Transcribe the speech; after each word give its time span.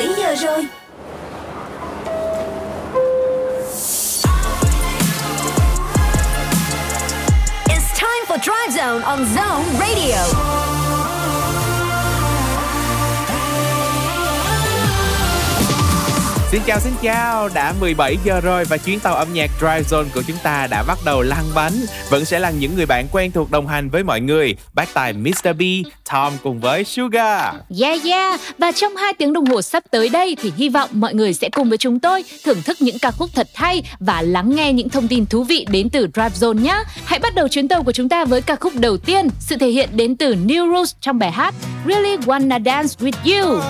17 0.00 0.16
giờ 0.18 0.34
rồi. 0.34 0.66
It's 7.68 7.98
time 7.98 8.26
for 8.26 8.38
Drive 8.38 8.72
Zone 8.72 9.02
on 9.02 9.26
Zone 9.34 9.80
Radio. 9.80 10.59
Xin 16.50 16.62
chào 16.66 16.80
xin 16.80 16.92
chào, 17.02 17.48
đã 17.54 17.74
17 17.80 18.16
giờ 18.24 18.40
rồi 18.40 18.64
và 18.64 18.76
chuyến 18.76 19.00
tàu 19.00 19.14
âm 19.14 19.32
nhạc 19.32 19.50
Drive 19.58 19.82
Zone 19.82 20.04
của 20.14 20.22
chúng 20.26 20.36
ta 20.42 20.66
đã 20.70 20.82
bắt 20.82 20.98
đầu 21.04 21.22
lăn 21.22 21.44
bánh. 21.54 21.72
Vẫn 22.08 22.24
sẽ 22.24 22.38
là 22.38 22.50
những 22.50 22.76
người 22.76 22.86
bạn 22.86 23.06
quen 23.12 23.32
thuộc 23.32 23.50
đồng 23.50 23.66
hành 23.66 23.90
với 23.90 24.04
mọi 24.04 24.20
người. 24.20 24.56
Bác 24.74 24.94
tài 24.94 25.12
Mr. 25.12 25.48
B, 25.58 25.62
Tom 26.10 26.32
cùng 26.42 26.60
với 26.60 26.84
Sugar. 26.84 27.54
Yeah 27.80 28.04
yeah, 28.04 28.40
và 28.58 28.72
trong 28.72 28.96
2 28.96 29.12
tiếng 29.18 29.32
đồng 29.32 29.46
hồ 29.46 29.62
sắp 29.62 29.84
tới 29.90 30.08
đây 30.08 30.36
thì 30.42 30.52
hy 30.56 30.68
vọng 30.68 30.90
mọi 30.92 31.14
người 31.14 31.34
sẽ 31.34 31.48
cùng 31.48 31.68
với 31.68 31.78
chúng 31.78 32.00
tôi 32.00 32.24
thưởng 32.44 32.62
thức 32.62 32.76
những 32.80 32.98
ca 32.98 33.10
khúc 33.10 33.30
thật 33.34 33.48
hay 33.54 33.82
và 34.00 34.22
lắng 34.22 34.56
nghe 34.56 34.72
những 34.72 34.88
thông 34.88 35.08
tin 35.08 35.26
thú 35.26 35.44
vị 35.44 35.66
đến 35.70 35.90
từ 35.90 36.08
Drive 36.14 36.36
Zone 36.40 36.60
nhé. 36.60 36.82
Hãy 37.04 37.18
bắt 37.18 37.34
đầu 37.34 37.48
chuyến 37.48 37.68
tàu 37.68 37.82
của 37.82 37.92
chúng 37.92 38.08
ta 38.08 38.24
với 38.24 38.42
ca 38.42 38.56
khúc 38.56 38.72
đầu 38.76 38.96
tiên, 38.96 39.28
sự 39.40 39.56
thể 39.56 39.68
hiện 39.68 39.88
đến 39.92 40.16
từ 40.16 40.34
New 40.34 40.74
Rules 40.74 40.94
trong 41.00 41.18
bài 41.18 41.30
hát 41.30 41.54
Really 41.86 42.16
Wanna 42.16 42.64
Dance 42.64 42.94
With 43.00 43.12
You. 43.24 43.60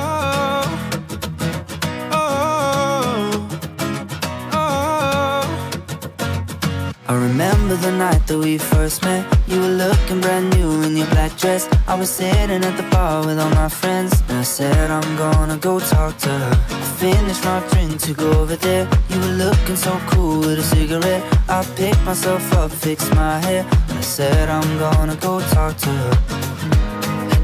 I 7.10 7.14
remember 7.14 7.74
the 7.74 7.90
night 7.90 8.24
that 8.28 8.38
we 8.38 8.56
first 8.56 9.02
met. 9.02 9.26
You 9.48 9.60
were 9.60 9.74
looking 9.84 10.20
brand 10.20 10.56
new 10.56 10.82
in 10.82 10.96
your 10.96 11.08
black 11.08 11.36
dress. 11.36 11.68
I 11.88 11.96
was 11.96 12.08
sitting 12.08 12.62
at 12.62 12.76
the 12.76 12.84
bar 12.84 13.26
with 13.26 13.36
all 13.40 13.50
my 13.50 13.68
friends. 13.68 14.22
And 14.28 14.38
I 14.38 14.42
said, 14.42 14.92
I'm 14.92 15.16
gonna 15.16 15.56
go 15.56 15.80
talk 15.80 16.16
to 16.18 16.28
her. 16.28 16.52
I 16.70 16.84
finished 17.02 17.44
my 17.44 17.66
drink 17.70 18.00
to 18.02 18.14
go 18.14 18.30
over 18.40 18.54
there. 18.54 18.88
You 19.08 19.18
were 19.18 19.36
looking 19.44 19.74
so 19.74 19.90
cool 20.10 20.38
with 20.38 20.60
a 20.60 20.62
cigarette. 20.62 21.24
I 21.48 21.64
picked 21.74 22.00
myself 22.04 22.44
up, 22.52 22.70
fixed 22.70 23.12
my 23.16 23.40
hair. 23.40 23.66
And 23.88 23.98
I 23.98 24.02
said, 24.02 24.48
I'm 24.48 24.78
gonna 24.78 25.16
go 25.16 25.40
talk 25.50 25.76
to 25.78 25.90
her. 25.90 26.14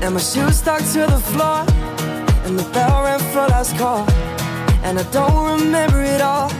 And 0.00 0.14
my 0.14 0.20
shoes 0.20 0.58
stuck 0.58 0.78
to 0.94 1.10
the 1.10 1.20
floor. 1.32 1.66
And 2.46 2.56
the 2.56 2.68
bell 2.70 3.02
rang 3.02 3.18
for 3.32 3.48
last 3.48 3.76
call. 3.76 4.08
And 4.84 4.96
I 5.00 5.04
don't 5.10 5.60
remember 5.60 6.04
it 6.04 6.20
all. 6.20 6.52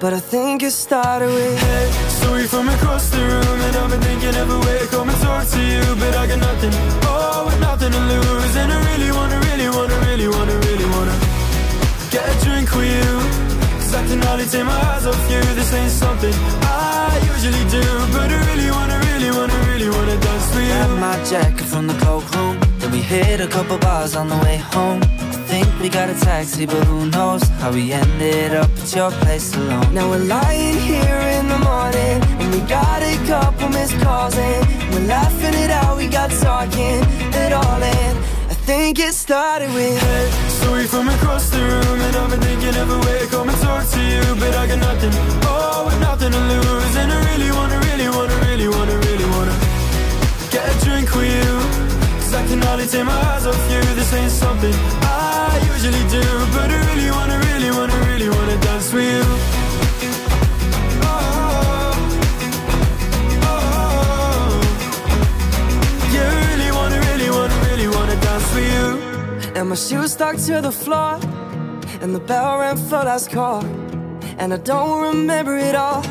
But 0.00 0.14
I 0.14 0.20
think 0.20 0.62
it 0.62 0.70
started 0.70 1.28
with 1.28 1.60
Hey, 1.60 1.90
sorry 2.08 2.46
from 2.46 2.70
across 2.70 3.10
the 3.10 3.18
room 3.20 3.60
And 3.66 3.76
I've 3.76 3.90
been 3.90 4.00
thinking 4.00 4.34
of 4.34 4.48
a 4.48 4.58
way 4.64 4.78
Come 4.88 5.10
and 5.10 5.20
talk 5.20 5.46
to 5.46 5.60
you 5.60 5.82
But 6.00 6.14
I 6.16 6.26
got 6.26 6.38
nothing, 6.38 6.72
oh, 7.04 7.44
with 7.44 7.60
nothing 7.60 7.92
to 7.92 8.00
lose 8.12 8.56
And 8.56 8.72
I 8.72 8.78
really 8.88 9.12
wanna, 9.12 9.38
really 9.48 9.68
wanna, 9.68 9.96
really 10.08 10.28
wanna, 10.28 10.56
really 10.64 10.88
wanna 10.94 11.16
Get 12.10 12.24
a 12.24 12.36
drink 12.44 12.72
with 12.72 12.88
you. 12.96 13.12
Cause 13.76 13.94
I 13.94 14.02
can 14.08 14.22
hardly 14.22 14.46
take 14.46 14.64
my 14.64 14.80
eyes 14.88 15.04
off 15.06 15.30
you 15.30 15.42
This 15.52 15.70
ain't 15.74 15.92
something 15.92 16.34
I 16.64 17.20
usually 17.32 17.64
do. 17.68 17.84
But 18.16 18.32
I 18.32 18.38
really 18.48 18.70
wanna, 18.70 18.96
really 19.04 19.30
wanna, 19.36 19.58
really 19.68 19.90
wanna 19.90 20.16
dance 20.16 20.48
with 20.54 20.64
you. 20.64 20.80
Grab 20.80 20.92
my 20.98 21.16
jacket 21.28 21.66
from 21.66 21.86
the 21.88 21.94
cloakroom 22.00 22.58
Then 22.78 22.90
we 22.90 23.02
hit 23.02 23.42
a 23.42 23.48
couple 23.48 23.76
bars 23.76 24.16
on 24.16 24.28
the 24.28 24.38
way 24.46 24.56
home 24.56 25.02
we 25.80 25.88
got 25.88 26.10
a 26.10 26.14
taxi, 26.14 26.66
but 26.66 26.84
who 26.84 27.06
knows 27.10 27.42
how 27.60 27.72
we 27.72 27.92
ended 27.92 28.54
up 28.54 28.70
at 28.70 28.94
your 28.94 29.10
place 29.22 29.54
alone. 29.56 29.94
Now 29.94 30.10
we're 30.10 30.24
lying 30.24 30.78
here 30.78 31.22
in 31.38 31.48
the 31.48 31.58
morning, 31.58 32.20
and 32.40 32.54
we 32.54 32.60
got 32.68 33.02
a 33.02 33.16
couple 33.26 33.68
missed 33.70 33.98
calls, 34.00 34.36
and 34.36 34.66
we're 34.92 35.06
laughing 35.06 35.54
it 35.54 35.70
out. 35.70 35.96
We 35.96 36.06
got 36.08 36.30
talking 36.30 37.00
it 37.44 37.52
all, 37.52 37.82
and 37.82 38.18
I 38.50 38.54
think 38.68 38.98
it 38.98 39.14
started 39.14 39.72
with 39.72 39.98
Hey, 39.98 40.30
sorry 40.60 40.84
from 40.84 41.08
across 41.08 41.48
the 41.50 41.58
room, 41.58 42.00
and 42.00 42.16
I've 42.16 42.30
been 42.30 42.40
thinking 42.40 42.76
of 42.76 42.90
a 42.90 42.98
way 43.06 43.18
to 43.20 43.26
come 43.26 43.48
and 43.48 43.58
talk 43.58 43.88
to 43.88 44.00
you, 44.00 44.22
but 44.38 44.54
I 44.54 44.66
got 44.66 44.78
nothing, 44.78 45.12
oh, 45.44 45.84
with 45.86 46.00
nothing 46.00 46.32
to 46.32 46.42
lose, 46.52 46.96
and 46.96 47.10
I 47.10 47.18
really 47.32 47.50
wanna, 47.52 47.78
really 47.88 48.08
wanna, 48.08 48.36
really 48.46 48.68
wanna, 48.68 48.96
really 49.08 49.28
wanna 49.34 49.56
get 50.50 50.64
a 50.68 50.84
drink 50.84 51.14
with 51.14 51.32
you. 51.32 51.79
Cause 52.30 52.44
I 52.44 52.46
can 52.46 52.62
hardly 52.62 52.86
take 52.86 53.04
my 53.04 53.12
eyes 53.12 53.44
off 53.44 53.70
you. 53.72 53.82
This 53.96 54.12
ain't 54.12 54.30
something 54.30 54.72
I 55.02 55.60
usually 55.72 56.04
do. 56.08 56.22
But 56.54 56.70
I 56.70 56.78
really 56.86 57.10
wanna, 57.10 57.38
really 57.40 57.70
wanna, 57.76 57.96
really 58.06 58.28
wanna 58.28 58.56
dance 58.60 58.92
with 58.92 59.02
you. 59.02 59.22
Oh, 61.02 61.90
oh, 63.42 64.60
Yeah, 66.14 66.30
really 66.46 66.70
wanna, 66.70 67.00
really 67.10 67.30
wanna, 67.30 67.56
really 67.68 67.88
wanna 67.88 68.16
dance 68.20 68.54
with 68.54 68.68
you. 68.76 68.86
And 69.56 69.68
my 69.68 69.74
shoes 69.74 70.12
stuck 70.12 70.36
to 70.36 70.60
the 70.60 70.70
floor 70.70 71.18
And 72.00 72.14
the 72.14 72.20
bell 72.20 72.58
rang 72.60 72.76
for 72.76 73.02
last 73.10 73.32
call. 73.32 73.64
And 74.38 74.54
I 74.54 74.58
don't 74.58 75.02
remember 75.02 75.56
it 75.56 75.74
all 75.74 76.04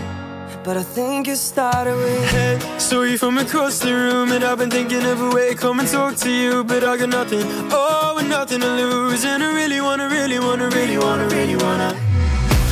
but 0.69 0.77
I 0.77 0.83
think 0.83 1.27
it 1.27 1.37
started 1.37 1.95
with 1.95 2.29
Hey, 2.29 2.59
sorry 2.77 3.17
from 3.17 3.39
across 3.39 3.79
the 3.79 3.91
room 3.91 4.31
And 4.31 4.43
I've 4.43 4.59
been 4.59 4.69
thinking 4.69 5.03
of 5.03 5.19
a 5.19 5.29
way 5.35 5.49
to 5.49 5.55
come 5.55 5.79
and 5.79 5.89
talk 5.89 6.15
to 6.17 6.31
you 6.31 6.63
But 6.63 6.83
I 6.83 6.95
got 6.95 7.09
nothing, 7.09 7.41
oh, 7.71 8.17
and 8.19 8.29
nothing 8.29 8.61
to 8.61 8.71
lose 8.75 9.25
And 9.25 9.41
I 9.41 9.51
really 9.55 9.81
wanna, 9.81 10.07
really 10.09 10.37
wanna, 10.37 10.69
really 10.69 10.99
wanna, 10.99 11.25
really 11.29 11.55
wanna 11.55 11.89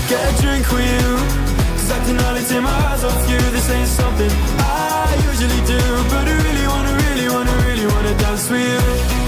Get 0.10 0.22
a 0.30 0.42
drink 0.44 0.72
with 0.72 0.86
you. 0.94 1.10
Cause 1.74 1.92
I 1.98 2.00
can 2.06 2.18
hardly 2.18 2.44
take 2.44 2.62
my 2.62 2.78
eyes 2.86 3.04
off 3.04 3.30
you 3.32 3.42
This 3.56 3.68
ain't 3.72 3.88
something 3.88 4.32
I 4.60 5.18
usually 5.30 5.62
do 5.66 5.82
But 6.14 6.28
I 6.28 6.36
really 6.46 6.68
wanna, 6.68 6.94
really 7.02 7.30
wanna, 7.34 7.56
really 7.66 7.88
wanna 7.88 8.14
dance 8.20 8.48
with 8.52 8.62
you 8.62 9.27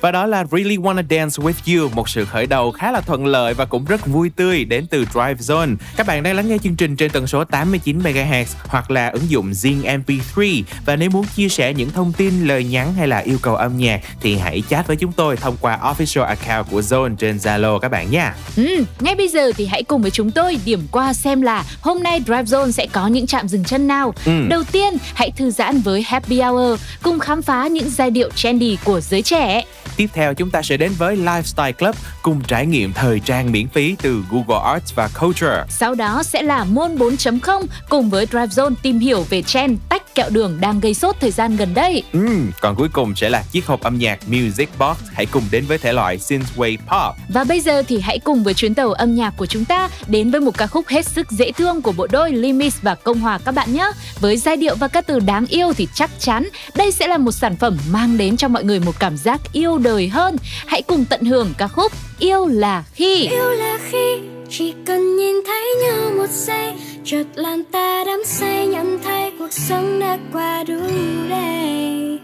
Và 0.00 0.10
đó 0.10 0.26
là 0.26 0.44
Really 0.52 0.76
Wanna 0.76 1.02
Dance 1.10 1.42
With 1.42 1.78
You, 1.78 1.88
một 1.94 2.08
sự 2.08 2.24
khởi 2.24 2.46
đầu 2.46 2.70
khá 2.72 2.92
là 2.92 3.00
thuận 3.00 3.26
lợi 3.26 3.54
và 3.54 3.64
cũng 3.64 3.84
rất 3.84 4.06
vui 4.06 4.30
tươi 4.36 4.64
đến 4.64 4.86
từ 4.86 5.04
Drive 5.04 5.34
Zone. 5.34 5.76
Các 5.96 6.06
bạn 6.06 6.22
đang 6.22 6.36
lắng 6.36 6.48
nghe 6.48 6.58
chương 6.62 6.76
trình 6.76 6.96
trên 6.96 7.10
tần 7.10 7.26
số 7.26 7.44
89 7.44 7.98
MHz 7.98 8.44
hoặc 8.66 8.90
là 8.90 9.08
ứng 9.08 9.30
dụng 9.30 9.50
Zing 9.50 10.02
MP3 10.04 10.62
và 10.86 10.96
nếu 10.96 11.10
muốn 11.10 11.24
chia 11.36 11.48
sẻ 11.48 11.74
những 11.74 11.90
thông 11.90 12.12
tin, 12.12 12.44
lời 12.46 12.64
nhắn 12.64 12.94
hay 12.94 13.08
là 13.08 13.18
yêu 13.18 13.38
cầu 13.42 13.56
âm 13.56 13.78
nhạc 13.78 14.00
thì 14.20 14.36
hãy 14.36 14.62
chat 14.70 14.86
với 14.86 14.96
chúng 14.96 15.12
tôi 15.12 15.36
thông 15.36 15.56
qua 15.60 15.78
official 15.82 16.24
account 16.24 16.70
của 16.70 16.80
Zone 16.80 17.16
trên 17.16 17.36
Zalo 17.36 17.78
các 17.78 17.88
bạn 17.88 18.10
nha. 18.10 18.34
Ừ, 18.56 18.84
ngay 19.00 19.14
bây 19.14 19.28
giờ 19.28 19.52
thì 19.56 19.66
hãy 19.66 19.82
cùng 19.82 20.02
với 20.02 20.10
chúng 20.10 20.30
tôi 20.30 20.58
điểm 20.64 20.86
qua 20.90 21.12
xem 21.12 21.42
là 21.42 21.64
hôm 21.80 22.02
nay 22.02 22.20
Drive 22.20 22.42
Zone 22.42 22.70
sẽ 22.70 22.86
có 22.92 23.06
những 23.06 23.26
trạm 23.26 23.48
dừng 23.48 23.64
chân 23.64 23.86
nào. 23.86 24.14
Ừ. 24.24 24.32
Đầu 24.48 24.64
tiên, 24.72 24.94
hãy 25.14 25.30
thư 25.36 25.50
giãn 25.50 25.80
với 25.80 26.02
Happy 26.02 26.40
Hour 26.40 26.80
cùng 27.02 27.18
khám 27.18 27.42
phá 27.42 27.66
những 27.66 27.90
giai 27.90 28.10
điệu 28.10 28.30
trendy 28.30 28.78
của 28.84 29.00
giới 29.00 29.22
trẻ. 29.22 29.62
Tiếp 30.00 30.10
theo, 30.12 30.34
chúng 30.34 30.50
ta 30.50 30.62
sẽ 30.62 30.76
đến 30.76 30.92
với 30.98 31.16
Lifestyle 31.16 31.72
Club 31.72 31.94
cùng 32.22 32.40
trải 32.46 32.66
nghiệm 32.66 32.92
thời 32.92 33.20
trang 33.20 33.52
miễn 33.52 33.68
phí 33.68 33.96
từ 34.02 34.24
Google 34.30 34.70
Arts 34.72 34.94
và 34.94 35.08
Culture. 35.20 35.64
Sau 35.68 35.94
đó 35.94 36.22
sẽ 36.22 36.42
là 36.42 36.64
môn 36.64 36.96
4.0 36.96 37.66
cùng 37.88 38.10
với 38.10 38.26
Drive 38.26 38.46
Zone 38.46 38.74
tìm 38.82 38.98
hiểu 38.98 39.26
về 39.30 39.42
trend, 39.42 39.78
tách 39.88 40.09
kẹo 40.14 40.30
đường 40.30 40.58
đang 40.60 40.80
gây 40.80 40.94
sốt 40.94 41.16
thời 41.20 41.30
gian 41.30 41.56
gần 41.56 41.74
đây. 41.74 42.02
Ừ, 42.12 42.28
còn 42.60 42.76
cuối 42.76 42.88
cùng 42.92 43.16
sẽ 43.16 43.28
là 43.28 43.42
chiếc 43.52 43.66
hộp 43.66 43.80
âm 43.80 43.98
nhạc 43.98 44.18
Music 44.28 44.68
Box. 44.78 44.96
Hãy 45.12 45.26
cùng 45.26 45.42
đến 45.50 45.64
với 45.68 45.78
thể 45.78 45.92
loại 45.92 46.18
synthwave 46.18 46.76
pop. 46.76 47.16
Và 47.28 47.44
bây 47.44 47.60
giờ 47.60 47.82
thì 47.82 48.00
hãy 48.00 48.18
cùng 48.18 48.42
với 48.42 48.54
chuyến 48.54 48.74
tàu 48.74 48.92
âm 48.92 49.14
nhạc 49.14 49.34
của 49.36 49.46
chúng 49.46 49.64
ta 49.64 49.88
đến 50.06 50.30
với 50.30 50.40
một 50.40 50.58
ca 50.58 50.66
khúc 50.66 50.88
hết 50.88 51.06
sức 51.06 51.30
dễ 51.30 51.52
thương 51.52 51.82
của 51.82 51.92
bộ 51.92 52.06
đôi 52.06 52.32
Limis 52.32 52.76
và 52.82 52.94
Công 52.94 53.20
Hòa 53.20 53.38
các 53.44 53.54
bạn 53.54 53.72
nhé. 53.72 53.90
Với 54.20 54.36
giai 54.36 54.56
điệu 54.56 54.74
và 54.76 54.88
các 54.88 55.06
từ 55.06 55.20
đáng 55.20 55.46
yêu 55.46 55.72
thì 55.72 55.88
chắc 55.94 56.10
chắn 56.18 56.48
đây 56.74 56.92
sẽ 56.92 57.06
là 57.06 57.18
một 57.18 57.32
sản 57.32 57.56
phẩm 57.56 57.78
mang 57.90 58.18
đến 58.18 58.36
cho 58.36 58.48
mọi 58.48 58.64
người 58.64 58.80
một 58.80 58.98
cảm 58.98 59.16
giác 59.16 59.40
yêu 59.52 59.78
đời 59.78 60.08
hơn. 60.08 60.36
Hãy 60.66 60.82
cùng 60.82 61.04
tận 61.04 61.24
hưởng 61.24 61.54
ca 61.58 61.68
khúc 61.68 61.92
Yêu 62.18 62.46
là 62.46 62.84
khi. 62.92 63.28
Yêu 63.28 63.50
là 63.50 63.78
khi 63.90 64.39
chỉ 64.52 64.74
cần 64.86 65.16
nhìn 65.16 65.36
thấy 65.46 65.74
nhau 65.82 66.10
một 66.16 66.30
giây, 66.30 66.74
chợt 67.04 67.24
làm 67.34 67.64
ta 67.64 68.04
đắm 68.04 68.22
say 68.24 68.66
nhận 68.66 68.98
thấy 69.04 69.32
cuộc 69.38 69.52
sống 69.52 70.00
đã 70.00 70.18
qua 70.32 70.64
đủ 70.64 70.80
đầy. 71.28 72.18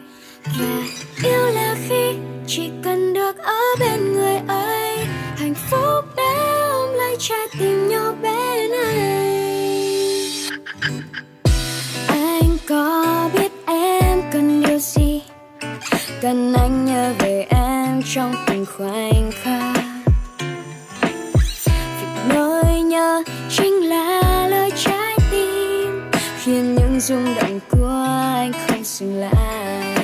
Và 0.45 0.83
yêu 1.25 1.47
là 1.55 1.77
khi 1.89 2.15
chỉ 2.47 2.71
cần 2.85 3.13
được 3.15 3.39
ở 3.39 3.61
bên 3.81 4.13
người 4.13 4.37
ấy, 4.49 4.99
hạnh 5.37 5.55
phúc 5.71 6.05
đã 6.17 6.63
ôm 6.73 6.95
lấy 6.95 7.17
trái 7.19 7.47
tim 7.59 7.89
nhỏ 7.89 8.13
bé 8.23 8.69
này. 8.69 9.91
anh 12.09 12.57
có 12.69 13.31
biết 13.35 13.53
em 13.67 14.23
cần 14.33 14.63
điều 14.63 14.79
gì? 14.79 15.23
Cần 16.21 16.55
anh 16.55 16.85
nhớ 16.85 17.13
về 17.19 17.47
em 17.51 18.03
trong 18.15 18.35
từng 18.47 18.67
khoảnh 18.77 19.31
khắc. 19.43 19.86
Nhớ 22.97 23.23
chính 23.49 23.75
là 23.89 24.47
lời 24.51 24.71
trái 24.77 25.17
tim. 25.31 26.11
Khiến 26.39 26.75
những 26.75 27.01
rung 27.01 27.35
động 27.35 27.61
của 27.71 28.07
anh 28.35 28.53
không 28.53 28.85
dừng 28.85 29.15
lại. 29.21 29.96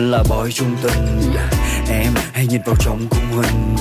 Anh 0.00 0.10
là 0.10 0.22
boy 0.28 0.52
trung 0.52 0.76
tình. 0.82 1.32
Em 1.90 2.12
hãy 2.32 2.46
nhìn 2.46 2.60
vào 2.66 2.76
trong 2.80 3.06
khung 3.10 3.42
hình. 3.42 3.76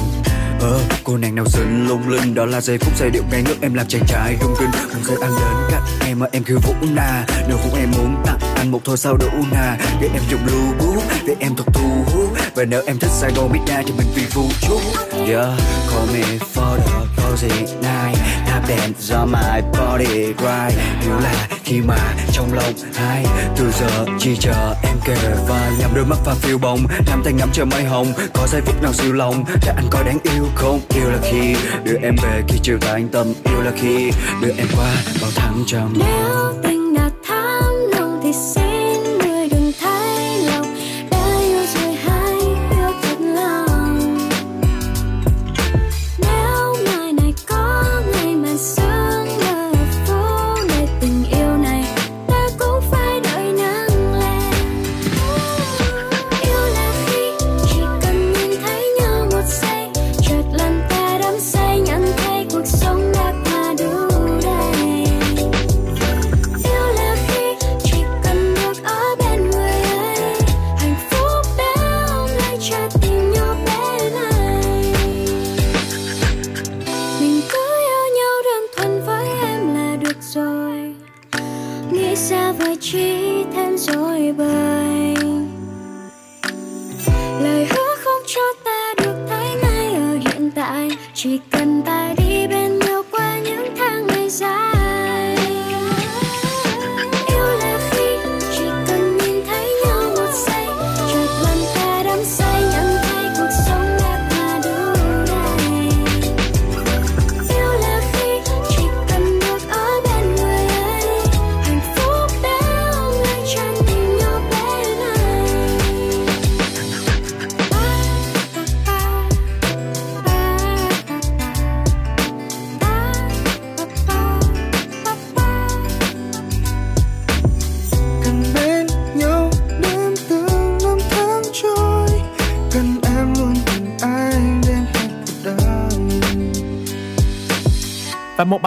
Ờ, 0.62 0.80
cô 1.04 1.18
nàng 1.18 1.36
nào 1.36 1.46
xinh 1.46 1.88
lung 1.88 2.10
linh 2.10 2.36
đó 2.36 2.46
là 2.46 2.62
giây 2.62 2.78
phút 2.78 2.98
giây 2.98 3.10
điệu 3.10 3.24
ngây 3.32 3.44
ngất 3.44 3.62
em 3.62 3.74
làm 3.74 3.88
chàng 3.88 4.06
trai 4.08 4.38
rung 4.42 4.56
rinh. 4.60 4.70
Một 4.94 5.00
giây 5.04 5.18
anh 5.22 5.32
đến 5.40 5.72
cạnh 5.72 5.82
em 6.08 6.20
mà 6.20 6.26
em 6.32 6.44
cứ 6.44 6.58
vũ 6.58 6.74
nà 6.96 7.26
nếu 7.48 7.58
không 7.58 7.80
em 7.80 7.92
muốn 7.92 8.16
tặng 8.26 8.40
anh 8.56 8.72
một 8.72 8.82
thôi 8.86 8.98
sao 8.98 9.18
đủ 9.18 9.28
nà 9.52 9.78
để 10.02 10.10
em 10.14 10.22
dùng 10.32 10.46
lưu 10.46 10.74
bút 10.80 11.04
để 11.28 11.36
em 11.40 11.56
thật 11.56 11.64
thu 11.74 11.90
hút 12.06 12.38
và 12.56 12.64
nếu 12.64 12.82
em 12.88 13.00
thích 13.00 13.12
Saigon 13.12 13.52
Midnight 13.52 13.86
thì 13.86 13.94
mình 13.98 14.08
vì 14.16 14.26
vũ 14.34 14.44
chút 14.62 14.82
yeah 15.28 15.60
call 15.92 16.14
me 16.14 16.38
for 16.54 16.78
the 16.78 17.24
cozy 17.24 17.66
night 17.82 18.29
dance 18.68 19.16
on 19.16 19.32
my 19.32 19.62
body 19.74 20.26
right 20.26 20.80
hiểu 21.02 21.20
là 21.24 21.48
khi 21.64 21.82
mà 21.82 21.98
trong 22.32 22.54
lòng 22.54 22.74
hai, 22.94 23.26
từ 23.58 23.72
giờ 23.72 24.06
chỉ 24.20 24.36
chờ 24.40 24.76
em 24.84 24.98
kề 25.06 25.16
và 25.48 25.72
nhắm 25.80 25.92
đôi 25.96 26.06
mắt 26.06 26.18
và 26.26 26.34
phiêu 26.34 26.58
bồng. 26.58 26.80
Nắm 27.08 27.22
tay 27.24 27.34
ngắm 27.34 27.50
chờ 27.54 27.66
mây 27.66 27.84
hồng, 27.84 28.14
có 28.34 28.48
giây 28.48 28.62
phút 28.62 28.82
nào 28.82 28.94
siêu 28.94 29.14
lòng. 29.14 29.44
Để 29.62 29.74
anh 29.76 29.86
coi 29.92 30.04
đáng 30.04 30.18
yêu 30.24 30.46
không? 30.56 30.80
Yêu 30.96 31.10
là 31.10 31.18
khi 31.24 31.56
đưa 31.84 31.98
em 32.02 32.16
về 32.24 32.42
khi 32.48 32.60
chưa 32.64 32.78
có 32.82 32.88
anh 32.92 33.08
tâm, 33.08 33.34
yêu 33.46 33.62
là 33.62 33.72
khi 33.76 34.12
đưa 34.42 34.52
em 34.58 34.68
qua 34.76 34.94
bao 35.22 35.32
tháng 35.36 35.64
trầm 35.68 35.94
nếu 36.00 36.54
tình 36.64 36.79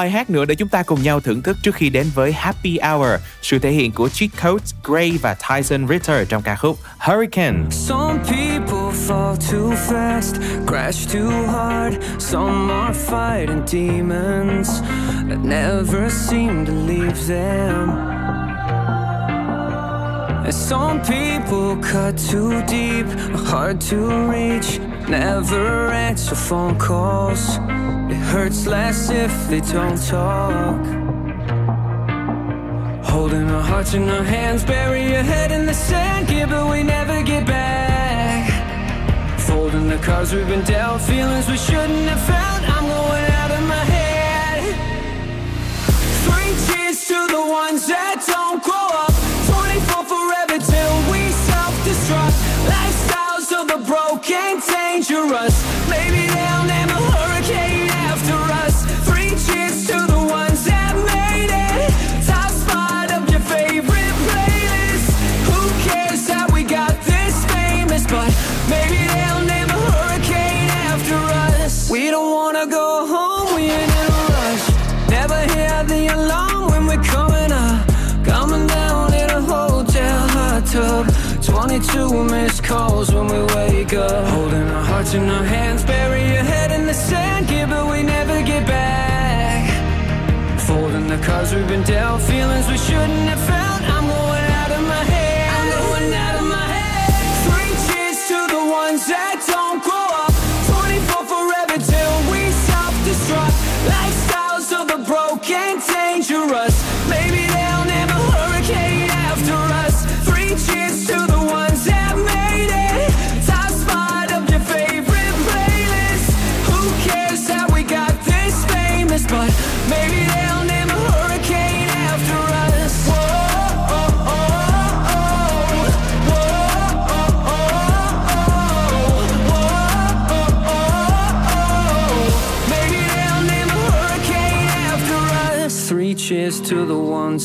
bài 0.03 0.11
hát 0.11 0.31
nữa 0.31 0.45
để 0.45 0.55
chúng 0.55 0.69
ta 0.69 0.83
cùng 0.83 1.03
nhau 1.03 1.21
thưởng 1.21 1.43
thức 1.43 1.57
trước 1.63 1.75
khi 1.75 1.91
đến 1.91 2.07
với 2.15 2.33
Happy 2.33 2.79
Hour, 2.79 3.21
sự 3.43 3.59
thể 3.59 3.71
hiện 3.71 3.93
của 3.93 4.09
Cheat 4.09 4.31
Codes, 4.43 4.75
Gray 4.85 5.19
và 5.23 5.35
Tyson 5.35 5.89
Ritter 5.89 6.29
trong 6.29 6.43
ca 6.43 6.57
khúc 6.57 6.79
Hurricane. 6.99 7.59
Some 7.71 8.19
people 8.19 8.93
fall 9.09 9.37
too 9.51 9.71
fast, 9.89 10.35
crash 10.67 11.15
too 11.15 11.31
hard. 11.47 11.95
Some 12.19 12.73
are 12.73 12.95
fighting 12.95 13.63
demons 13.73 14.69
that 15.29 15.39
never 15.45 16.11
seem 16.11 16.67
to 16.67 16.73
leave 16.89 17.27
them. 17.29 17.91
And 20.45 20.55
some 20.55 21.01
people 21.01 21.77
cut 21.93 22.15
too 22.33 22.51
deep, 22.69 23.07
hard 23.47 23.81
to 23.91 23.97
reach, 24.33 24.81
never 25.09 25.93
answer 25.93 26.35
phone 26.35 26.79
calls. 26.79 27.72
Hurts 28.33 28.67
less 28.67 29.11
if 29.11 29.31
they 29.51 29.61
don't 29.61 30.01
talk. 30.09 30.83
Holding 33.05 33.51
our 33.51 33.61
hearts 33.61 33.93
in 33.93 34.09
our 34.09 34.25
hands, 34.25 34.65
bury 34.65 35.03
your 35.03 35.23
head 35.23 35.53
in 35.53 35.67
the 35.67 35.75
sand, 35.75 36.31
yeah, 36.31 36.47
but 36.47 36.67
we 36.71 36.83
never 36.83 37.23
get 37.23 37.47
back. 37.47 38.49
Folding 39.39 39.87
the 39.87 39.99
cards 39.99 40.33
we've 40.33 40.49
been 40.49 40.65
dealt, 40.65 41.03
feelings 41.03 41.47
we 41.47 41.59
shouldn't 41.59 42.09
have 42.09 42.23
felt. 42.25 42.63
I'm 42.75 42.87
going 42.89 43.27
out 43.41 43.51
of 43.51 43.63
my 43.69 43.85
head. 43.97 44.63
Three 46.25 46.53
cheers 46.65 47.07
to 47.09 47.27
the 47.37 47.45
ones 47.63 47.87
that 47.87 48.17
don't 48.27 48.63
grow 48.65 48.89
up. 49.05 49.13
24 49.61 50.05
forever 50.09 50.57
till 50.73 50.95
we 51.13 51.21
self-destruct. 51.53 52.37
Lifestyles 52.75 53.49
of 53.61 53.65
the 53.73 53.81
broken, 53.85 54.59
dangerous. 54.73 55.55
Maybe 55.91 56.27
they'll 56.33 56.62
calls 82.73 83.13
when 83.15 83.27
we 83.27 83.41
wake 83.55 83.93
up. 83.93 84.25
Holding 84.37 84.67
our 84.77 84.85
hearts 84.91 85.13
in 85.15 85.29
our 85.29 85.45
hands, 85.57 85.85
bury 85.85 86.23
your 86.35 86.47
head 86.53 86.71
in 86.73 86.87
the 86.87 86.95
sand, 86.95 87.51
yeah, 87.51 87.67
but 87.73 87.85
we 87.93 88.03
never 88.03 88.37
get 88.53 88.67
back. 88.67 89.63
Folding 90.69 91.07
the 91.07 91.19
cards 91.27 91.55
we've 91.55 91.69
been 91.69 91.85
dealt, 91.85 92.23
feelings 92.23 92.67
we 92.69 92.79
shouldn't 92.79 93.29
have 93.33 93.43
felt. 93.47 93.62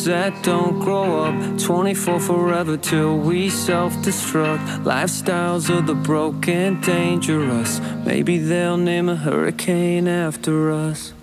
That 0.08 0.42
don't 0.42 0.80
grow 0.80 1.26
up. 1.26 1.60
24 1.60 2.20
forever 2.20 2.78
till 2.78 3.18
we 3.18 3.50
self 3.50 3.94
destruct. 3.98 4.84
Lifestyles 4.84 5.70
of 5.70 5.86
the 5.86 5.96
broken, 5.96 6.80
dangerous. 6.82 7.82
Maybe 8.06 8.38
they'll 8.38 8.78
name 8.78 9.10
a 9.10 9.16
hurricane 9.16 10.08
after 10.08 10.72
us. 10.72 11.14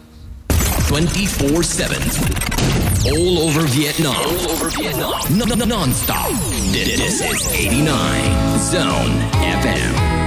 24-7. 0.48 3.10
All 3.10 3.38
over 3.38 3.62
Vietnam. 3.62 4.16
All 4.16 4.50
over 4.50 4.68
Vietnam. 4.70 5.20
No, 5.30 5.44
no, 5.46 5.64
non-stop. 5.64 6.30
This 6.72 7.20
is 7.20 7.46
89 7.52 8.58
Zone 8.58 9.20
FM. 9.40 10.23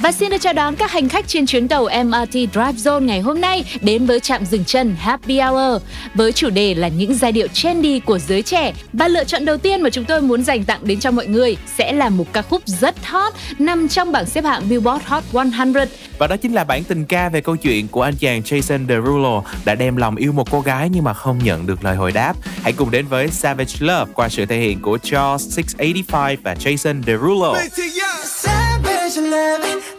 Và 0.00 0.12
xin 0.12 0.30
được 0.30 0.36
chào 0.40 0.52
đón 0.52 0.76
các 0.76 0.90
hành 0.90 1.08
khách 1.08 1.28
trên 1.28 1.46
chuyến 1.46 1.68
tàu 1.68 1.82
MRT 2.04 2.32
Drive 2.32 2.72
Zone 2.72 3.04
ngày 3.04 3.20
hôm 3.20 3.40
nay 3.40 3.64
đến 3.80 4.06
với 4.06 4.20
trạm 4.20 4.46
dừng 4.46 4.64
chân 4.64 4.96
Happy 4.98 5.38
Hour 5.38 5.82
với 6.14 6.32
chủ 6.32 6.50
đề 6.50 6.74
là 6.74 6.88
những 6.88 7.14
giai 7.14 7.32
điệu 7.32 7.46
trendy 7.52 8.00
của 8.00 8.18
giới 8.18 8.42
trẻ. 8.42 8.72
Và 8.92 9.08
lựa 9.08 9.24
chọn 9.24 9.44
đầu 9.44 9.56
tiên 9.56 9.82
mà 9.82 9.90
chúng 9.90 10.04
tôi 10.04 10.20
muốn 10.20 10.44
dành 10.44 10.64
tặng 10.64 10.80
đến 10.82 11.00
cho 11.00 11.10
mọi 11.10 11.26
người 11.26 11.56
sẽ 11.78 11.92
là 11.92 12.08
một 12.08 12.32
ca 12.32 12.42
khúc 12.42 12.62
rất 12.66 13.06
hot 13.06 13.32
nằm 13.58 13.88
trong 13.88 14.12
bảng 14.12 14.26
xếp 14.26 14.44
hạng 14.44 14.68
Billboard 14.68 15.04
Hot 15.04 15.24
100. 15.32 15.72
Và 16.18 16.26
đó 16.26 16.36
chính 16.36 16.54
là 16.54 16.64
bản 16.64 16.84
tình 16.84 17.04
ca 17.04 17.28
về 17.28 17.40
câu 17.40 17.56
chuyện 17.56 17.88
của 17.88 18.02
anh 18.02 18.14
chàng 18.16 18.40
Jason 18.40 18.86
Derulo 18.88 19.42
đã 19.64 19.74
đem 19.74 19.96
lòng 19.96 20.16
yêu 20.16 20.32
một 20.32 20.50
cô 20.50 20.60
gái 20.60 20.88
nhưng 20.92 21.04
mà 21.04 21.14
không 21.14 21.38
nhận 21.44 21.66
được 21.66 21.84
lời 21.84 21.96
hồi 21.96 22.12
đáp. 22.12 22.34
Hãy 22.62 22.72
cùng 22.72 22.90
đến 22.90 23.06
với 23.06 23.28
Savage 23.28 23.74
Love 23.80 24.12
qua 24.14 24.28
sự 24.28 24.46
thể 24.46 24.58
hiện 24.58 24.82
của 24.82 24.98
Charles 24.98 25.48
685 25.56 26.36
và 26.42 26.54
Jason 26.54 27.02
Derulo. 27.02 27.54
Savage 29.18 29.32
love, 29.32 29.97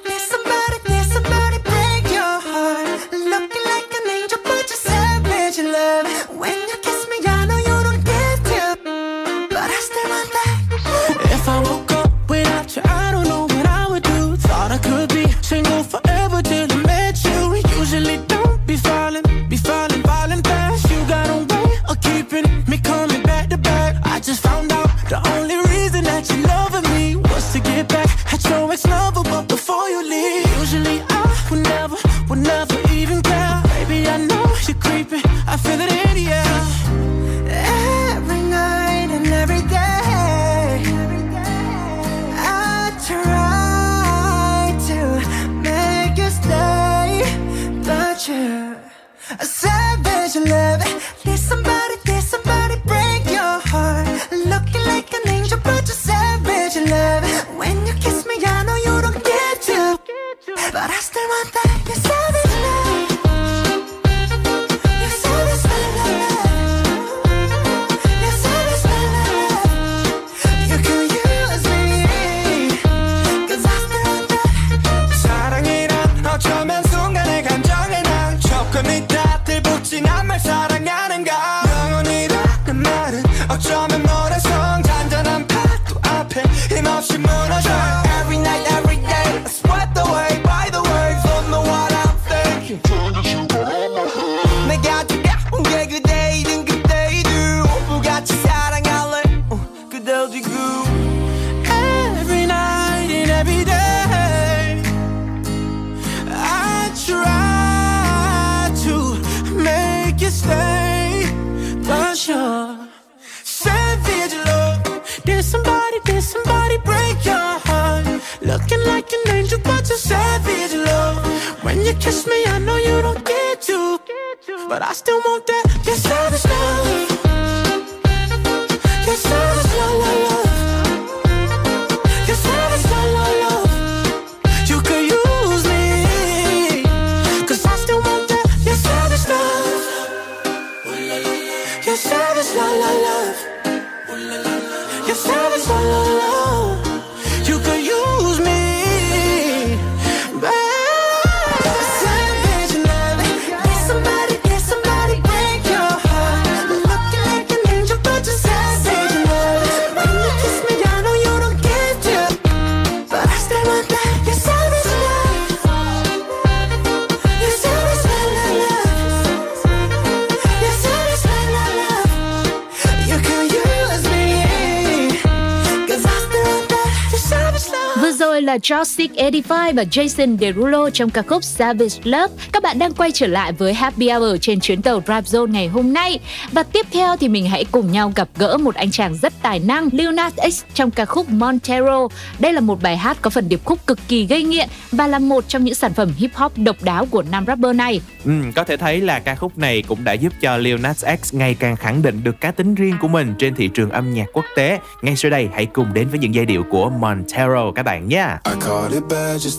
rồi 178.84 179.12
là 179.18 179.59
85 179.76 179.76
và 179.76 179.84
Jason 179.84 180.38
Derulo 180.38 180.90
trong 180.90 181.10
ca 181.10 181.22
khúc 181.22 181.44
Savage 181.44 181.96
Love. 182.04 182.34
Các 182.52 182.64
bạn 182.64 182.80
đang 182.80 182.94
quay 182.94 183.12
trở 183.12 183.28
lại 183.28 183.52
với 183.52 183.74
Happy 183.74 184.10
Hour 184.10 184.42
trên 184.42 184.60
chuyến 184.60 184.82
tàu 184.82 185.02
Drive 185.06 185.22
Zone 185.22 185.52
ngày 185.52 185.68
hôm 185.68 185.94
nay. 185.94 186.20
Và 186.52 186.64
tiếp 186.64 186.86
theo 186.92 187.18
thì 187.18 187.28
mình 187.28 187.46
hãy 187.46 187.66
cùng 187.72 187.92
nhau 187.92 188.12
gặp 188.16 188.28
gỡ 188.38 188.58
một 188.58 188.76
anh 188.76 188.92
chàng 188.92 189.16
rất 189.22 189.34
tài 189.42 189.60
năng, 189.60 189.90
Lil 189.92 190.12
Nas 190.12 190.34
X 190.52 190.64
trong 190.74 190.92
ca 190.92 191.06
khúc 191.06 191.30
Montero. 191.30 192.08
Đây 192.40 192.54
là 192.54 192.62
một 192.62 192.82
bài 192.82 192.98
hát 192.98 193.18
có 193.22 193.30
phần 193.30 193.50
điệp 193.50 193.60
khúc 193.66 193.88
cực 193.88 194.00
kỳ 194.08 194.26
gây 194.26 194.44
nghiện 194.44 194.70
và 194.92 195.08
là 195.08 195.20
một 195.20 195.44
trong 195.48 195.64
những 195.64 195.76
sản 195.76 195.94
phẩm 195.94 196.12
hip 196.18 196.36
hop 196.36 196.58
độc 196.58 196.84
đáo 196.84 197.06
của 197.06 197.24
nam 197.32 197.46
rapper 197.48 197.76
này. 197.76 198.02
Ừ, 198.26 198.32
có 198.56 198.64
thể 198.64 198.78
thấy 198.78 199.02
là 199.02 199.20
ca 199.20 199.36
khúc 199.36 199.58
này 199.58 199.84
cũng 199.88 200.04
đã 200.04 200.14
giúp 200.14 200.34
cho 200.42 200.58
Lil 200.58 200.80
Nas 200.80 201.06
X 201.24 201.34
ngày 201.34 201.56
càng 201.60 201.76
khẳng 201.76 202.02
định 202.02 202.24
được 202.24 202.42
cá 202.42 202.52
tính 202.52 202.76
riêng 202.76 202.96
của 203.02 203.08
mình 203.08 203.34
trên 203.40 203.56
thị 203.56 203.70
trường 203.74 203.90
âm 203.90 204.14
nhạc 204.14 204.26
quốc 204.34 204.46
tế. 204.56 204.80
Ngay 205.02 205.16
sau 205.16 205.32
đây 205.32 205.50
hãy 205.54 205.66
cùng 205.66 205.94
đến 205.94 206.08
với 206.10 206.20
những 206.20 206.36
giai 206.36 206.46
điệu 206.46 206.64
của 206.72 206.90
Montero 206.90 207.72
các 207.76 207.84
bạn 207.84 208.08
nhé. 208.08 208.28
I 208.46 208.54
called 208.68 208.94
it 208.94 209.04
bad 209.10 209.48
just 209.48 209.59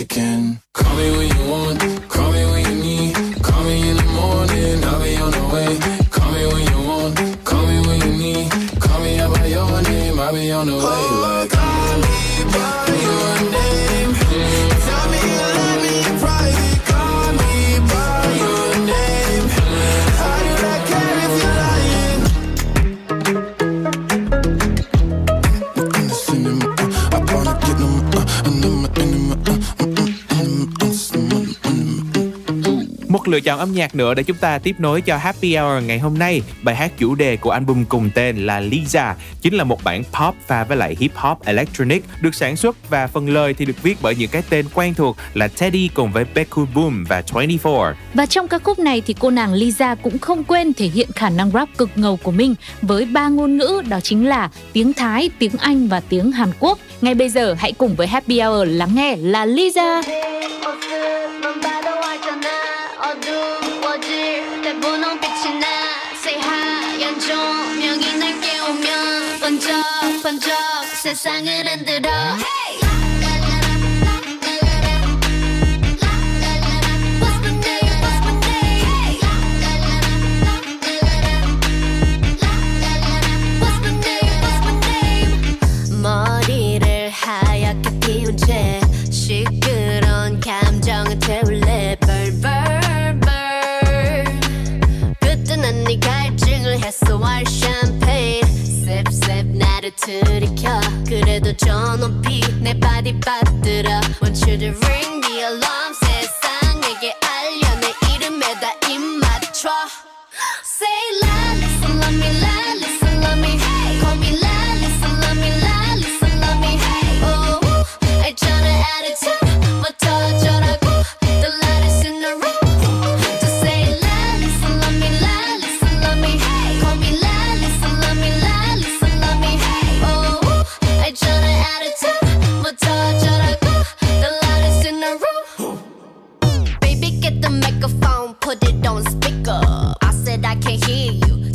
you 0.00 0.06
know 0.06 0.16
that 0.16 0.16
you 0.16 0.22
can. 0.22 0.60
Call 0.72 0.96
me 0.96 1.10
when 1.10 1.28
you 1.28 1.50
want, 1.50 2.09
một 33.20 33.28
lựa 33.28 33.40
chọn 33.40 33.58
âm 33.58 33.72
nhạc 33.72 33.94
nữa 33.94 34.14
để 34.14 34.22
chúng 34.22 34.36
ta 34.36 34.58
tiếp 34.58 34.76
nối 34.78 35.00
cho 35.00 35.16
Happy 35.16 35.56
Hour 35.56 35.84
ngày 35.84 35.98
hôm 35.98 36.18
nay. 36.18 36.42
Bài 36.62 36.76
hát 36.76 36.92
chủ 36.98 37.14
đề 37.14 37.36
của 37.36 37.50
album 37.50 37.84
cùng 37.84 38.10
tên 38.14 38.46
là 38.46 38.60
Lisa, 38.60 39.14
chính 39.42 39.54
là 39.54 39.64
một 39.64 39.84
bản 39.84 40.02
pop 40.04 40.34
pha 40.46 40.64
với 40.64 40.76
lại 40.76 40.96
hip 40.98 41.10
hop 41.14 41.44
electronic 41.44 42.04
được 42.20 42.34
sản 42.34 42.56
xuất 42.56 42.90
và 42.90 43.06
phần 43.06 43.28
lời 43.28 43.54
thì 43.54 43.64
được 43.64 43.82
viết 43.82 43.98
bởi 44.02 44.14
những 44.16 44.30
cái 44.30 44.42
tên 44.50 44.66
quen 44.74 44.94
thuộc 44.94 45.16
là 45.34 45.48
Teddy 45.48 45.88
cùng 45.94 46.12
với 46.12 46.24
Becky 46.34 46.62
Boom 46.74 47.04
và 47.08 47.22
24. 47.34 47.94
Và 48.14 48.26
trong 48.26 48.48
ca 48.48 48.58
khúc 48.58 48.78
này 48.78 49.02
thì 49.06 49.14
cô 49.18 49.30
nàng 49.30 49.52
Lisa 49.52 49.94
cũng 49.94 50.18
không 50.18 50.44
quên 50.44 50.72
thể 50.74 50.86
hiện 50.86 51.08
khả 51.14 51.30
năng 51.30 51.50
rap 51.50 51.68
cực 51.78 51.90
ngầu 51.94 52.16
của 52.16 52.32
mình 52.32 52.54
với 52.82 53.04
ba 53.04 53.28
ngôn 53.28 53.56
ngữ 53.56 53.82
đó 53.88 54.00
chính 54.02 54.28
là 54.28 54.50
tiếng 54.72 54.92
Thái, 54.92 55.30
tiếng 55.38 55.56
Anh 55.58 55.88
và 55.88 56.00
tiếng 56.00 56.32
Hàn 56.32 56.48
Quốc. 56.60 56.78
Ngay 57.00 57.14
bây 57.14 57.28
giờ 57.28 57.54
hãy 57.58 57.72
cùng 57.72 57.94
với 57.94 58.06
Happy 58.06 58.40
Hour 58.40 58.68
lắng 58.68 58.94
nghe 58.94 59.16
là 59.16 59.44
Lisa. 59.44 60.02
Hey. 60.06 60.59
어두워질 63.20 64.62
때 64.62 64.74
분홍빛이 64.80 65.58
나. 65.60 65.66
Say 66.14 66.40
하얀 66.40 67.18
조명이 67.20 68.16
날 68.16 68.40
깨우면 68.40 69.40
번쩍 69.40 69.82
번쩍 70.22 70.52
세상을 71.02 71.66
흔들어. 71.66 72.10
What's 72.10 72.89
갈증을 96.89 96.89
해소할 96.89 97.43
샴페인 97.45 98.43
셉셉 98.85 99.45
나를 99.45 99.91
들이켜 99.95 100.81
그래도 101.07 101.55
저 101.55 101.95
높이 101.95 102.41
내 102.59 102.77
바디 102.79 103.19
빠뜨려 103.19 104.01
Want 104.21 104.43
you 104.49 104.57
to 104.57 104.73
ring 104.87 105.21
the 105.21 105.43
alarm 105.43 105.93
세상에게 106.01 107.15
알려 107.21 107.79
내 107.79 107.93
이름에다 108.15 108.71
입 108.89 108.99
맞춰 108.99 109.69
Say 110.65 110.89
la, 111.21 111.53
listen, 111.53 111.99
love 111.99 112.15
me, 112.15 112.29
la, 112.41 112.73
listen, 112.73 112.98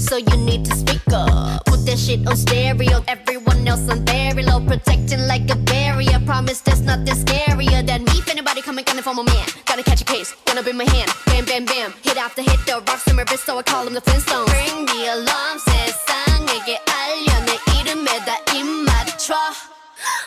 so 0.05 0.17
you 0.17 0.37
need 0.39 0.65
to 0.65 0.75
speak 0.77 1.03
up. 1.13 1.65
Put 1.67 1.85
that 1.87 1.99
shit 1.99 2.27
on 2.27 2.37
stereo, 2.37 3.03
everyone 3.09 3.67
else 3.67 3.89
on 3.89 4.05
very 4.05 4.43
low, 4.43 4.61
protecting 4.61 5.27
like 5.27 5.51
a 5.51 5.57
barrier. 5.57 6.19
Promise 6.27 6.61
there's 6.63 6.83
nothing 6.83 7.15
scarier 7.15 7.85
than 7.87 8.05
me. 8.05 8.13
If 8.21 8.29
anybody 8.29 8.63
coming, 8.63 8.85
coming 8.85 9.03
for 9.03 9.15
my 9.15 9.23
man, 9.23 9.47
gotta 9.67 9.83
catch 9.83 10.03
a 10.03 10.05
case, 10.05 10.35
gonna 10.47 10.63
be 10.63 10.73
my 10.73 10.85
hand. 10.85 11.11
Bam, 11.27 11.45
bam, 11.45 11.65
bam, 11.65 11.93
hit 12.03 12.17
after 12.17 12.43
hit, 12.43 12.61
the 12.67 12.83
rocks 12.87 13.07
in 13.09 13.17
my 13.17 13.25
wrist, 13.31 13.45
so 13.47 13.59
I 13.59 13.63
call 13.63 13.85
them 13.85 13.95
the 13.95 14.01
Flintstones. 14.01 14.49
Ring 14.53 14.87
the 14.87 15.01
alarm, 15.15 15.59
세상에게 15.67 16.81
알려 16.87 17.41
내 17.47 17.59
이름에다 17.81 18.31
입 18.55 18.65
맞춰. 18.87 19.35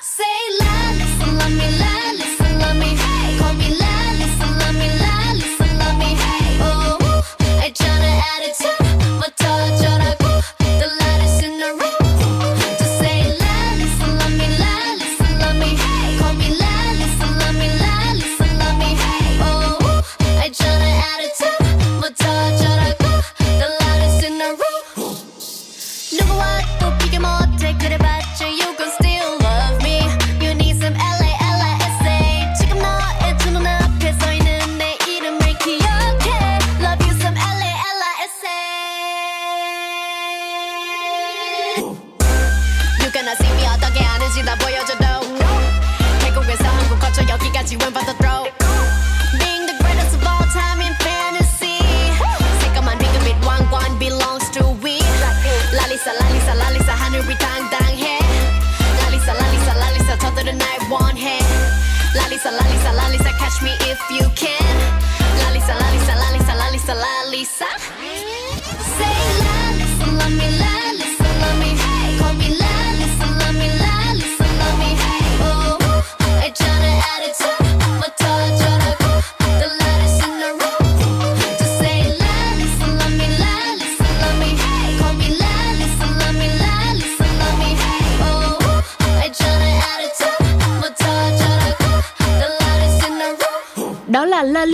Say 0.02 0.24
la, 0.60 0.92
listen, 1.00 1.38
love 1.40 1.54
me, 1.58 1.68
la, 1.80 2.12
listen, 2.14 2.37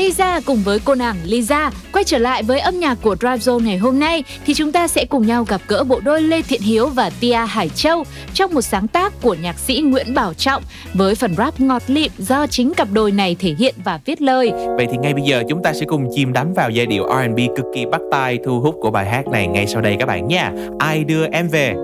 Lisa 0.04 0.40
cùng 0.46 0.58
với 0.64 0.78
cô 0.84 0.94
nàng 0.94 1.16
Lisa 1.24 1.70
quay 1.92 2.04
trở 2.04 2.18
lại 2.18 2.42
với 2.42 2.60
âm 2.60 2.80
nhạc 2.80 2.98
của 3.02 3.16
Drive 3.20 3.36
Zone 3.36 3.64
ngày 3.64 3.78
hôm 3.78 3.98
nay, 3.98 4.24
thì 4.46 4.54
chúng 4.54 4.72
ta 4.72 4.88
sẽ 4.88 5.04
cùng 5.04 5.26
nhau 5.26 5.44
gặp 5.44 5.60
gỡ 5.68 5.84
bộ 5.84 6.00
đôi 6.04 6.22
Lê 6.22 6.42
Thiện 6.42 6.60
Hiếu 6.60 6.86
và 6.86 7.10
Tia 7.20 7.34
Hải 7.34 7.68
Châu 7.68 8.04
trong 8.34 8.54
một 8.54 8.62
sáng 8.62 8.88
tác 8.88 9.12
của 9.22 9.36
nhạc 9.42 9.58
sĩ 9.58 9.80
Nguyễn 9.80 10.14
Bảo 10.14 10.34
Trọng 10.34 10.62
với 10.94 11.14
phần 11.14 11.34
rap 11.36 11.60
ngọt 11.60 11.82
lịm 11.86 12.12
do 12.18 12.46
chính 12.46 12.74
cặp 12.74 12.88
đôi 12.92 13.12
này 13.12 13.36
thể 13.38 13.54
hiện 13.58 13.74
và 13.84 14.00
viết 14.04 14.22
lời. 14.22 14.52
Vậy 14.76 14.86
thì 14.90 14.96
ngay 14.96 15.14
bây 15.14 15.22
giờ 15.22 15.42
chúng 15.48 15.62
ta 15.62 15.72
sẽ 15.72 15.86
cùng 15.86 16.08
chìm 16.14 16.32
đắm 16.32 16.54
vào 16.54 16.70
giai 16.70 16.86
điệu 16.86 17.06
R&B 17.08 17.38
cực 17.56 17.66
kỳ 17.74 17.86
bắt 17.86 18.00
tai 18.10 18.38
thu 18.44 18.60
hút 18.60 18.74
của 18.80 18.90
bài 18.90 19.06
hát 19.06 19.26
này 19.26 19.46
ngay 19.46 19.66
sau 19.66 19.80
đây 19.80 19.96
các 19.98 20.06
bạn 20.06 20.28
nha. 20.28 20.52
Ai 20.78 21.04
đưa 21.04 21.26
em 21.32 21.48
về? 21.48 21.74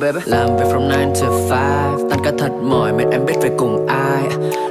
baby. 0.00 0.20
Làm 0.24 0.56
việc 0.56 0.64
from 0.64 0.90
9 0.90 1.12
to 1.20 1.28
5 1.50 2.08
Tan 2.10 2.18
ca 2.24 2.32
thật 2.38 2.52
mỏi 2.62 2.92
mệt 2.92 3.04
em 3.12 3.26
biết 3.26 3.34
về 3.42 3.50
cùng 3.56 3.86
ai. 3.86 4.22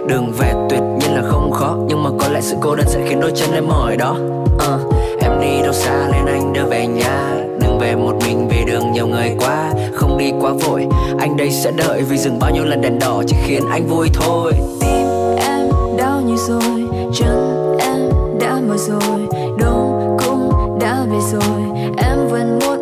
Đường 0.07 0.31
về 0.37 0.53
tuyệt 0.69 0.81
nhiên 0.99 1.15
là 1.15 1.21
không 1.25 1.51
khó 1.51 1.77
Nhưng 1.87 2.03
mà 2.03 2.09
có 2.19 2.27
lẽ 2.27 2.41
sự 2.41 2.55
cô 2.61 2.75
đơn 2.75 2.85
sẽ 2.89 3.05
khiến 3.07 3.21
đôi 3.21 3.31
chân 3.35 3.51
em 3.53 3.67
mỏi 3.67 3.97
đó. 3.97 4.17
Uh, 4.53 4.93
Em 5.21 5.31
đi 5.41 5.61
đâu 5.61 5.73
xa 5.73 6.09
nên 6.11 6.25
anh 6.25 6.53
đưa 6.53 6.65
về 6.65 6.87
nhà. 6.87 7.35
Đừng 7.61 7.79
về 7.79 7.95
một 7.95 8.15
mình 8.25 8.47
vì 8.47 8.65
đường 8.65 8.91
nhiều 8.91 9.07
người 9.07 9.35
quá 9.39 9.71
Không 9.93 10.17
đi 10.17 10.31
quá 10.41 10.53
vội. 10.53 10.87
Anh 11.19 11.37
đây 11.37 11.51
sẽ 11.51 11.71
đợi 11.71 12.01
vì 12.09 12.17
dừng 12.17 12.39
bao 12.39 12.51
nhiêu 12.51 12.65
lần 12.65 12.81
đèn 12.81 12.99
đỏ 12.99 13.23
Chỉ 13.27 13.35
khiến 13.45 13.63
anh 13.71 13.87
vui 13.87 14.07
thôi. 14.13 14.53
Tim 14.81 15.07
em 15.37 15.69
đau 15.97 16.21
như 16.21 16.35
rồi 16.35 16.87
Chân 17.13 17.77
em 17.79 18.09
đã 18.39 18.59
mỏi 18.67 18.77
rồi 18.77 19.27
Đông 19.59 20.17
cũng 20.25 20.51
đã 20.79 21.05
về 21.11 21.19
rồi. 21.31 21.61
Em 21.97 22.27
vẫn 22.29 22.59
muốn 22.59 22.78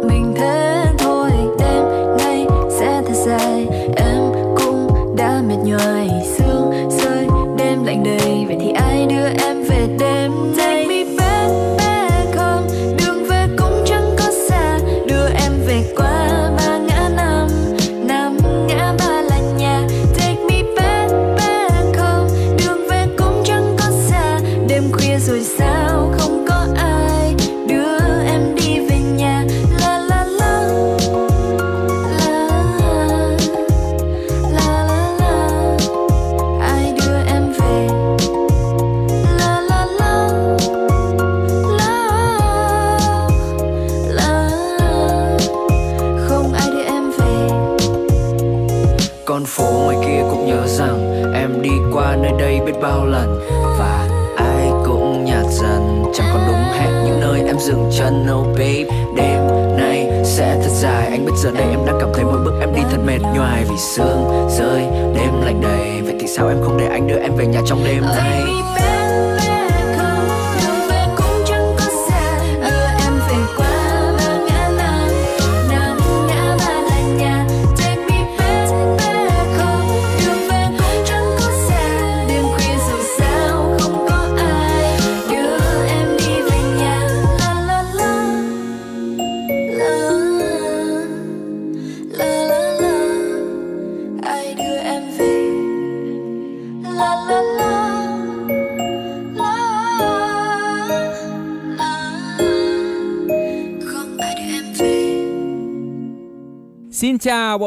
giờ 61.48 61.54
đây 61.54 61.70
em 61.70 61.80
đang 61.86 61.98
cảm 62.00 62.10
thấy 62.14 62.24
mỗi 62.24 62.40
bước 62.46 62.54
em 62.60 62.74
đi 62.76 62.82
thật 62.92 62.98
mệt. 63.06 63.20
Nhoài 63.36 63.64
vì 63.70 63.78
sương 63.78 64.48
rơi, 64.58 64.82
đêm 65.16 65.42
lạnh 65.42 65.62
đầy. 65.62 66.02
Vậy 66.02 66.16
thì 66.20 66.28
sao 66.28 66.48
em 66.48 66.58
không 66.64 66.78
để 66.78 66.88
anh 66.88 67.08
đưa 67.08 67.18
em 67.18 67.36
về 67.36 67.48
nhà 67.48 67.62
trong 67.66 67.84
đêm 67.86 68.02
nay? 68.02 68.44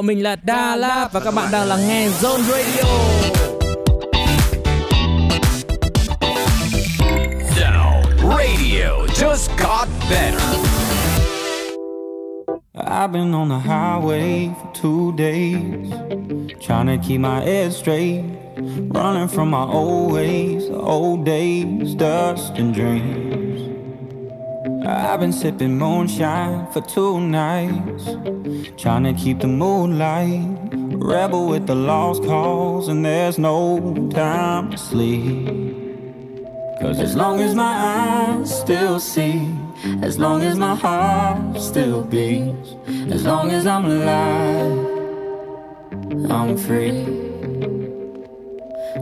Bọn 0.01 0.07
mình 0.07 0.23
là 0.23 0.37
Đà 0.37 0.77
Lạt 0.77 1.09
và 1.13 1.21
các 1.21 1.35
bạn 1.35 1.49
đang 1.53 1.69
lắng 1.69 1.89
nghe 1.89 2.09
Zone 2.09 2.43
Radio. 2.43 2.85
Zone 7.57 8.37
Radio 8.37 9.07
just 9.15 9.51
got 9.59 9.89
better. 10.11 10.41
I've 12.75 13.13
been 13.13 13.35
on 13.35 13.49
the 13.49 13.59
highway 13.59 14.51
for 14.63 14.71
two 14.83 15.13
days, 15.17 15.93
trying 16.67 16.87
to 16.87 17.09
keep 17.09 17.21
my 17.21 17.41
head 17.41 17.73
straight, 17.73 18.23
running 18.95 19.29
from 19.29 19.51
my 19.51 19.67
old 19.73 20.13
ways, 20.13 20.63
old 20.71 21.27
days, 21.27 21.95
dust 21.95 22.59
and 22.59 22.75
dreams. 22.75 23.30
I've 25.01 25.19
been 25.19 25.33
sipping 25.33 25.79
moonshine 25.79 26.71
for 26.73 26.83
two 26.83 27.21
nights, 27.21 28.05
trying 28.77 29.05
to 29.05 29.15
keep 29.15 29.41
the 29.41 29.49
moonlight. 29.49 30.47
Rebel 30.73 31.49
with 31.49 31.67
the 31.67 31.75
lost 31.75 32.23
cause, 32.25 32.89
and 32.89 33.03
there's 33.03 33.39
no 33.39 34.11
time 34.11 34.71
to 34.73 34.77
sleep. 34.77 35.49
Cause 36.81 37.01
as 37.01 37.17
long 37.17 37.41
as 37.41 37.55
my 37.55 37.73
eyes 37.73 38.61
still 38.61 39.01
see, 39.01 39.49
as 40.03 40.19
long 40.19 40.43
as 40.43 40.59
my 40.59 40.75
heart 40.75 41.59
still 41.59 42.03
beats, 42.05 42.75
as 43.11 43.25
long 43.25 43.51
as 43.53 43.67
I'm 43.67 43.87
alive, 43.87 44.87
I'm 46.31 46.59
free. 46.59 47.07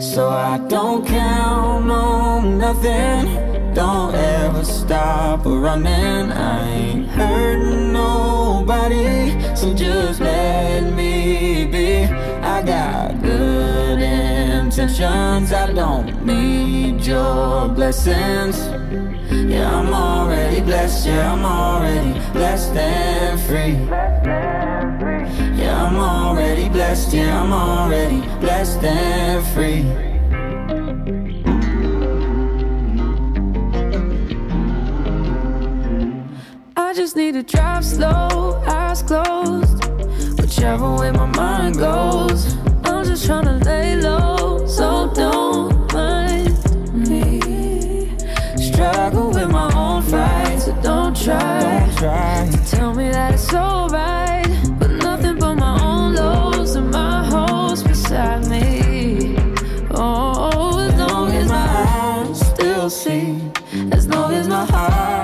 So 0.00 0.28
I 0.28 0.58
don't 0.68 1.04
count 1.04 1.90
on 1.90 2.58
nothing 2.58 3.47
Don't 3.74 4.14
ever 4.14 4.64
stop 4.64 5.44
running. 5.44 6.32
I 6.32 6.68
ain't 6.68 7.06
hurting 7.08 7.92
nobody, 7.92 9.30
so 9.54 9.74
just 9.74 10.20
let 10.20 10.92
me 10.94 11.66
be. 11.66 12.04
I 12.42 12.62
got 12.62 13.22
good 13.22 14.00
intentions. 14.00 15.52
I 15.52 15.72
don't 15.72 16.24
need 16.24 17.04
your 17.04 17.68
blessings. 17.68 18.56
Yeah, 19.30 19.78
I'm 19.78 19.92
already 19.92 20.60
blessed. 20.60 21.06
Yeah, 21.06 21.32
I'm 21.32 21.44
already 21.44 22.18
blessed 22.32 22.74
and 22.76 23.40
free. 23.40 23.76
Yeah, 25.56 25.86
I'm 25.86 25.96
already 25.96 26.68
blessed. 26.68 27.12
Yeah, 27.14 27.42
I'm 27.42 27.52
already 27.52 28.20
blessed 28.40 28.82
and 28.84 29.46
free. 29.54 30.07
Just 36.98 37.14
need 37.14 37.34
to 37.34 37.44
drive 37.44 37.84
slow, 37.84 38.60
eyes 38.66 39.04
closed. 39.04 39.84
Whichever 40.40 40.96
way 40.96 41.12
my 41.12 41.26
mind 41.26 41.76
goes, 41.76 42.56
I'm 42.82 43.04
just 43.04 43.24
trying 43.24 43.44
to 43.44 43.64
lay 43.64 43.94
low, 43.94 44.66
so 44.66 45.08
don't 45.14 45.92
mind 45.94 46.58
me. 46.92 48.10
Struggle 48.56 49.28
with 49.28 49.48
my 49.48 49.72
own 49.76 50.02
fight, 50.02 50.58
so 50.58 50.72
don't 50.82 51.16
try, 51.16 51.60
Don't 51.60 51.96
try. 51.98 52.48
to 52.50 52.58
tell 52.68 52.92
me 52.92 53.10
that 53.10 53.34
it's 53.34 53.54
alright. 53.54 54.48
But 54.80 54.90
nothing 54.90 55.38
but 55.38 55.54
my 55.54 55.80
own 55.80 56.16
lows 56.16 56.74
and 56.74 56.90
my 56.90 57.24
hoes 57.24 57.80
beside 57.84 58.48
me. 58.48 59.36
Oh, 59.92 60.80
as 60.80 60.94
long 60.98 61.30
as 61.30 61.48
my 61.48 61.68
eyes 61.94 62.40
still 62.40 62.90
see, 62.90 63.40
as 63.92 64.08
long 64.08 64.32
as 64.32 64.48
my 64.48 64.64
heart 64.64 65.17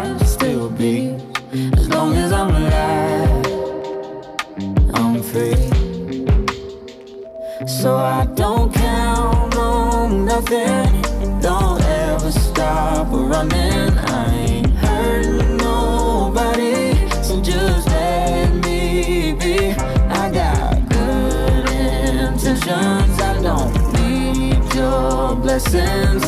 So 7.85 7.99
I 7.99 8.25
don't 8.35 8.73
count 8.73 9.57
on 9.57 10.25
nothing. 10.25 11.03
Don't 11.43 11.83
ever 11.83 12.33
stop 12.33 13.09
running. 13.11 13.91
I 13.99 14.35
ain't 14.37 14.71
hurting 14.71 15.59
nobody, 15.59 16.95
so 17.23 17.43
just 17.43 17.87
let 17.89 18.55
me 18.65 19.35
be. 19.35 19.73
I 20.09 20.31
got 20.33 20.89
good 20.89 21.69
intentions. 21.69 23.21
I 23.21 23.39
don't 23.43 23.75
need 23.93 24.75
your 24.75 25.37
blessings. 25.37 26.25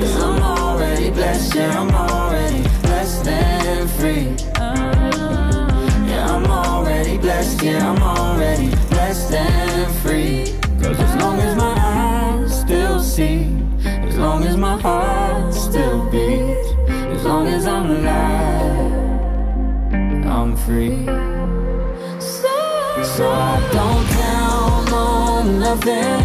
Cause 0.00 0.16
I'm 0.20 0.42
already 0.42 1.10
blessed, 1.10 1.54
yeah, 1.54 1.80
I'm 1.80 1.94
already 1.94 2.62
blessed 2.82 3.28
and 3.28 3.88
free. 3.88 4.34
Yeah, 6.10 6.34
I'm 6.34 6.44
already 6.50 7.18
blessed, 7.18 7.62
yeah, 7.62 7.88
I'm 7.88 8.02
already 8.02 8.70
blessed 8.90 9.32
and 9.32 9.94
free. 9.98 10.55
See, 13.16 13.48
as 14.08 14.18
long 14.18 14.44
as 14.44 14.58
my 14.58 14.78
heart 14.78 15.54
still 15.54 16.04
beats, 16.10 16.68
as 17.14 17.24
long 17.24 17.46
as 17.46 17.66
I'm 17.66 17.90
alive, 17.90 18.92
I'm 20.26 20.54
free. 20.54 21.06
So 23.16 23.24
I 23.30 23.56
don't 23.72 24.06
count 24.20 24.92
on 24.92 25.60
nothing, 25.60 26.20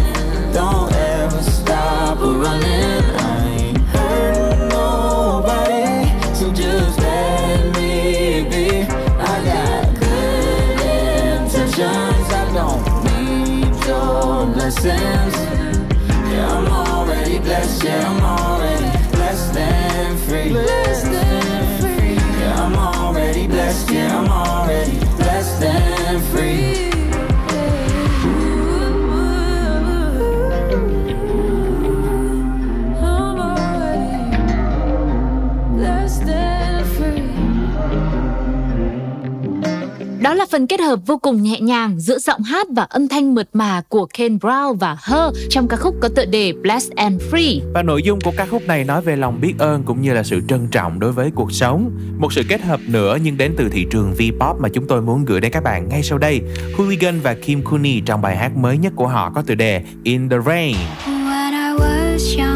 don't 0.52 0.92
ever 0.92 1.42
stop 1.42 2.18
running. 2.18 3.04
I 3.16 3.38
ain't 3.56 3.78
hurting 3.94 4.68
nobody, 4.68 5.88
so 6.34 6.52
just 6.52 6.98
let 6.98 7.74
me 7.74 8.44
be. 8.50 8.66
I 9.32 9.34
got 9.50 9.82
good 9.98 10.80
intentions, 11.40 12.28
I 12.40 12.44
don't 12.58 12.84
need 13.06 13.72
your 13.86 14.44
blessings. 14.52 15.31
Yeah, 17.84 18.08
I'm 18.08 18.22
already 18.22 18.90
blessed 19.10 19.56
and 19.56 20.18
free. 20.20 20.50
Blessed 20.50 20.70
and 20.70 20.81
Đó 40.22 40.34
là 40.34 40.46
phần 40.50 40.66
kết 40.66 40.80
hợp 40.80 40.98
vô 41.06 41.18
cùng 41.18 41.42
nhẹ 41.42 41.60
nhàng 41.60 42.00
giữa 42.00 42.18
giọng 42.18 42.42
hát 42.42 42.66
và 42.70 42.82
âm 42.82 43.08
thanh 43.08 43.34
mượt 43.34 43.48
mà 43.52 43.82
của 43.88 44.06
Ken 44.06 44.36
Brown 44.36 44.74
và 44.74 44.96
Her 45.02 45.48
trong 45.50 45.68
ca 45.68 45.76
khúc 45.76 45.94
có 46.00 46.08
tựa 46.08 46.24
đề 46.24 46.52
Blessed 46.52 46.92
and 46.96 47.22
Free. 47.30 47.60
Và 47.74 47.82
nội 47.82 48.02
dung 48.02 48.20
của 48.20 48.32
ca 48.36 48.46
khúc 48.46 48.62
này 48.66 48.84
nói 48.84 49.02
về 49.02 49.16
lòng 49.16 49.40
biết 49.40 49.54
ơn 49.58 49.82
cũng 49.82 50.02
như 50.02 50.14
là 50.14 50.22
sự 50.22 50.40
trân 50.48 50.68
trọng 50.70 51.00
đối 51.00 51.12
với 51.12 51.30
cuộc 51.34 51.52
sống. 51.52 51.90
Một 52.18 52.32
sự 52.32 52.42
kết 52.48 52.62
hợp 52.62 52.80
nữa 52.86 53.18
nhưng 53.22 53.36
đến 53.36 53.54
từ 53.56 53.68
thị 53.68 53.86
trường 53.90 54.14
V-pop 54.18 54.60
mà 54.60 54.68
chúng 54.68 54.86
tôi 54.86 55.02
muốn 55.02 55.24
gửi 55.24 55.40
đến 55.40 55.52
các 55.52 55.62
bạn 55.62 55.88
ngay 55.88 56.02
sau 56.02 56.18
đây. 56.18 56.40
Hooligan 56.76 57.20
và 57.20 57.34
Kim 57.34 57.62
Cooney 57.62 58.00
trong 58.06 58.22
bài 58.22 58.36
hát 58.36 58.56
mới 58.56 58.78
nhất 58.78 58.92
của 58.96 59.06
họ 59.06 59.30
có 59.34 59.42
tựa 59.42 59.54
đề 59.54 59.82
In 60.02 60.28
the 60.28 60.36
Rain. 60.46 60.76
When 61.06 61.52
I 61.52 61.78
was 61.78 62.38
young, 62.38 62.51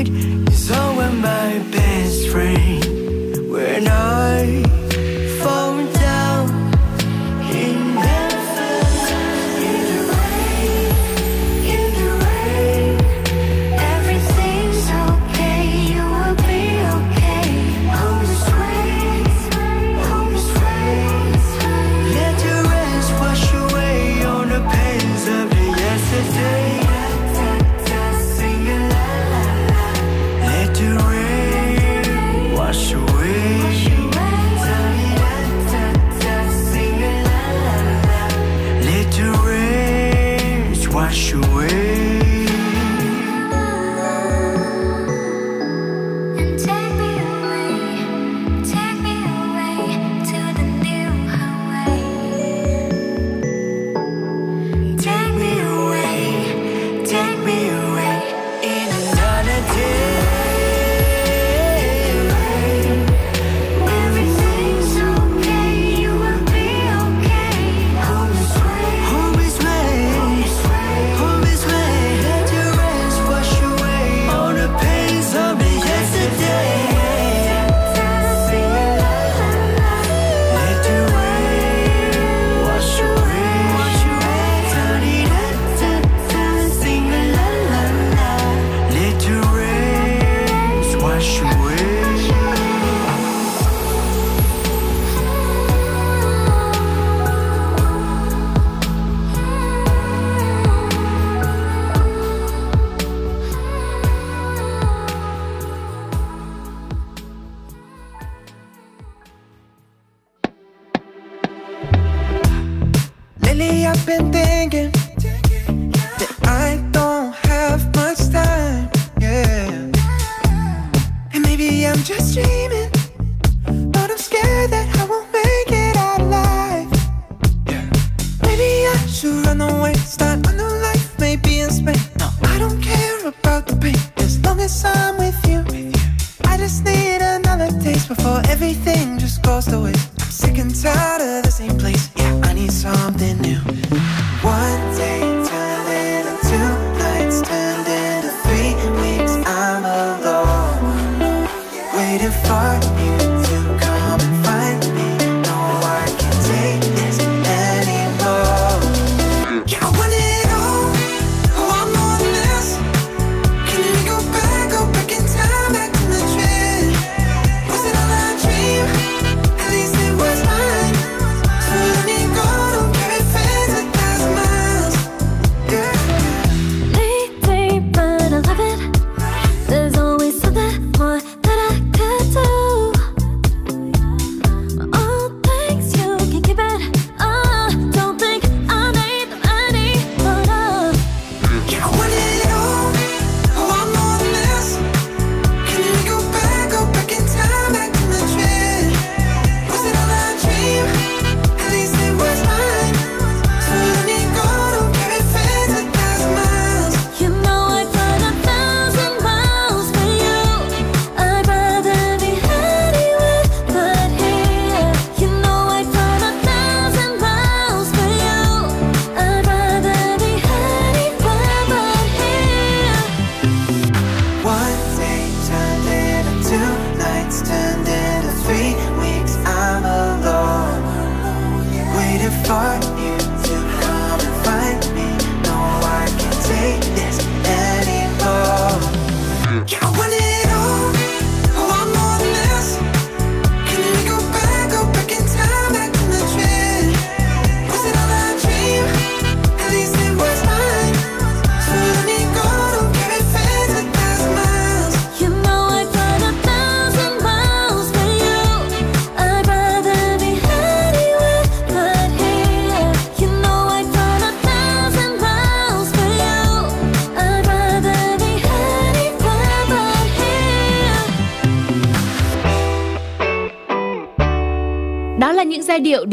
word 0.00 0.29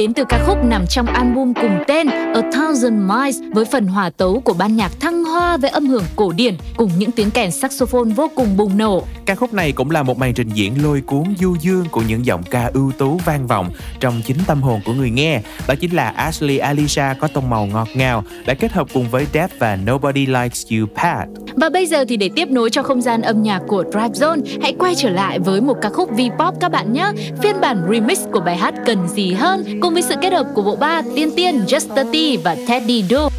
đến 0.08 0.14
từ 0.14 0.24
ca 0.30 0.44
khúc 0.46 0.58
nằm 0.64 0.88
trong 0.88 1.06
album 1.06 1.54
cùng 1.54 1.84
tên 1.88 2.08
A 2.08 2.42
Thousand 2.54 2.94
Miles 2.94 3.38
với 3.54 3.66
phần 3.66 3.88
hòa 3.88 4.10
tấu 4.10 4.40
của 4.40 4.54
ban 4.54 4.76
nhạc 4.76 4.92
thăng 5.00 5.24
hoa 5.24 5.58
với 5.58 5.70
âm 5.70 5.88
hưởng 5.88 6.04
cổ 6.16 6.32
điển 6.32 6.58
cùng 6.78 6.92
những 6.98 7.12
tiếng 7.12 7.32
kèn 7.32 7.52
saxophone 7.52 8.14
vô 8.16 8.32
cùng 8.36 8.58
bùng 8.58 8.78
nổ. 8.78 9.04
Ca 9.26 9.36
khúc 9.36 9.54
này 9.54 9.72
cũng 9.72 9.92
là 9.92 10.04
một 10.04 10.18
màn 10.18 10.34
trình 10.34 10.50
diễn 10.50 10.84
lôi 10.84 11.02
cuốn 11.02 11.24
du 11.40 11.56
dương 11.62 11.86
của 11.92 12.02
những 12.02 12.26
giọng 12.26 12.44
ca 12.44 12.72
ưu 12.74 12.92
tú 12.98 13.20
vang 13.26 13.48
vọng 13.48 13.72
trong 14.00 14.22
chính 14.26 14.38
tâm 14.48 14.62
hồn 14.62 14.82
của 14.86 14.94
người 14.94 15.10
nghe. 15.10 15.42
Đó 15.68 15.76
chính 15.80 15.96
là 15.96 16.10
Ashley 16.10 16.58
Alisha 16.58 17.14
có 17.14 17.28
tông 17.28 17.50
màu 17.50 17.66
ngọt 17.66 17.88
ngào 17.96 18.24
đã 18.46 18.54
kết 18.54 18.72
hợp 18.72 18.88
cùng 18.94 19.10
với 19.10 19.28
Death 19.34 19.60
và 19.60 19.76
Nobody 19.76 20.26
Likes 20.26 20.66
You 20.72 20.86
Pat. 20.96 21.28
Và 21.62 21.70
bây 21.70 21.86
giờ 21.86 22.06
thì 22.08 22.18
để 22.18 22.30
tiếp 22.36 22.48
nối 22.52 22.70
cho 22.70 22.84
không 22.84 23.02
gian 23.02 23.22
âm 23.22 23.44
nhạc 23.44 23.62
của 23.68 23.84
Drive 23.92 24.10
Zone, 24.10 24.42
hãy 24.62 24.76
quay 24.80 24.96
trở 24.96 25.10
lại 25.10 25.40
với 25.40 25.62
một 25.62 25.78
ca 25.82 25.90
khúc 25.90 26.12
V-pop 26.12 26.52
các 26.60 26.72
bạn 26.72 26.94
nhé. 26.94 27.12
Phiên 27.44 27.62
bản 27.62 27.82
remix 27.92 28.20
của 28.32 28.40
bài 28.40 28.58
hát 28.58 28.74
Cần 28.86 29.08
gì 29.08 29.34
hơn 29.34 29.80
cùng 29.82 29.94
với 29.94 30.02
sự 30.02 30.16
kết 30.22 30.34
hợp 30.34 30.46
của 30.56 30.62
bộ 30.62 30.76
ba 30.76 31.02
Tiên 31.16 31.30
Tiên, 31.36 31.62
Just 31.68 31.96
30 31.96 32.38
và 32.44 32.56
Teddy 32.68 33.04
Do. 33.10 33.30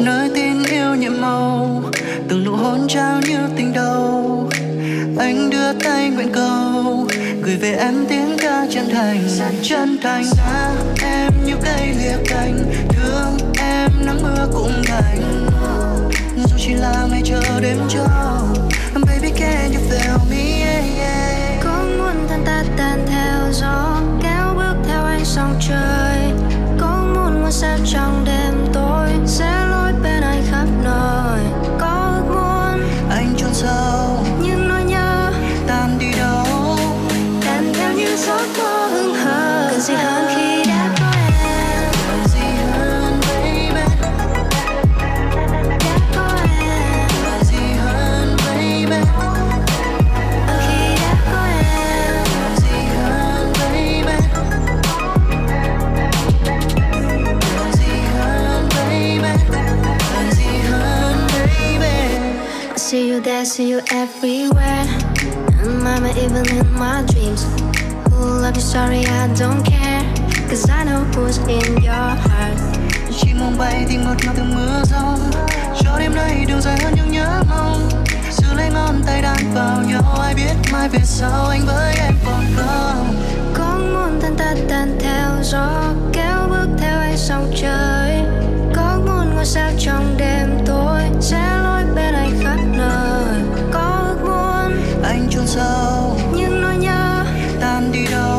nơi 0.00 0.30
tin 0.34 0.62
yêu 0.70 0.94
nhiệm 0.94 1.20
màu 1.20 1.82
từng 2.28 2.44
nụ 2.44 2.52
hôn 2.52 2.88
trao 2.88 3.20
như 3.20 3.38
tình 3.56 3.72
đầu 3.72 4.48
anh 5.18 5.50
đưa 5.50 5.72
tay 5.72 6.10
nguyện 6.10 6.28
cầu 6.32 7.06
gửi 7.42 7.56
về 7.56 7.72
em 7.72 7.94
tiếng 8.08 8.36
ca 8.38 8.66
chân 8.70 8.84
thành 8.92 9.20
chân 9.62 9.98
thành 10.02 10.24
xa 10.24 10.72
em 11.02 11.32
như 11.46 11.54
cây 11.64 11.94
lìa 11.98 12.16
cành 12.26 12.58
thương 12.88 13.52
em 13.58 13.90
nắng 14.06 14.22
mưa 14.22 14.48
cũng 14.54 14.72
đành 14.88 15.44
dù 15.60 15.63
chỉ 16.66 16.74
là 16.74 17.06
ngày 17.10 17.22
chờ 17.24 17.60
đêm 17.60 17.78
cho, 17.88 18.06
baby 19.06 19.30
can 19.36 19.72
you 19.72 19.80
feel 19.90 20.18
me 20.30 20.64
yeah, 20.64 20.84
yeah. 20.98 21.64
Có 21.64 21.84
muốn 21.98 22.28
thân 22.28 22.42
ta 22.46 22.64
tan 22.76 23.06
theo 23.06 23.52
gió 23.52 24.00
kéo 24.22 24.54
bước 24.54 24.76
theo 24.88 25.04
anh 25.04 25.24
sóng 25.24 25.54
trời 25.68 26.32
Có 26.78 27.06
muốn 27.14 27.40
ngôi 27.42 27.52
sao 27.52 27.78
trong 27.92 28.24
đêm 28.26 28.73
see 63.44 63.70
you 63.70 63.80
there, 63.80 64.06
see 64.06 64.40
you 64.40 64.52
everywhere. 64.54 64.86
And 65.60 65.82
mama, 65.82 66.08
even 66.16 66.48
in 66.48 66.72
my 66.72 67.04
dreams. 67.08 67.44
Who 68.10 68.40
love 68.40 68.54
you, 68.54 68.62
sorry, 68.62 69.04
I 69.06 69.32
don't 69.34 69.62
care. 69.64 70.02
Cause 70.48 70.68
I 70.70 70.84
know 70.84 71.04
who's 71.12 71.38
in 71.48 71.82
your 71.82 71.92
heart. 71.92 72.58
Chỉ 73.20 73.34
mong 73.34 73.58
bay 73.58 73.86
thì 73.88 73.96
ngọt 73.96 74.16
ngào 74.24 74.34
từng 74.36 74.54
mưa 74.54 74.82
gió 74.84 75.16
Cho 75.80 75.98
đêm 75.98 76.14
nay 76.14 76.44
đường 76.48 76.60
dài 76.60 76.78
hơn 76.82 76.94
những 76.96 77.10
nhớ 77.10 77.42
mong 77.48 77.88
Giữ 78.30 78.54
lấy 78.54 78.70
ngón 78.70 79.02
tay 79.06 79.22
đan 79.22 79.54
vào 79.54 79.82
nhau 79.82 80.18
Ai 80.22 80.34
biết 80.34 80.72
mai 80.72 80.88
về 80.88 80.98
sau 81.04 81.46
anh 81.46 81.66
với 81.66 81.94
em 81.98 82.14
còn 82.26 82.44
không 82.56 83.16
Có 83.54 83.78
muốn 83.78 84.20
thân 84.20 84.36
ta 84.36 84.54
tan 84.68 84.98
theo 85.00 85.30
gió 85.42 85.92
Kéo 86.12 86.46
bước 86.48 86.68
theo 86.78 87.00
ánh 87.00 87.16
sóng 87.16 87.52
trời 87.56 88.43
ngôi 89.44 89.50
sao 89.50 89.70
trong 89.78 90.16
đêm 90.18 90.48
tối 90.66 91.00
Sẽ 91.20 91.60
lối 91.64 91.82
bên 91.94 92.14
anh 92.14 92.30
khắp 92.42 92.58
nơi? 92.76 93.42
Có 93.72 94.04
ước 94.08 94.16
muốn 94.24 94.72
Anh 95.02 95.28
chôn 95.30 95.46
sâu 95.46 96.16
những 96.36 96.60
nỗi 96.60 96.76
nhớ 96.76 97.24
tan 97.60 97.92
đi 97.92 98.06
đâu? 98.10 98.38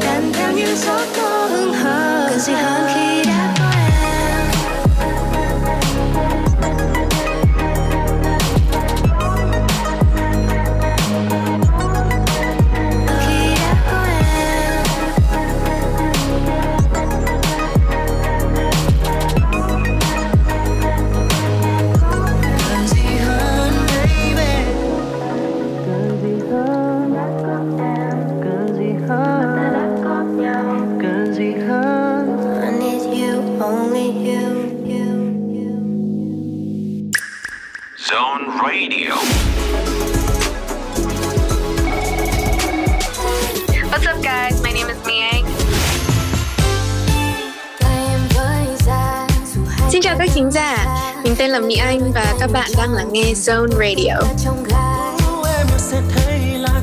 Tan 0.00 0.32
theo 0.32 0.52
như 0.52 0.74
gió 0.74 1.00
có 1.16 1.48
hương 1.50 1.74
hờ. 1.74 2.26
Cần 2.30 2.40
gì 2.40 2.52
hơn 2.52 2.90
khi 2.94 2.99
Xin 34.00 34.24
chào 50.02 50.16
các 50.18 50.28
thính 50.34 50.50
giả, 50.50 50.86
mình 51.24 51.34
tên 51.38 51.50
là 51.50 51.60
Mỹ 51.60 51.76
Anh 51.76 52.12
và 52.14 52.34
các 52.40 52.50
bạn 52.52 52.70
đang 52.78 52.92
lắng 52.92 53.08
nghe 53.12 53.32
Zone 53.32 53.70
Radio. 53.70 54.14
em 55.58 55.66
sẽ 55.78 56.02
thấy 56.14 56.38
là 56.58 56.80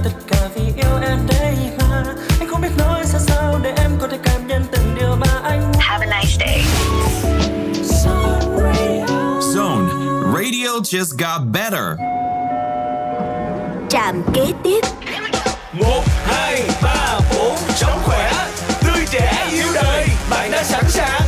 Radio 10.48 10.80
just 10.80 11.18
got 11.18 11.40
better. 11.52 11.98
Trạm 13.90 14.22
kế 14.34 14.46
tiếp 14.64 14.80
một 15.74 16.04
hai 16.26 16.64
ba 16.84 17.20
bốn 17.34 17.56
sống 17.76 18.00
khỏe 18.04 18.32
tươi 18.82 19.06
trẻ 19.12 19.48
yêu 19.52 19.68
đời 19.74 20.08
bạn 20.30 20.52
đã 20.52 20.64
sẵn 20.64 20.84
sàng 20.90 21.27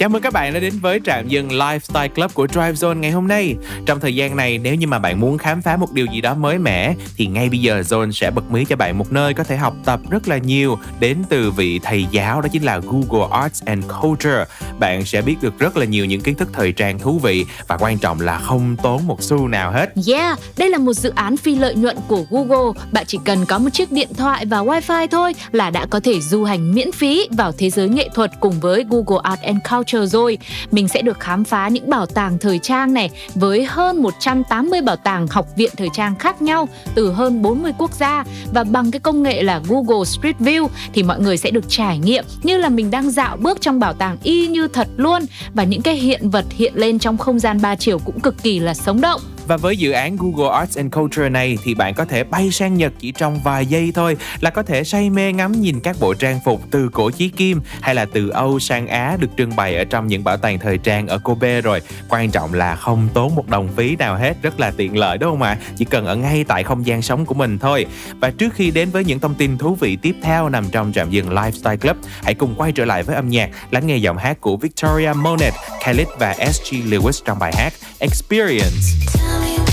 Chào 0.00 0.08
mừng 0.08 0.22
các 0.22 0.32
bạn 0.32 0.54
đã 0.54 0.60
đến 0.60 0.72
với 0.82 1.00
trạm 1.04 1.28
dừng 1.28 1.48
Lifestyle 1.48 2.08
Club 2.08 2.32
của 2.34 2.46
Drive 2.48 2.72
Zone 2.72 2.98
ngày 2.98 3.10
hôm 3.10 3.28
nay. 3.28 3.54
Trong 3.86 4.00
thời 4.00 4.14
gian 4.14 4.36
này, 4.36 4.58
nếu 4.58 4.74
như 4.74 4.86
mà 4.86 4.98
bạn 4.98 5.20
muốn 5.20 5.38
khám 5.38 5.62
phá 5.62 5.76
một 5.76 5.92
điều 5.92 6.06
gì 6.06 6.20
đó 6.20 6.34
mới 6.34 6.58
mẻ, 6.58 6.94
thì 7.16 7.26
ngay 7.26 7.48
bây 7.48 7.58
giờ 7.58 7.80
Zone 7.80 8.10
sẽ 8.10 8.30
bật 8.30 8.50
mí 8.50 8.64
cho 8.64 8.76
bạn 8.76 8.98
một 8.98 9.12
nơi 9.12 9.34
có 9.34 9.44
thể 9.44 9.56
học 9.56 9.74
tập 9.84 10.00
rất 10.10 10.28
là 10.28 10.38
nhiều 10.38 10.78
đến 11.00 11.18
từ 11.28 11.50
vị 11.50 11.80
thầy 11.82 12.06
giáo 12.10 12.40
đó 12.40 12.48
chính 12.52 12.62
là 12.62 12.78
Google 12.78 13.28
Arts 13.30 13.62
and 13.64 13.84
Culture. 14.02 14.44
Bạn 14.78 15.04
sẽ 15.04 15.22
biết 15.22 15.36
được 15.40 15.58
rất 15.58 15.76
là 15.76 15.84
nhiều 15.84 16.04
những 16.04 16.20
kiến 16.20 16.34
thức 16.34 16.48
thời 16.52 16.72
trang 16.72 16.98
thú 16.98 17.18
vị 17.18 17.46
và 17.68 17.76
quan 17.76 17.98
trọng 17.98 18.20
là 18.20 18.38
không 18.38 18.76
tốn 18.82 19.06
một 19.06 19.22
xu 19.22 19.48
nào 19.48 19.72
hết. 19.72 19.92
Yeah, 20.08 20.38
đây 20.56 20.70
là 20.70 20.78
một 20.78 20.92
dự 20.92 21.12
án 21.14 21.36
phi 21.36 21.54
lợi 21.54 21.74
nhuận 21.74 21.96
của 22.08 22.24
Google. 22.30 22.82
Bạn 22.92 23.04
chỉ 23.06 23.18
cần 23.24 23.46
có 23.46 23.58
một 23.58 23.70
chiếc 23.72 23.92
điện 23.92 24.08
thoại 24.16 24.46
và 24.46 24.58
wifi 24.58 25.06
thôi 25.10 25.34
là 25.52 25.70
đã 25.70 25.86
có 25.86 26.00
thể 26.00 26.20
du 26.20 26.44
hành 26.44 26.74
miễn 26.74 26.92
phí 26.92 27.28
vào 27.30 27.52
thế 27.52 27.70
giới 27.70 27.88
nghệ 27.88 28.08
thuật 28.14 28.30
cùng 28.40 28.60
với 28.60 28.84
Google 28.90 29.20
Arts 29.22 29.42
and 29.42 29.58
Culture 29.70 29.89
chờ 29.90 30.06
rồi. 30.06 30.38
Mình 30.70 30.88
sẽ 30.88 31.02
được 31.02 31.20
khám 31.20 31.44
phá 31.44 31.68
những 31.68 31.90
bảo 31.90 32.06
tàng 32.06 32.38
thời 32.38 32.58
trang 32.58 32.94
này 32.94 33.10
với 33.34 33.64
hơn 33.64 34.02
180 34.02 34.80
bảo 34.80 34.96
tàng 34.96 35.26
học 35.26 35.46
viện 35.56 35.72
thời 35.76 35.88
trang 35.92 36.16
khác 36.16 36.42
nhau 36.42 36.68
từ 36.94 37.12
hơn 37.12 37.42
40 37.42 37.72
quốc 37.78 37.94
gia 37.94 38.24
và 38.54 38.64
bằng 38.64 38.90
cái 38.90 39.00
công 39.00 39.22
nghệ 39.22 39.42
là 39.42 39.60
Google 39.68 40.04
Street 40.04 40.36
View 40.40 40.68
thì 40.92 41.02
mọi 41.02 41.20
người 41.20 41.36
sẽ 41.36 41.50
được 41.50 41.64
trải 41.68 41.98
nghiệm 41.98 42.24
như 42.42 42.58
là 42.58 42.68
mình 42.68 42.90
đang 42.90 43.10
dạo 43.10 43.36
bước 43.36 43.60
trong 43.60 43.80
bảo 43.80 43.92
tàng 43.92 44.16
y 44.22 44.46
như 44.46 44.68
thật 44.68 44.88
luôn 44.96 45.22
và 45.54 45.64
những 45.64 45.82
cái 45.82 45.94
hiện 45.94 46.30
vật 46.30 46.44
hiện 46.50 46.72
lên 46.76 46.98
trong 46.98 47.18
không 47.18 47.38
gian 47.38 47.60
ba 47.62 47.76
chiều 47.76 47.98
cũng 47.98 48.20
cực 48.20 48.42
kỳ 48.42 48.58
là 48.58 48.74
sống 48.74 49.00
động. 49.00 49.20
Và 49.50 49.56
với 49.56 49.76
dự 49.76 49.90
án 49.90 50.16
Google 50.16 50.58
Arts 50.58 50.76
and 50.76 50.92
Culture 50.92 51.28
này 51.28 51.58
thì 51.64 51.74
bạn 51.74 51.94
có 51.94 52.04
thể 52.04 52.24
bay 52.24 52.50
sang 52.50 52.74
Nhật 52.74 52.92
chỉ 52.98 53.12
trong 53.12 53.40
vài 53.44 53.66
giây 53.66 53.92
thôi 53.94 54.16
là 54.40 54.50
có 54.50 54.62
thể 54.62 54.84
say 54.84 55.10
mê 55.10 55.32
ngắm 55.32 55.52
nhìn 55.52 55.80
các 55.80 55.96
bộ 56.00 56.14
trang 56.14 56.40
phục 56.44 56.62
từ 56.70 56.88
cổ 56.92 57.10
chí 57.10 57.28
kim 57.28 57.60
hay 57.80 57.94
là 57.94 58.04
từ 58.04 58.28
Âu 58.28 58.58
sang 58.58 58.86
Á 58.86 59.16
được 59.20 59.28
trưng 59.38 59.56
bày 59.56 59.76
ở 59.76 59.84
trong 59.84 60.06
những 60.06 60.24
bảo 60.24 60.36
tàng 60.36 60.58
thời 60.58 60.78
trang 60.78 61.06
ở 61.06 61.18
Kobe 61.18 61.60
rồi. 61.60 61.80
Quan 62.08 62.30
trọng 62.30 62.54
là 62.54 62.76
không 62.76 63.08
tốn 63.14 63.34
một 63.34 63.48
đồng 63.48 63.68
phí 63.76 63.96
nào 63.96 64.16
hết, 64.16 64.42
rất 64.42 64.60
là 64.60 64.72
tiện 64.76 64.98
lợi 64.98 65.18
đúng 65.18 65.30
không 65.30 65.42
ạ? 65.42 65.58
Chỉ 65.76 65.84
cần 65.84 66.06
ở 66.06 66.16
ngay 66.16 66.44
tại 66.48 66.62
không 66.62 66.86
gian 66.86 67.02
sống 67.02 67.26
của 67.26 67.34
mình 67.34 67.58
thôi. 67.58 67.86
Và 68.20 68.30
trước 68.30 68.54
khi 68.54 68.70
đến 68.70 68.90
với 68.90 69.04
những 69.04 69.20
thông 69.20 69.34
tin 69.34 69.58
thú 69.58 69.74
vị 69.74 69.96
tiếp 70.02 70.14
theo 70.22 70.48
nằm 70.48 70.64
trong 70.72 70.92
trạm 70.92 71.10
dừng 71.10 71.30
Lifestyle 71.30 71.76
Club, 71.76 71.96
hãy 72.22 72.34
cùng 72.34 72.54
quay 72.56 72.72
trở 72.72 72.84
lại 72.84 73.02
với 73.02 73.16
âm 73.16 73.28
nhạc, 73.28 73.50
lắng 73.70 73.86
nghe 73.86 73.96
giọng 73.96 74.16
hát 74.16 74.40
của 74.40 74.56
Victoria 74.56 75.12
Monet, 75.16 75.52
Khalid 75.82 76.08
và 76.18 76.34
SG 76.52 76.74
Lewis 76.74 77.22
trong 77.24 77.38
bài 77.38 77.52
hát 77.56 77.72
Experience. 77.98 79.39
When 79.40 79.69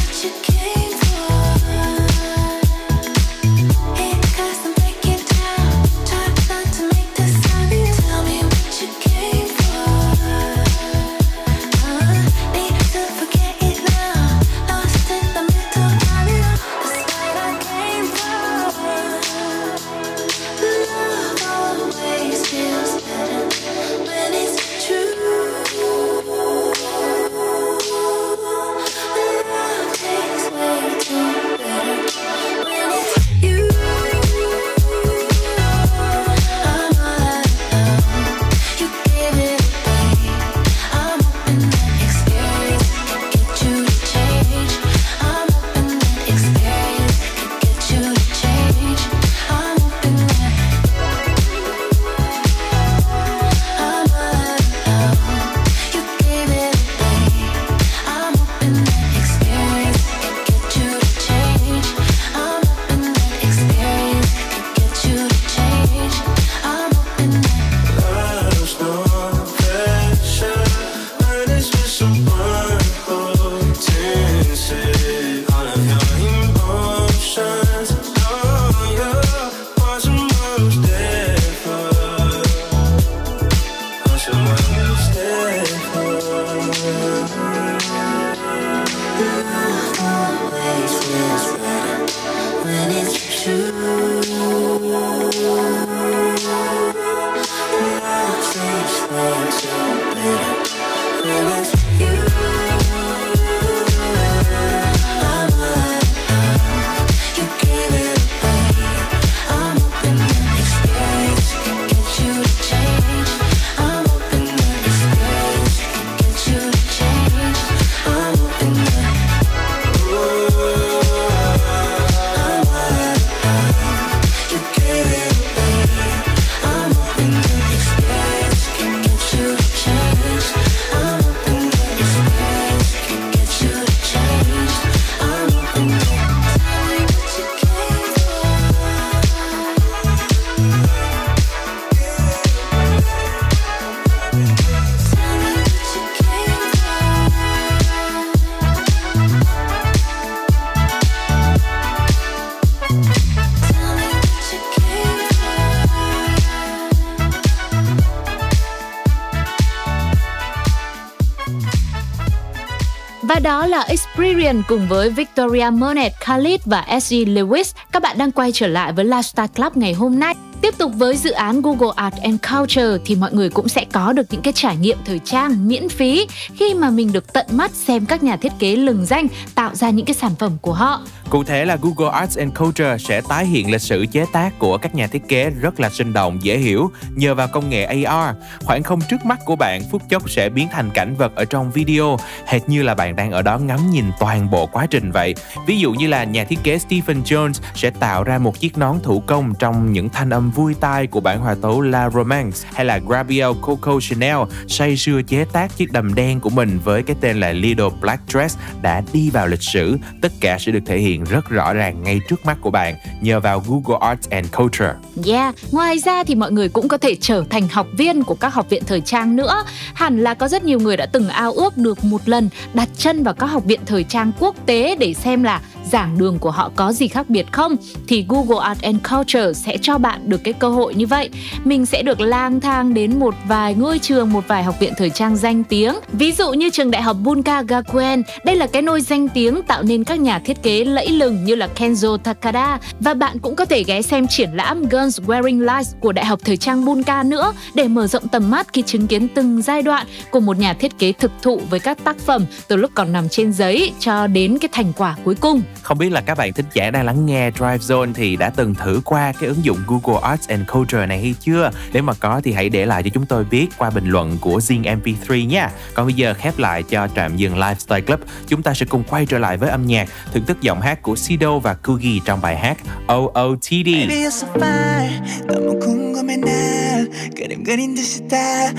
Experience 164.48 164.68
cùng 164.70 164.88
với 164.88 165.10
Victoria 165.10 165.70
Monet, 165.74 166.12
Khalid 166.20 166.62
và 166.66 167.00
SG 167.02 167.14
Lewis. 167.14 167.76
Các 167.92 168.02
bạn 168.02 168.18
đang 168.18 168.32
quay 168.32 168.52
trở 168.52 168.68
lại 168.68 168.94
với 168.94 169.06
Lifestyle 169.06 169.48
Club 169.48 169.78
ngày 169.78 169.94
hôm 169.94 170.20
nay. 170.20 170.36
Tiếp 170.78 170.84
tục 170.84 170.92
với 170.96 171.18
dự 171.18 171.32
án 171.32 171.62
Google 171.62 171.92
Art 171.96 172.16
and 172.16 172.36
Culture 172.52 172.98
thì 173.06 173.16
mọi 173.16 173.34
người 173.34 173.50
cũng 173.50 173.70
sẽ 173.70 173.86
có 173.94 174.14
được 174.14 174.24
những 174.30 174.42
cái 174.42 174.54
trải 174.54 174.78
nghiệm 174.78 174.98
thời 175.06 175.20
trang 175.20 175.68
miễn 175.68 175.90
phí 175.90 176.28
khi 176.56 176.74
mà 176.74 176.90
mình 176.90 177.12
được 177.12 177.34
tận 177.34 177.46
mắt 177.52 177.72
xem 177.72 178.06
các 178.06 178.24
nhà 178.24 178.38
thiết 178.38 178.52
kế 178.60 178.76
lừng 178.76 179.06
danh 179.06 179.28
tạo 179.56 179.76
ra 179.76 179.90
những 179.90 180.06
cái 180.06 180.14
sản 180.14 180.32
phẩm 180.40 180.58
của 180.62 180.74
họ. 180.74 181.02
Cụ 181.30 181.44
thể 181.44 181.66
là 181.66 181.78
Google 181.82 182.12
Arts 182.14 182.38
and 182.38 182.54
Culture 182.54 182.98
sẽ 183.00 183.22
tái 183.22 183.46
hiện 183.46 183.72
lịch 183.72 183.82
sử 183.82 184.06
chế 184.06 184.26
tác 184.34 184.60
của 184.60 184.78
các 184.78 184.96
nhà 184.96 185.08
thiết 185.08 185.28
kế 185.28 185.50
rất 185.50 185.80
là 185.80 185.90
sinh 185.90 186.14
động, 186.14 186.40
dễ 186.42 186.58
hiểu 186.58 186.92
nhờ 187.16 187.36
vào 187.36 187.48
công 187.48 187.70
nghệ 187.70 187.84
AR. 187.84 188.36
Khoảng 188.66 188.84
không 188.84 189.00
trước 189.10 189.26
mắt 189.26 189.40
của 189.46 189.56
bạn 189.56 189.82
phút 189.92 190.02
chốc 190.10 190.30
sẽ 190.30 190.50
biến 190.50 190.68
thành 190.72 190.90
cảnh 190.94 191.16
vật 191.16 191.36
ở 191.36 191.46
trong 191.46 191.72
video, 191.72 192.18
hệt 192.46 192.70
như 192.70 192.84
là 192.84 192.96
bạn 192.96 193.16
đang 193.16 193.32
ở 193.32 193.42
đó 193.42 193.58
ngắm 193.58 193.92
nhìn 193.92 194.06
toàn 194.20 194.52
bộ 194.52 194.66
quá 194.66 194.86
trình 194.86 195.12
vậy. 195.12 195.36
Ví 195.68 195.80
dụ 195.80 195.92
như 195.92 196.08
là 196.08 196.24
nhà 196.24 196.44
thiết 196.44 196.60
kế 196.64 196.80
Stephen 196.80 197.22
Jones 197.22 197.54
sẽ 197.76 197.90
tạo 197.90 198.24
ra 198.24 198.38
một 198.38 198.60
chiếc 198.60 198.78
nón 198.78 199.00
thủ 199.04 199.24
công 199.26 199.54
trong 199.60 199.92
những 199.92 200.10
thanh 200.10 200.30
âm 200.30 200.52
vui 200.52 200.67
tai 200.74 201.08
của 201.08 201.20
bản 201.20 201.40
hòa 201.40 201.56
tấu 201.62 201.82
La 201.82 202.10
Romance 202.10 202.58
hay 202.74 202.86
là 202.86 203.00
Gabrielle 203.10 203.60
Coco 203.62 204.00
Chanel 204.02 204.38
say 204.68 204.98
sưa 204.98 205.22
chế 205.22 205.46
tác 205.54 205.78
chiếc 205.78 205.92
đầm 205.92 206.16
đen 206.16 206.40
của 206.40 206.50
mình 206.50 206.80
với 206.84 207.04
cái 207.04 207.16
tên 207.22 207.40
là 207.40 207.52
Little 207.52 207.90
Black 208.02 208.24
Dress 208.32 208.58
đã 208.82 209.02
đi 209.14 209.30
vào 209.30 209.48
lịch 209.48 209.64
sử. 209.64 209.98
Tất 210.22 210.32
cả 210.40 210.58
sẽ 210.60 210.72
được 210.72 210.80
thể 210.86 210.98
hiện 210.98 211.24
rất 211.24 211.50
rõ 211.50 211.74
ràng 211.74 212.04
ngay 212.04 212.20
trước 212.30 212.46
mắt 212.46 212.58
của 212.62 212.72
bạn 212.72 212.96
nhờ 213.22 213.40
vào 213.40 213.64
Google 213.68 214.08
Arts 214.08 214.30
and 214.30 214.48
Culture. 214.58 214.94
Yeah, 215.26 215.56
ngoài 215.72 216.00
ra 216.00 216.24
thì 216.24 216.36
mọi 216.36 216.52
người 216.52 216.70
cũng 216.70 216.88
có 216.88 216.98
thể 216.98 217.16
trở 217.22 217.44
thành 217.50 217.68
học 217.68 217.88
viên 217.98 218.24
của 218.24 218.36
các 218.36 218.54
học 218.54 218.70
viện 218.70 218.84
thời 218.88 219.02
trang 219.02 219.36
nữa. 219.36 219.64
Hẳn 219.94 220.24
là 220.24 220.34
có 220.34 220.48
rất 220.48 220.64
nhiều 220.64 220.80
người 220.80 220.98
đã 220.98 221.06
từng 221.06 221.30
ao 221.30 221.52
ước 221.52 221.78
được 221.78 222.04
một 222.04 222.30
lần 222.30 222.50
đặt 222.74 222.90
chân 222.98 223.24
vào 223.24 223.34
các 223.34 223.48
học 223.48 223.66
viện 223.66 223.80
thời 223.86 224.04
trang 224.04 224.32
quốc 224.40 224.56
tế 224.66 224.96
để 225.00 225.14
xem 225.14 225.44
là 225.44 225.62
giảng 225.92 226.18
đường 226.18 226.40
của 226.40 226.52
họ 226.52 226.72
có 226.76 226.94
gì 226.94 227.08
khác 227.08 227.30
biệt 227.30 227.52
không 227.52 227.76
thì 228.08 228.26
Google 228.30 228.66
Art 228.68 228.82
and 228.82 228.98
Culture 229.12 229.54
sẽ 229.54 229.78
cho 229.82 229.98
bạn 229.98 230.22
được 230.30 230.44
cái 230.44 230.54
cơ 230.54 230.70
hội 230.70 230.96
như 230.96 231.08
vậy. 231.08 231.30
Mình 231.64 231.86
sẽ 231.86 232.02
được 232.02 232.20
lang 232.20 232.60
thang 232.60 232.94
đến 232.94 233.20
một 233.20 233.36
vài 233.48 233.74
ngôi 233.74 234.00
trường, 234.00 234.34
một 234.34 234.48
vài 234.48 234.64
học 234.64 234.76
viện 234.80 234.94
thời 234.98 235.10
trang 235.10 235.38
danh 235.38 235.64
tiếng. 235.64 235.96
Ví 236.12 236.32
dụ 236.32 236.54
như 236.54 236.70
trường 236.70 236.92
đại 236.92 237.02
học 237.02 237.18
Bunka 237.24 237.62
Gakuen, 237.62 238.24
đây 238.46 238.56
là 238.56 238.68
cái 238.68 238.82
nôi 238.82 239.02
danh 239.02 239.30
tiếng 239.30 239.62
tạo 239.64 239.84
nên 239.84 240.04
các 240.04 240.20
nhà 240.20 240.40
thiết 240.40 240.64
kế 240.64 240.84
lẫy 240.86 241.10
lừng 241.10 241.46
như 241.46 241.56
là 241.56 241.68
Kenzo 241.76 242.18
Takada 242.18 242.80
và 243.00 243.14
bạn 243.14 243.40
cũng 243.40 243.56
có 243.56 243.66
thể 243.66 243.84
ghé 243.84 244.02
xem 244.02 244.28
triển 244.28 244.50
lãm 244.54 244.84
Girls 244.84 245.20
Wearing 245.20 245.60
Lights 245.60 245.96
của 246.00 246.12
đại 246.12 246.26
học 246.26 246.40
thời 246.46 246.58
trang 246.58 246.86
Bunka 246.86 247.24
nữa 247.24 247.54
để 247.74 247.88
mở 247.88 248.08
rộng 248.08 248.28
tầm 248.28 248.50
mắt 248.50 248.68
khi 248.74 248.82
chứng 248.82 249.08
kiến 249.08 249.28
từng 249.28 249.62
giai 249.62 249.82
đoạn 249.82 250.08
của 250.32 250.40
một 250.40 250.58
nhà 250.58 250.74
thiết 250.74 251.00
kế 251.00 251.12
thực 251.12 251.32
thụ 251.42 251.62
với 251.70 251.80
các 251.80 252.04
tác 252.04 252.20
phẩm 252.20 252.46
từ 252.68 252.76
lúc 252.76 252.92
còn 252.96 253.14
nằm 253.14 253.30
trên 253.30 253.54
giấy 253.54 253.92
cho 254.00 254.28
đến 254.28 254.58
cái 254.58 254.70
thành 254.72 254.94
quả 254.98 255.16
cuối 255.24 255.36
cùng. 255.36 255.62
Không 255.83 255.99
biết 255.99 256.13
là 256.13 256.21
các 256.21 256.39
bạn 256.39 256.53
thính 256.53 256.67
giả 256.75 256.91
đang 256.91 257.05
lắng 257.05 257.27
nghe 257.27 257.51
Drive 257.51 257.77
Zone 257.77 258.13
thì 258.15 258.37
đã 258.37 258.51
từng 258.51 258.75
thử 258.75 259.01
qua 259.05 259.33
cái 259.41 259.49
ứng 259.49 259.65
dụng 259.65 259.79
Google 259.87 260.21
Arts 260.23 260.49
and 260.49 260.63
Culture 260.73 261.07
này 261.07 261.21
hay 261.21 261.35
chưa? 261.41 261.71
Nếu 261.93 262.03
mà 262.03 262.13
có 262.21 262.41
thì 262.45 262.53
hãy 262.53 262.69
để 262.69 262.87
lại 262.87 263.03
cho 263.03 263.11
chúng 263.15 263.27
tôi 263.27 263.45
biết 263.45 263.67
qua 263.79 263.91
bình 263.91 264.07
luận 264.07 264.39
của 264.41 264.59
Zing 264.59 264.83
MP3 264.83 265.47
nha. 265.47 265.71
Còn 265.95 266.07
bây 266.07 266.15
giờ 266.15 266.35
khép 266.35 266.59
lại 266.59 266.83
cho 266.83 267.09
trạm 267.17 267.37
dừng 267.37 267.57
Lifestyle 267.57 268.03
Club, 268.03 268.21
chúng 268.49 268.63
ta 268.63 268.75
sẽ 268.75 268.87
cùng 268.87 269.05
quay 269.05 269.27
trở 269.27 269.39
lại 269.39 269.57
với 269.57 269.71
âm 269.71 269.87
nhạc, 269.87 270.09
thưởng 270.33 270.45
thức 270.47 270.61
giọng 270.61 270.81
hát 270.81 271.03
của 271.03 271.17
Sido 271.17 271.59
và 271.59 271.75
Kugi 271.75 272.21
trong 272.25 272.41
bài 272.41 272.57
hát 272.57 272.77
OOTD. 273.07 273.87
Baby, 273.87 274.25
you're 274.25 274.31
so 274.31 274.47
fine. 274.55 275.23
너무 275.47 275.79
궁금해 275.79 276.37
난 276.37 277.11
그림 277.37 277.65
그린 277.65 277.95
듯이 277.95 278.27
다 278.29 278.37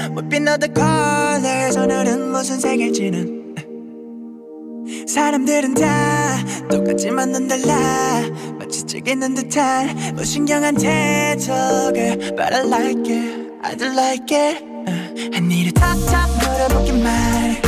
못빛 0.09 0.41
너의 0.43 0.59
colors 0.75 1.77
오늘은 1.77 2.31
무슨 2.31 2.59
색일지는 2.59 3.46
사람들은 5.06 5.74
다 5.74 6.44
똑같지만 6.70 7.32
넌 7.32 7.48
달라 7.48 8.22
마치 8.58 8.82
찍있는 8.84 9.34
듯한 9.34 10.14
무신경한 10.14 10.76
태도를 10.76 12.34
But 12.36 12.54
I 12.54 12.62
like 12.66 13.10
it, 13.10 13.52
I 13.62 13.76
do 13.76 13.86
like 13.86 14.36
it 14.36 14.62
uh, 14.88 15.30
I 15.34 15.38
need 15.38 15.72
top 15.74 15.98
물어보기만 16.40 17.62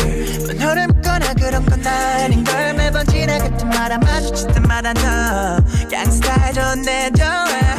번호를 0.46 0.86
묻거나 0.88 1.34
그런 1.34 1.64
건 1.64 1.86
아닌 1.86 2.44
걸 2.44 2.74
매번 2.74 3.06
지나갔던 3.06 3.68
말 3.68 3.98
마주칠 3.98 4.52
때마다 4.52 4.92
너. 4.94 5.88
갱스타일 5.88 6.54
좋네 6.54 7.10
점점 7.16 7.69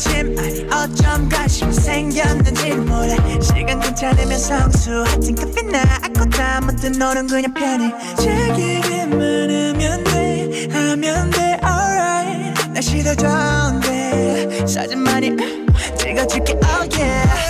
심 0.00 0.34
아니 0.38 0.62
어쩜 0.72 1.28
관심이 1.28 1.72
생겼는지 1.74 2.70
몰라. 2.72 3.14
시간 3.42 3.78
괜찮으면 3.80 4.38
성수 4.38 5.04
하여튼 5.06 5.34
커피나 5.34 5.82
아코타 6.02 6.60
뭐든 6.62 6.92
너는 6.92 7.26
그냥 7.26 7.52
편해. 7.52 7.92
즐기기만 8.16 9.20
하면 9.20 10.04
돼. 10.04 10.68
하면 10.72 11.30
돼 11.30 11.60
alright. 11.62 12.70
날씨도 12.72 13.14
좋은데 13.16 14.66
사진만이 14.66 15.36
찍어줄게 15.98 16.54
oh 16.54 16.88
yeah 16.98 17.49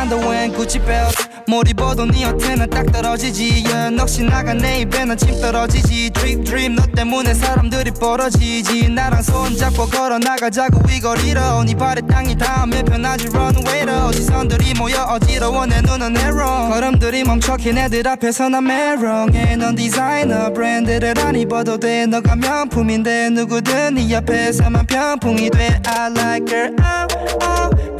산더 0.00 0.16
웬 0.30 0.50
구찌 0.52 0.78
벨트 0.78 1.28
뭘 1.46 1.68
입어도 1.68 2.06
네 2.06 2.20
곁에는 2.20 2.70
딱 2.70 2.90
떨어지지. 2.90 3.64
yeah. 3.66 3.94
넋이 3.94 4.24
나가 4.30 4.54
내 4.54 4.80
입에는 4.80 5.14
침 5.16 5.38
떨어지지. 5.40 6.10
Drip 6.10 6.44
drip 6.44 6.74
너 6.74 6.86
때문에 6.94 7.34
사람들이 7.34 7.90
벌어지지. 7.90 8.88
나랑 8.88 9.20
손잡고 9.20 9.86
걸어 9.86 10.18
나가자고 10.18 10.80
이 10.90 11.00
거리로 11.00 11.64
네 11.64 11.74
발에 11.74 12.00
땅이 12.08 12.38
닿으면 12.38 12.84
편하지. 12.84 13.28
runway로 13.28 14.12
시선들이 14.12 14.72
모여 14.78 15.02
어지러워. 15.02 15.66
내 15.66 15.82
눈은 15.82 16.16
해롱 16.16 16.70
걸음들이 16.70 17.24
멈춰 17.24 17.56
걔네들 17.56 18.06
앞에서 18.08 18.48
난 18.48 18.64
메롱해 18.64 19.56
넌 19.56 19.74
디자이너 19.74 20.52
브랜드를 20.54 21.18
안 21.18 21.36
입어도 21.36 21.78
돼. 21.78 22.06
너가 22.06 22.36
명품인데 22.36 23.30
누구든 23.30 23.96
네 23.96 24.10
옆에서만 24.10 24.86
병풍이 24.86 25.50
돼. 25.50 25.82
I 25.84 26.10
like 26.12 26.56
her. 26.56 26.74
Oh 26.80 27.36
oh 27.42 27.90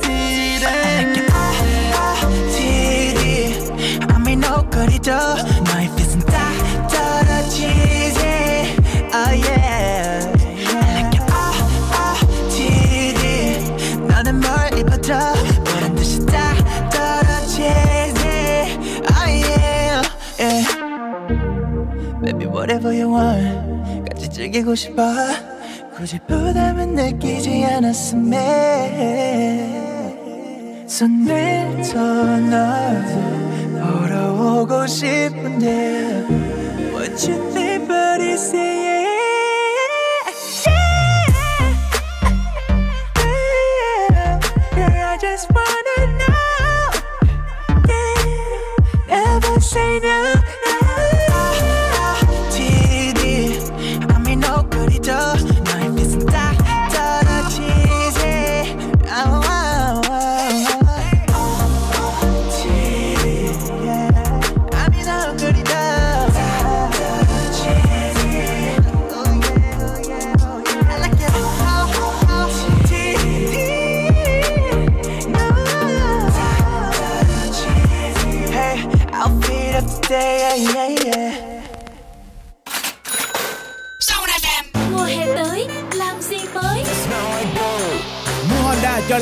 노거리도 5.00 5.10
너의 5.64 5.88
빛은 5.96 6.20
다 6.20 6.52
떨어지지. 6.88 8.20
Oh 9.12 9.32
yeah. 9.34 10.28
Like 10.74 11.12
your 11.18 11.26
oh 11.32 11.56
oh 11.96 12.20
TD 12.50 13.22
너는 14.06 14.40
뭘 14.40 14.78
입어도 14.78 15.08
보란 15.64 15.94
듯이 15.94 16.24
다 16.26 16.54
떨어지지. 16.90 17.64
Oh 19.08 19.26
yeah. 19.26 20.02
Yeah. 20.38 20.64
Baby 22.22 22.46
whatever 22.46 22.92
you 22.92 23.08
want. 23.10 24.04
같이 24.08 24.28
즐기고 24.28 24.74
싶어. 24.74 25.02
굳이 25.96 26.18
부담은 26.26 26.94
느끼지 26.94 27.64
않았음에. 27.64 28.38
손을 30.86 31.82
널 32.50 33.04
보러 33.04 33.49
오고 34.39 34.87
싶은데 34.87 36.25
What 36.91 37.27
you 37.27 37.35
think 37.51 37.87
but 37.87 38.21
you 38.21 38.37
say 38.37 38.83
yeah. 40.65 40.75
Yeah. 43.17 44.39
Girl, 44.73 45.03
I 45.13 45.17
just 45.19 45.49
wanna 45.53 45.97
know 46.19 46.89
yeah. 47.87 48.75
Never 49.07 49.59
say 49.59 49.99
no 49.99 50.38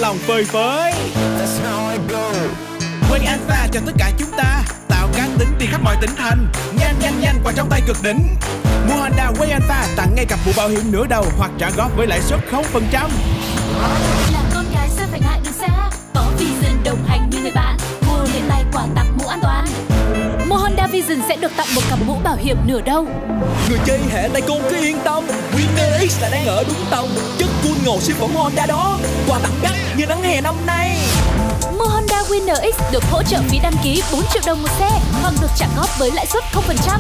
Lòng 0.09 0.19
phơi 0.19 0.45
phới. 0.45 0.93
Quay 3.11 3.21
Alpha 3.27 3.69
cho 3.73 3.81
tất 3.87 3.93
cả 3.99 4.11
chúng 4.19 4.31
ta 4.37 4.63
Tạo 4.89 5.09
cá 5.17 5.29
tính 5.39 5.49
đi 5.59 5.67
khắp 5.67 5.81
mọi 5.85 5.97
tỉnh 6.01 6.11
thành. 6.17 6.47
Nhanh 6.81 6.95
nhanh 7.01 7.21
nhanh 7.21 7.41
qua 7.45 7.53
trong 7.57 7.69
tay 7.71 7.81
cực 7.87 7.97
đỉnh. 8.03 8.37
Mua 8.89 8.95
Honda 8.95 9.31
Way 9.39 9.53
Alpha 9.53 9.87
tặng 9.97 10.15
ngay 10.15 10.25
cặp 10.27 10.39
mũ 10.47 10.53
bảo 10.57 10.69
hiểm 10.69 10.93
nửa 10.93 11.07
đầu 11.07 11.25
Hoặc 11.39 11.51
trả 11.59 11.71
góp 11.71 11.97
với 11.97 12.07
lãi 12.07 12.21
suất 12.21 12.41
0% 12.51 13.09
Là 14.33 14.43
con 14.55 14.65
gái 14.75 14.89
sao 14.97 15.07
phải 15.11 15.21
ngại 15.21 15.41
đường 15.45 15.53
xa 15.53 15.91
Có 16.15 16.25
Vision 16.39 16.85
đồng 16.85 17.05
hành 17.07 17.31
như 17.31 17.39
người 17.43 17.53
bạn. 17.55 17.77
Mua 18.09 18.23
liền 18.35 18.43
tay 18.49 18.65
quà 18.73 18.87
tặng 18.95 19.19
mũ 19.19 19.27
an 19.27 19.39
toàn. 19.43 19.67
Mua 20.49 20.57
Honda 20.57 20.87
Vision 20.87 21.19
sẽ 21.29 21.37
được 21.37 21.53
tặng 21.57 21.75
một 21.75 21.83
cặp 21.91 21.99
mũ 22.07 22.19
bảo 22.25 22.37
hiểm 22.37 22.57
nửa 22.67 22.81
đầu. 22.81 23.07
Người 23.69 23.79
chơi 23.87 24.01
hệ 24.13 24.29
tay 24.33 24.43
côn 24.43 24.59
cứ 24.71 24.77
yên 24.77 24.99
tâm 25.05 25.25
Winner 25.57 26.09
X 26.09 26.23
là 26.23 26.29
đang 26.31 26.47
ở 26.47 26.65
đúng 26.69 26.85
tông 26.91 27.09
Chất 27.39 27.49
ngầu 27.89 28.01
siêu 28.01 28.17
phẩm 28.21 28.31
Honda 28.35 28.67
đó. 28.67 28.99
Quà 29.29 29.39
tặng 29.39 29.53
đắt 29.63 29.73
như 29.97 30.07
nắng 30.07 30.23
hè 30.23 30.41
năm 30.41 30.55
nay. 30.67 30.97
Mua 31.79 31.85
Honda 31.85 32.23
Winner 32.23 32.73
X 32.73 32.93
được 32.93 33.05
hỗ 33.11 33.23
trợ 33.23 33.39
phí 33.49 33.59
đăng 33.63 33.73
ký 33.85 34.03
4 34.13 34.23
triệu 34.33 34.43
đồng 34.47 34.63
một 34.63 34.69
xe 34.79 35.01
Hoặc 35.23 35.35
được 35.41 35.51
trả 35.57 35.67
góp 35.77 35.99
với 35.99 36.11
lãi 36.11 36.27
suất 36.27 36.45
0% 36.53 36.99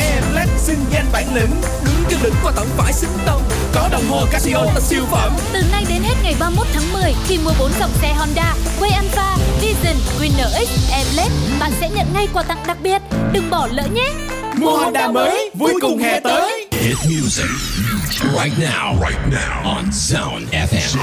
Em 0.00 0.22
lát 0.34 0.46
xưng 0.58 0.84
danh 0.92 1.06
bản 1.12 1.34
lĩnh 1.34 1.50
Đứng 1.84 2.04
trên 2.10 2.18
đỉnh 2.22 2.32
qua 2.42 2.52
tận 2.56 2.68
phải 2.76 2.92
xứng 2.92 3.18
tông 3.26 3.42
Có 3.74 3.88
đồng 3.92 4.10
hồ 4.10 4.26
Casio 4.32 4.62
là 4.62 4.80
siêu 4.80 5.04
phẩm. 5.10 5.32
Từ 5.52 5.62
nay 5.72 5.84
đến 5.88 6.02
hết 6.02 6.14
ngày 6.22 6.34
31 6.40 6.66
tháng 6.74 6.92
10 6.92 7.14
Khi 7.26 7.38
mua 7.38 7.52
4 7.58 7.70
dòng 7.80 7.90
xe 8.02 8.14
Honda 8.14 8.54
Way 8.80 8.94
Alpha, 8.94 9.36
Vision, 9.60 9.96
Winner 10.20 10.66
X, 10.66 10.92
Airblade 10.92 11.34
Bạn 11.60 11.72
sẽ 11.80 11.90
nhận 11.90 12.06
ngay 12.14 12.28
quà 12.32 12.42
tặng 12.42 12.64
đặc 12.66 12.76
biệt. 12.82 13.02
Đừng 13.32 13.50
bỏ 13.50 13.68
lỡ 13.72 13.86
nhé. 13.92 14.12
Mua 14.56 14.76
Honda 14.76 15.08
mới, 15.08 15.50
vui 15.54 15.72
cùng 15.80 15.98
hè 15.98 16.20
tới. 16.20 16.68
Hit 16.72 16.96
music 17.04 17.91
right 18.30 18.56
now, 18.58 18.96
right 18.98 19.28
now 19.28 19.68
on 19.68 19.90
Zone 19.92 20.42
FM. 20.52 20.98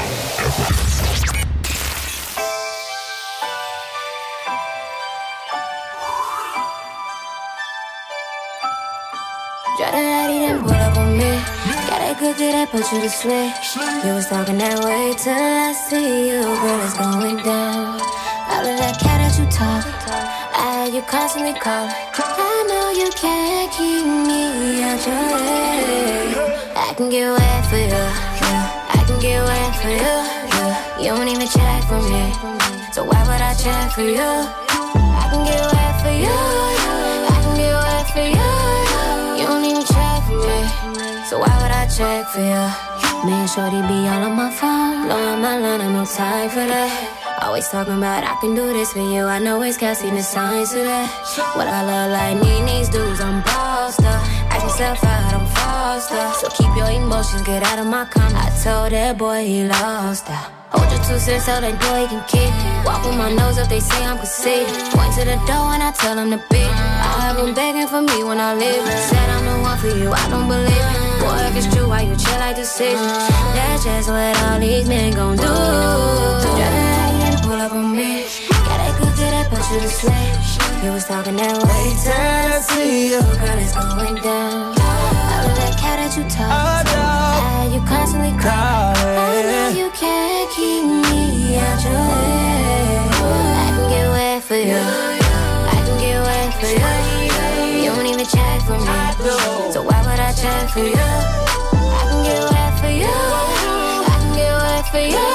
Try 9.78 9.92
to 9.92 9.98
let 9.98 10.30
it 10.30 10.62
pull 10.62 10.72
up 10.72 10.98
on 10.98 11.18
me. 11.18 11.32
Got 11.88 12.02
a 12.02 12.20
good 12.20 12.38
good 12.38 12.54
that 12.54 12.70
put 12.72 12.92
you 12.92 13.02
to 13.02 13.10
sleep. 13.10 13.54
You 14.06 14.14
was 14.14 14.28
talking 14.28 14.58
that 14.58 14.84
way 14.84 15.14
till 15.18 15.34
I 15.34 15.74
see 15.74 16.30
you, 16.30 16.42
girl, 16.44 16.82
it's 16.86 16.98
going 16.98 17.38
down. 17.38 18.00
All 18.50 18.66
of 18.66 18.78
that 18.80 19.00
cat 19.00 19.20
that 19.22 19.38
you 19.38 19.46
talk, 19.52 19.86
I 20.56 20.86
had 20.86 20.94
you 20.94 21.02
constantly 21.04 21.54
calling. 21.60 21.92
I 21.92 22.66
know 22.68 22.90
you 22.92 23.12
can't 23.12 23.72
keep 23.72 24.06
me 24.06 24.84
out 24.84 25.06
your 25.06 25.16
way. 25.16 25.69
I 26.90 26.94
can 26.96 27.10
get 27.10 27.30
wet 27.30 27.66
for 27.70 27.78
you. 27.78 28.06
I 28.98 29.04
can 29.06 29.20
get 29.22 29.44
wet 29.46 29.76
for 29.78 29.94
you. 29.94 30.40
You 31.06 31.14
don't 31.14 31.30
even 31.30 31.48
check 31.48 31.84
for 31.86 32.02
me, 32.02 32.34
so 32.92 33.06
why 33.06 33.22
would 33.30 33.40
I 33.40 33.54
check 33.54 33.92
for 33.94 34.02
you? 34.02 34.18
I 34.18 35.30
can 35.30 35.46
get 35.46 35.62
wet 35.70 35.94
for 36.02 36.10
you, 36.10 36.34
I 37.30 37.38
can 37.46 37.56
get 37.62 37.78
wet 37.78 38.06
for 38.10 38.26
you. 38.26 38.50
You 39.38 39.46
don't 39.48 39.66
even 39.70 39.86
check 39.86 40.20
for 40.26 40.42
me, 40.42 40.60
so 41.30 41.38
why 41.38 41.54
would 41.62 41.72
I 41.72 41.86
check 41.88 42.28
for 42.34 42.42
you? 42.42 42.66
Me 43.24 43.34
and 43.38 43.50
Shorty 43.50 43.82
be 43.86 44.10
all 44.10 44.26
on 44.26 44.34
my 44.36 44.50
phone, 44.50 45.06
blowing 45.06 45.42
my 45.42 45.58
line, 45.60 45.82
I'm 45.82 45.94
no 45.94 46.06
time 46.06 46.50
for 46.50 46.66
that. 46.66 46.90
Always 47.42 47.70
talking 47.70 47.98
about 47.98 48.24
I 48.26 48.36
can 48.42 48.54
do 48.56 48.74
this 48.74 48.92
for 48.92 49.00
you. 49.00 49.24
I 49.24 49.40
know 49.40 49.62
it's 49.62 49.78
casting 49.78 50.16
the 50.16 50.24
signs 50.24 50.72
to 50.72 50.80
that. 50.84 51.08
What 51.56 51.68
I 51.68 51.86
look 51.88 52.12
like, 52.12 52.36
need 52.44 52.68
these 52.68 52.90
dudes, 52.90 53.22
I'm 53.22 53.42
bossed 53.44 54.02
up. 54.02 54.22
Ask 54.52 54.66
myself 54.66 55.04
out, 55.06 55.24
I'm 55.24 55.29
So 56.00 56.48
keep 56.56 56.72
your 56.78 56.90
emotions, 56.90 57.42
get 57.42 57.62
out 57.62 57.78
of 57.78 57.86
my 57.86 58.06
comment. 58.06 58.40
I 58.40 58.48
told 58.64 58.94
that 58.94 59.18
boy 59.18 59.44
he 59.44 59.68
lost 59.68 60.28
that. 60.28 60.48
Hold 60.72 60.88
your 60.88 61.04
two 61.04 61.20
cents 61.20 61.44
so 61.44 61.60
that 61.60 61.76
boy 61.76 62.08
can 62.08 62.24
kick. 62.24 62.48
Walk 62.88 63.04
with 63.04 63.20
my 63.20 63.28
nose 63.36 63.60
up, 63.60 63.68
they 63.68 63.82
say 63.84 64.00
I'm 64.08 64.16
conceited. 64.16 64.72
Point 64.96 65.12
to 65.20 65.28
the 65.28 65.36
door 65.44 65.76
and 65.76 65.84
I 65.84 65.92
tell 65.92 66.16
them 66.16 66.32
to 66.32 66.40
beat. 66.48 66.72
I 66.72 67.28
have 67.28 67.36
them 67.36 67.52
begging 67.54 67.92
for 67.92 68.00
me 68.00 68.24
when 68.24 68.40
I 68.40 68.56
leave. 68.56 68.80
Said 69.12 69.28
I'm 69.28 69.44
the 69.44 69.60
one 69.60 69.76
for 69.76 69.92
you, 69.92 70.08
I 70.08 70.24
don't 70.32 70.48
believe 70.48 70.72
it. 70.72 71.20
Boy, 71.20 71.36
if 71.52 71.60
it's 71.60 71.68
true, 71.68 71.90
why 71.92 72.08
you 72.08 72.16
chill 72.16 72.40
like 72.40 72.56
decision? 72.56 73.04
That's 73.52 73.84
just 73.84 74.08
what 74.08 74.40
all 74.48 74.58
these 74.58 74.88
men 74.88 75.12
gon' 75.12 75.36
do. 75.36 75.52
Just 77.28 77.44
pull 77.44 77.60
up 77.60 77.76
on 77.76 77.92
me. 77.92 78.24
Got 78.48 78.80
that 78.80 78.96
good, 78.96 79.12
good, 79.20 79.36
that 79.36 79.52
put 79.52 79.68
you 79.68 79.84
to 79.84 79.92
sleep. 79.92 80.80
You 80.80 80.96
was 80.96 81.04
talking 81.04 81.36
that 81.36 81.60
way 81.60 81.92
Wait 81.92 82.00
till 82.00 82.16
I 82.16 82.64
see 82.64 83.12
you, 83.12 83.20
girl, 83.20 83.60
it's 83.60 83.76
going 83.76 84.16
down. 84.24 84.79
All 85.82 85.96
of 85.96 85.96
that 85.96 85.96
cat 85.96 85.98
that 86.00 86.12
you 86.18 86.24
talk, 86.28 86.88
I 86.88 87.70
you 87.74 87.80
constantly 87.88 88.32
call. 88.42 88.96
I 88.96 89.42
know 89.44 89.70
you 89.70 89.90
can't 89.92 90.50
keep 90.52 90.84
me 90.84 91.56
out 91.56 91.84
your 91.84 91.94
way. 91.94 93.08
I 93.56 93.72
can 93.72 93.90
get 93.90 94.08
wet 94.10 94.44
for 94.44 94.56
you. 94.56 94.76
I 94.76 95.80
can 95.86 95.96
get 96.00 96.20
wet 96.20 96.52
for 96.60 96.68
you. 96.68 96.84
You 97.84 97.92
don't 97.96 98.06
even 98.06 98.26
check 98.26 98.62
for 98.64 98.76
me, 98.76 99.72
so 99.72 99.84
why 99.84 100.00
would 100.04 100.20
I 100.20 100.34
check 100.34 100.70
for 100.70 100.84
you? 100.84 100.96
I 100.96 102.04
can 102.08 102.24
get 102.28 102.44
wet 102.52 102.74
for 102.80 102.92
you. 102.92 103.08
I 103.08 104.16
can 104.20 104.36
get 104.36 104.54
wet 104.60 104.86
for 104.92 105.00
you. 105.00 105.26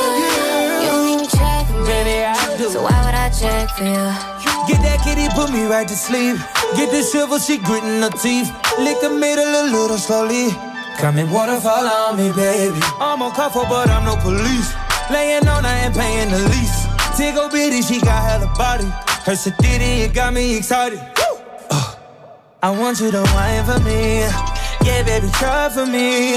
You 0.84 0.90
don't 0.92 1.09
even 1.09 1.28
check 1.28 1.66
for 1.68 1.84
me, 1.88 2.68
so 2.68 2.82
why 2.82 2.97
would 3.05 3.14
I 3.14 3.30
check 3.30 3.70
for 3.70 3.84
you? 3.84 4.43
Get 4.66 4.80
that 4.80 5.04
kitty, 5.04 5.28
put 5.34 5.52
me 5.52 5.64
right 5.66 5.86
to 5.86 5.96
sleep. 5.96 6.36
Get 6.76 6.90
the 6.90 7.02
silver, 7.02 7.38
she 7.38 7.58
gritting 7.58 8.00
her 8.00 8.10
teeth. 8.10 8.48
Lick 8.78 9.00
the 9.00 9.10
middle 9.10 9.44
a 9.44 9.68
little 9.68 9.98
slowly. 9.98 10.50
Come 10.96 11.18
and 11.18 11.30
waterfall 11.30 11.84
on 11.84 12.16
me, 12.16 12.32
baby. 12.32 12.80
I'm 12.98 13.20
on 13.20 13.32
cuffle, 13.32 13.66
but 13.68 13.90
I'm 13.90 14.04
no 14.04 14.16
police. 14.16 14.72
Laying 15.10 15.46
on, 15.48 15.66
I 15.66 15.84
ain't 15.84 15.94
paying 15.94 16.30
the 16.30 16.38
lease. 16.48 16.86
Tiggle 17.12 17.50
bitty, 17.52 17.82
she 17.82 18.00
got 18.00 18.24
hella 18.24 18.46
body. 18.56 18.88
Her 19.26 19.36
sedity, 19.36 20.04
it 20.06 20.14
got 20.14 20.32
me 20.32 20.56
excited. 20.56 21.00
Uh, 21.70 21.94
I 22.62 22.70
want 22.70 23.00
you 23.00 23.10
to 23.10 23.22
whine 23.36 23.64
for 23.64 23.80
me. 23.84 24.20
Yeah, 24.86 25.02
baby, 25.04 25.28
try 25.34 25.68
for 25.68 25.84
me. 25.84 26.34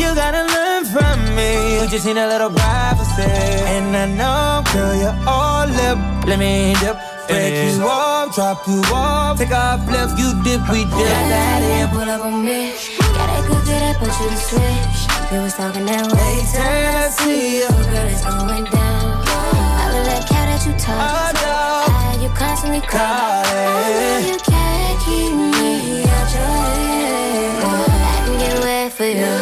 You 0.00 0.14
gotta 0.14 0.42
learn 0.42 0.84
from 0.86 1.36
me. 1.36 1.80
You 1.80 1.88
just 1.88 2.06
need 2.06 2.16
a 2.16 2.26
little 2.26 2.50
privacy. 2.50 3.22
And 3.22 3.96
I 3.96 4.06
know, 4.06 4.62
girl, 4.72 4.94
you're 4.94 5.28
all 5.28 5.66
lip. 5.66 5.98
Let 6.26 6.38
me 6.38 6.74
dip. 6.80 6.96
Break 7.30 7.54
you 7.74 7.82
off, 7.86 8.34
drop 8.34 8.66
you 8.66 8.82
off. 8.92 9.38
Take 9.38 9.52
off 9.52 9.86
left, 9.86 10.18
you 10.18 10.34
dip, 10.42 10.66
we 10.68 10.82
dip. 10.82 10.90
Got 10.90 11.30
that 11.30 11.62
in, 11.62 11.88
pull 11.94 12.10
up 12.10 12.24
on 12.26 12.44
me. 12.44 12.74
Got 12.98 13.30
that 13.30 13.46
good, 13.46 13.62
good, 13.62 13.78
that 13.78 13.96
put 14.02 14.10
you 14.18 14.28
to 14.28 14.36
sleep. 14.36 15.30
You 15.30 15.38
was 15.46 15.54
talking 15.54 15.86
that 15.86 16.10
way 16.10 16.42
till 16.50 16.58
I 16.58 17.06
see 17.14 17.62
you, 17.62 17.68
girl, 17.70 18.10
it's 18.10 18.26
going 18.26 18.66
down. 18.66 19.22
All 19.22 19.94
of 19.94 20.04
that 20.10 20.26
cat 20.26 20.50
that 20.50 20.66
you 20.66 20.74
talk, 20.74 20.98
I 20.98 22.18
you 22.18 22.28
constantly 22.34 22.82
call. 22.82 22.98
I 22.98 23.86
know 23.94 24.26
you 24.26 24.38
can't 24.42 24.98
keep 25.06 25.30
me 25.30 26.02
out 26.02 26.34
your 26.34 26.50
head. 26.74 27.62
I 27.62 28.26
can 28.26 28.34
get 28.42 28.58
wet 28.58 28.90
for 28.90 29.06
you. 29.06 29.34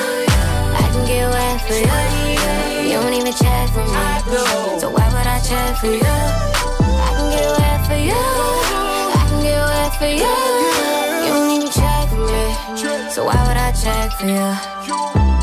I 0.77 0.85
can 0.93 1.05
get 1.09 1.25
wet 1.33 1.57
for 1.65 1.73
you. 1.73 1.89
You 2.85 3.01
don't 3.01 3.17
even 3.17 3.33
check 3.33 3.73
for 3.73 3.81
me, 3.81 4.77
so 4.77 4.93
why 4.93 5.09
would 5.09 5.25
I 5.25 5.41
check 5.41 5.81
for 5.81 5.89
you? 5.89 6.58
I 7.55 9.27
can 9.29 9.43
get 9.43 9.61
wet 9.61 9.95
for 9.97 10.07
you. 10.07 10.19
You. 10.19 11.29
Don't 11.29 11.51
even 11.51 11.71
check 11.71 12.09
me, 12.13 13.11
so 13.11 13.25
why 13.25 13.39
would 13.47 13.57
I 13.57 13.73
check 13.73 14.13
for 14.13 14.27
you? 14.27 15.38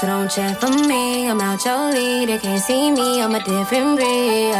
So 0.00 0.08
don't 0.08 0.28
check 0.28 0.60
for 0.60 0.88
me, 0.88 1.26
I'm 1.28 1.40
out 1.40 1.66
your 1.66 1.94
league. 1.94 2.26
They 2.28 2.38
can't 2.38 2.58
see 2.58 2.90
me, 2.90 3.20
I'm 3.20 3.34
a 3.34 3.38
different 3.38 3.96
breed. 3.96 4.54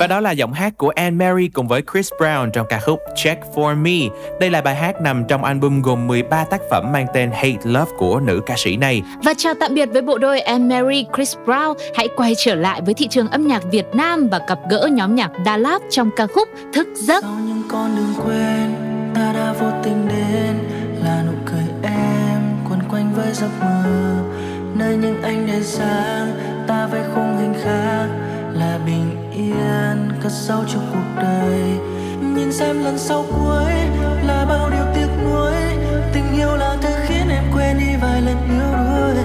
Và 0.00 0.06
đó 0.06 0.20
là 0.20 0.30
giọng 0.30 0.52
hát 0.52 0.76
của 0.76 0.92
Anne 0.96 1.26
Mary 1.26 1.48
cùng 1.48 1.68
với 1.68 1.82
Chris 1.92 2.12
Brown 2.18 2.50
trong 2.50 2.66
ca 2.68 2.80
khúc 2.80 3.00
Check 3.16 3.42
For 3.54 3.76
Me. 3.76 4.16
Đây 4.40 4.50
là 4.50 4.60
bài 4.60 4.74
hát 4.74 5.00
nằm 5.00 5.24
trong 5.24 5.44
album 5.44 5.82
gồm 5.82 6.06
13 6.06 6.44
tác 6.44 6.60
phẩm 6.70 6.92
mang 6.92 7.06
tên 7.14 7.30
Hate 7.30 7.58
Love 7.64 7.90
của 7.98 8.20
nữ 8.20 8.40
ca 8.46 8.54
sĩ 8.56 8.76
này. 8.76 9.02
Và 9.24 9.34
chào 9.36 9.54
tạm 9.60 9.74
biệt 9.74 9.86
với 9.92 10.02
bộ 10.02 10.18
đôi 10.18 10.40
Anne 10.40 10.80
Mary 10.80 11.04
Chris 11.16 11.36
Brown. 11.46 11.74
Hãy 11.96 12.08
quay 12.16 12.34
trở 12.38 12.54
lại 12.54 12.80
với 12.84 12.94
thị 12.94 13.06
trường 13.10 13.28
âm 13.28 13.46
nhạc 13.46 13.62
Việt 13.70 13.86
Nam 13.94 14.28
và 14.28 14.40
gặp 14.48 14.58
gỡ 14.70 14.88
nhóm 14.92 15.14
nhạc 15.14 15.30
Đà 15.44 15.56
Lạt 15.56 15.78
trong 15.90 16.10
ca 16.16 16.26
khúc 16.26 16.48
Thức 16.72 16.88
giấc. 16.94 17.24
những 17.24 17.62
con 17.68 17.96
đường 17.96 18.14
quên 18.26 18.74
ta 19.14 19.32
đã 19.32 19.52
vô 19.60 19.66
tình 19.82 20.08
đến 20.08 20.58
là 21.04 21.22
nụ 21.26 21.32
cười 21.46 21.64
em 21.82 22.40
quấn 22.70 22.80
quanh 22.90 23.14
với 23.14 23.32
giấc 23.32 23.50
mơ 23.60 24.35
nơi 24.78 24.96
những 24.96 25.22
ánh 25.22 25.46
đèn 25.46 25.62
sáng, 25.62 26.32
ta 26.66 26.86
vẽ 26.86 27.04
khung 27.14 27.38
hình 27.38 27.54
khác 27.64 28.06
là 28.52 28.78
bình 28.86 29.30
yên, 29.32 30.12
cất 30.22 30.32
sâu 30.32 30.64
trong 30.72 30.86
cuộc 30.92 31.22
đời. 31.22 31.60
Nhìn 32.34 32.52
xem 32.52 32.84
lần 32.84 32.98
sau 32.98 33.24
cuối 33.30 33.72
là 34.26 34.44
bao 34.48 34.70
điều 34.70 34.84
tiếc 34.94 35.08
nuối, 35.24 35.54
tình 36.12 36.36
yêu 36.36 36.56
là 36.56 36.76
thứ 36.82 36.88
khiến 37.06 37.28
em 37.28 37.44
quên 37.54 37.78
đi 37.78 37.96
vài 38.02 38.22
lần 38.22 38.36
yếu 38.48 38.72
đuối 38.72 39.24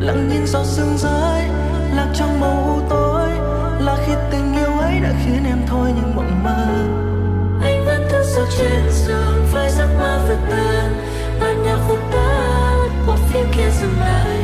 lặng 0.00 0.28
nhìn 0.28 0.46
giọt 0.46 0.64
sương 0.64 0.96
rơi, 0.98 1.42
lạc 1.96 2.08
trong 2.14 2.40
màu 2.40 2.74
u 2.74 2.88
tối, 2.90 3.30
là 3.80 3.96
khi 4.06 4.12
tình 4.30 4.54
yêu 4.54 4.78
ấy 4.80 5.00
đã 5.00 5.12
khiến 5.24 5.44
em 5.44 5.58
thôi 5.66 5.90
những 5.96 6.16
mộng 6.16 6.44
mơ. 6.44 6.66
Anh 7.62 7.84
vẫn 7.84 8.08
thức 8.10 8.22
sau 8.34 8.44
trên 8.58 8.90
giường 8.90 9.46
với 9.52 9.70
giấc 9.70 9.88
mơ 9.98 10.20
vượt 10.28 10.38
tan 10.50 10.94
anh 11.40 11.62
nhạc 11.62 11.78
vụt 11.88 11.98
tan 12.12 13.06
một 13.06 13.16
phim 13.32 13.46
kia 13.56 13.70
dừng 13.80 14.00
lại 14.00 14.41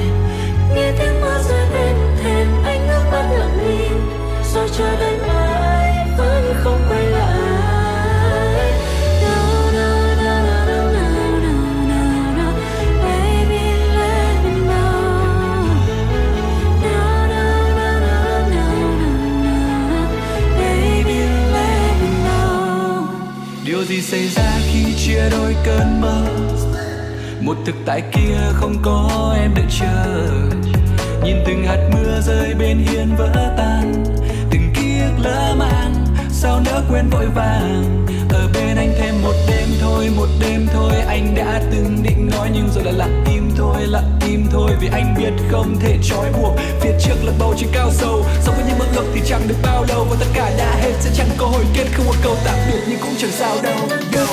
nghe 0.78 0.92
tiếng 0.98 1.20
mưa 1.20 1.42
rơi 1.48 1.66
bên 1.74 1.96
thềm 2.22 2.46
anh 2.64 2.88
ước 2.88 3.02
mắt 3.12 3.30
lặng 3.38 3.58
im 3.68 4.10
rồi 4.54 4.68
chờ 4.78 4.96
đợi 5.00 5.18
mãi 5.28 6.06
vẫn 6.18 6.54
không 6.64 6.80
quay 6.88 7.04
lại 7.04 7.38
No, 9.22 9.70
no, 9.72 9.90
no, 10.24 10.34
no, 10.46 10.54
no, 10.66 10.78
no, 10.92 11.52
no, 11.88 12.02
no. 12.38 12.48
Baby, 13.02 13.64
let 13.98 14.36
me 14.44 14.52
know. 14.68 14.92
No 16.82 16.94
No, 16.94 17.26
no, 17.26 17.44
no, 17.78 17.88
no, 18.00 18.16
no, 18.50 18.64
no, 19.44 19.56
no. 19.90 20.00
Baby, 20.58 21.18
let 21.52 21.92
me 22.02 22.10
know. 22.24 23.02
điều 23.64 23.84
gì 23.84 24.02
xảy 24.02 24.28
ra 24.28 24.52
khi 24.72 24.94
chia 25.06 25.30
đôi 25.30 25.56
cơn 25.64 26.00
mơ 26.00 26.26
một 27.48 27.56
thực 27.66 27.74
tại 27.86 28.02
kia 28.12 28.36
không 28.52 28.74
có 28.82 29.34
em 29.40 29.54
đợi 29.54 29.64
chờ. 29.80 30.06
Nhìn 31.24 31.36
từng 31.46 31.64
hạt 31.64 31.90
mưa 31.92 32.20
rơi 32.20 32.54
bên 32.54 32.78
hiên 32.78 33.16
vỡ 33.16 33.54
tan. 33.56 34.04
Từng 34.50 34.72
ký 34.74 35.00
ức 35.00 35.22
lỡ 35.22 35.54
mang, 35.58 35.94
sao 36.30 36.60
nỡ 36.64 36.82
quên 36.90 37.08
vội 37.10 37.26
vàng. 37.26 38.06
Ở 38.30 38.48
bên 38.54 38.76
anh 38.76 38.92
thêm 39.00 39.22
một 39.22 39.34
đêm 39.48 39.68
thôi, 39.80 40.10
một 40.16 40.28
đêm 40.40 40.66
thôi. 40.72 40.92
Anh 41.06 41.34
đã 41.34 41.60
từng 41.72 42.02
định 42.02 42.30
nói 42.30 42.50
nhưng 42.54 42.68
rồi 42.74 42.84
lại 42.84 42.94
lặng 42.94 43.24
im 43.32 43.50
thôi, 43.56 43.76
lặng 43.86 44.18
im 44.26 44.46
thôi. 44.50 44.70
Vì 44.80 44.88
anh 44.92 45.14
biết 45.18 45.32
không 45.50 45.76
thể 45.80 45.98
trói 46.02 46.32
buộc. 46.32 46.56
Phía 46.80 46.92
trước 47.00 47.16
là 47.24 47.32
bầu 47.38 47.54
trời 47.58 47.70
cao 47.72 47.90
sâu. 47.92 48.24
Sống 48.40 48.54
với 48.54 48.64
những 48.68 48.78
mơ 48.78 48.84
ước 48.96 49.06
thì 49.14 49.20
chẳng 49.26 49.48
được 49.48 49.56
bao 49.62 49.84
lâu. 49.88 50.06
Và 50.10 50.16
tất 50.20 50.26
cả 50.34 50.52
đã 50.58 50.76
hết 50.80 50.92
sẽ 51.00 51.10
chẳng 51.16 51.30
có 51.38 51.46
hồi 51.46 51.64
kết. 51.74 51.86
Không 51.96 52.06
một 52.06 52.16
câu 52.22 52.36
tạm 52.44 52.58
biệt 52.70 52.80
nhưng 52.88 53.00
cũng 53.00 53.14
chẳng 53.18 53.32
sao 53.32 53.56
đâu. 53.62 53.78
Đâu. 54.12 54.26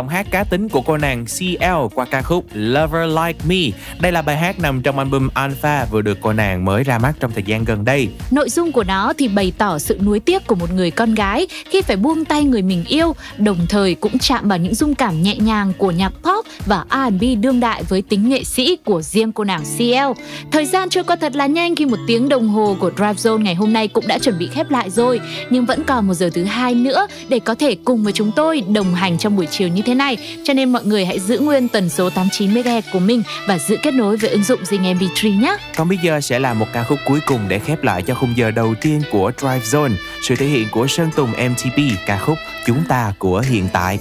Giọng 0.00 0.08
hát 0.08 0.26
cá 0.30 0.44
tính 0.44 0.68
của 0.68 0.80
cô 0.80 0.96
nàng 0.96 1.24
CL 1.24 1.94
qua 1.94 2.04
ca 2.04 2.22
khúc 2.22 2.44
Lover 2.52 3.18
Like 3.18 3.38
Me. 3.48 3.78
Đây 4.00 4.12
là 4.12 4.22
bài 4.22 4.36
hát 4.36 4.58
nằm 4.58 4.82
trong 4.82 4.98
album 4.98 5.28
Alpha 5.34 5.84
vừa 5.84 6.02
được 6.02 6.18
cô 6.20 6.32
nàng 6.32 6.64
mới 6.64 6.84
ra 6.84 6.98
mắt 6.98 7.12
trong 7.20 7.32
thời 7.32 7.42
gian 7.42 7.64
gần 7.64 7.84
đây. 7.84 8.08
Nội 8.30 8.50
dung 8.50 8.72
của 8.72 8.84
nó 8.84 9.12
thì 9.18 9.28
bày 9.28 9.52
tỏ 9.58 9.78
sự 9.78 9.98
nuối 10.02 10.20
tiếc 10.20 10.46
của 10.46 10.54
một 10.54 10.72
người 10.74 10.90
con 10.90 11.14
gái 11.14 11.46
khi 11.70 11.82
phải 11.82 11.96
buông 11.96 12.24
tay 12.24 12.44
người 12.44 12.62
mình 12.62 12.84
yêu, 12.88 13.14
đồng 13.38 13.66
thời 13.68 13.94
cũng 13.94 14.18
chạm 14.18 14.48
vào 14.48 14.58
những 14.58 14.74
dung 14.74 14.94
cảm 14.94 15.22
nhẹ 15.22 15.36
nhàng 15.36 15.72
của 15.78 15.90
nhạc 15.90 16.12
pop 16.22 16.46
và 16.66 16.84
R&B 16.90 17.24
đương 17.40 17.60
đại 17.60 17.82
với 17.82 18.02
tính 18.02 18.28
nghệ 18.28 18.44
sĩ 18.44 18.76
của 18.84 19.02
riêng 19.02 19.32
cô 19.32 19.44
nàng 19.44 19.62
CL. 19.78 20.22
Thời 20.52 20.66
gian 20.66 20.88
trôi 20.88 21.04
qua 21.04 21.16
thật 21.16 21.36
là 21.36 21.46
nhanh 21.46 21.76
khi 21.76 21.86
một 21.86 21.98
tiếng 22.06 22.28
đồng 22.28 22.48
hồ 22.48 22.76
của 22.80 22.90
Drive 22.96 23.12
Zone 23.12 23.42
ngày 23.42 23.54
hôm 23.54 23.72
nay 23.72 23.88
cũng 23.88 24.06
đã 24.06 24.18
chuẩn 24.18 24.38
bị 24.38 24.48
khép 24.52 24.70
lại 24.70 24.90
rồi, 24.90 25.20
nhưng 25.50 25.66
vẫn 25.66 25.84
còn 25.84 26.06
một 26.06 26.14
giờ 26.14 26.30
thứ 26.34 26.44
hai 26.44 26.74
nữa 26.74 27.06
để 27.28 27.38
có 27.38 27.54
thể 27.54 27.76
cùng 27.84 28.04
với 28.04 28.12
chúng 28.12 28.30
tôi 28.36 28.60
đồng 28.60 28.94
hành 28.94 29.18
trong 29.18 29.36
buổi 29.36 29.46
chiều 29.46 29.68
như 29.68 29.82
thế 29.82 29.89
này. 29.94 30.38
Cho 30.44 30.54
nên 30.54 30.72
mọi 30.72 30.84
người 30.84 31.04
hãy 31.04 31.20
giữ 31.20 31.38
nguyên 31.38 31.68
tần 31.68 31.88
số 31.88 32.10
89 32.10 32.54
MHz 32.54 32.82
của 32.92 32.98
mình 32.98 33.22
và 33.46 33.58
giữ 33.58 33.76
kết 33.82 33.94
nối 33.94 34.16
với 34.16 34.30
ứng 34.30 34.44
dụng 34.44 34.62
Zing 34.62 34.98
MP3 34.98 35.40
nhé. 35.40 35.56
Còn 35.76 35.88
bây 35.88 35.98
giờ 36.02 36.20
sẽ 36.20 36.38
là 36.38 36.54
một 36.54 36.66
ca 36.72 36.84
khúc 36.84 36.98
cuối 37.06 37.20
cùng 37.26 37.40
để 37.48 37.58
khép 37.58 37.82
lại 37.82 38.02
cho 38.02 38.14
khung 38.14 38.36
giờ 38.36 38.50
đầu 38.50 38.74
tiên 38.80 39.02
của 39.12 39.32
Drive 39.38 39.60
Zone. 39.60 39.94
Sự 40.22 40.36
thể 40.36 40.46
hiện 40.46 40.68
của 40.70 40.86
Sơn 40.86 41.10
Tùng 41.16 41.30
MTP 41.30 41.78
ca 42.06 42.18
khúc 42.18 42.38
Chúng 42.66 42.84
ta 42.88 43.12
của 43.18 43.40
hiện 43.40 43.68
tại. 43.72 43.98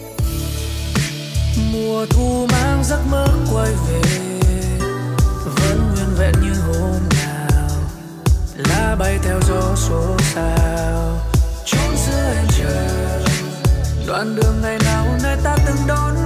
mùa 1.73 2.05
thu 2.09 2.47
mang 2.51 2.83
giấc 2.83 3.01
mơ 3.11 3.27
quay 3.53 3.71
về 3.71 4.01
vẫn 5.45 5.79
nguyên 5.95 6.15
vẹn 6.19 6.33
như 6.43 6.53
hôm 6.61 7.01
nào 7.09 7.69
lá 8.55 8.95
bay 8.99 9.19
theo 9.23 9.39
gió 9.47 9.75
số 9.75 10.17
sao 10.33 11.28
đoạn 14.09 14.35
đường 14.35 14.61
ngày 14.61 14.77
nào 14.85 15.05
nơi 15.23 15.37
ta 15.43 15.57
từng 15.65 15.87
đón 15.87 16.18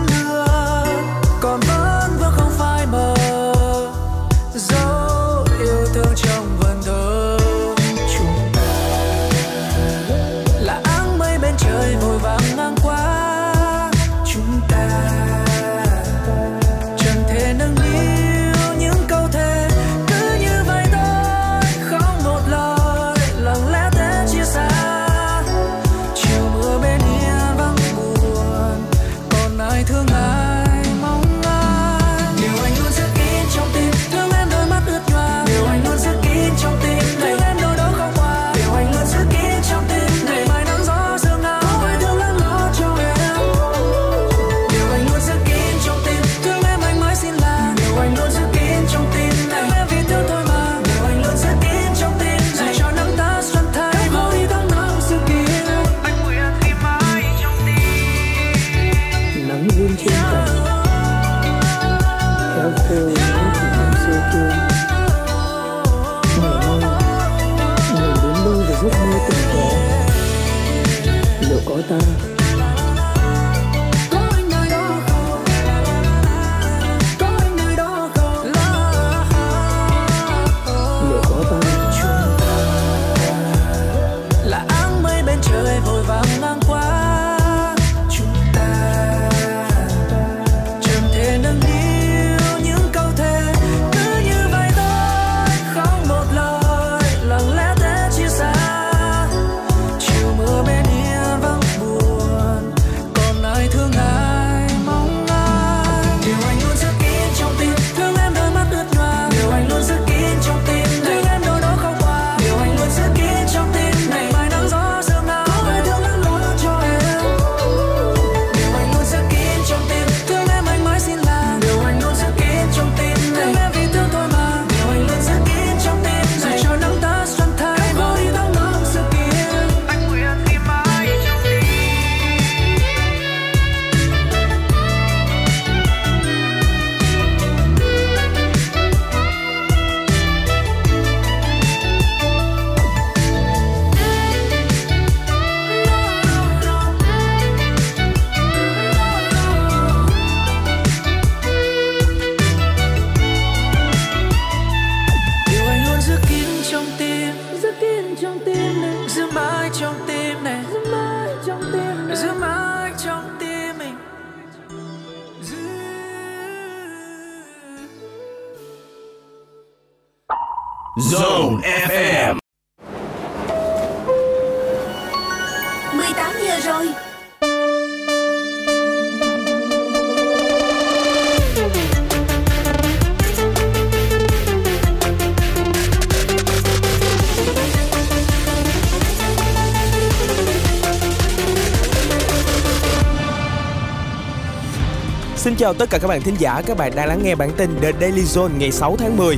chào 195.63 195.73
tất 195.73 195.89
cả 195.89 195.97
các 195.97 196.07
bạn 196.07 196.21
thính 196.21 196.35
giả, 196.39 196.61
các 196.65 196.77
bạn 196.77 196.95
đang 196.95 197.07
lắng 197.07 197.23
nghe 197.23 197.35
bản 197.35 197.51
tin 197.57 197.79
The 197.81 197.91
Daily 198.01 198.21
Zone 198.21 198.57
ngày 198.57 198.71
6 198.71 198.95
tháng 198.97 199.17
10. 199.17 199.37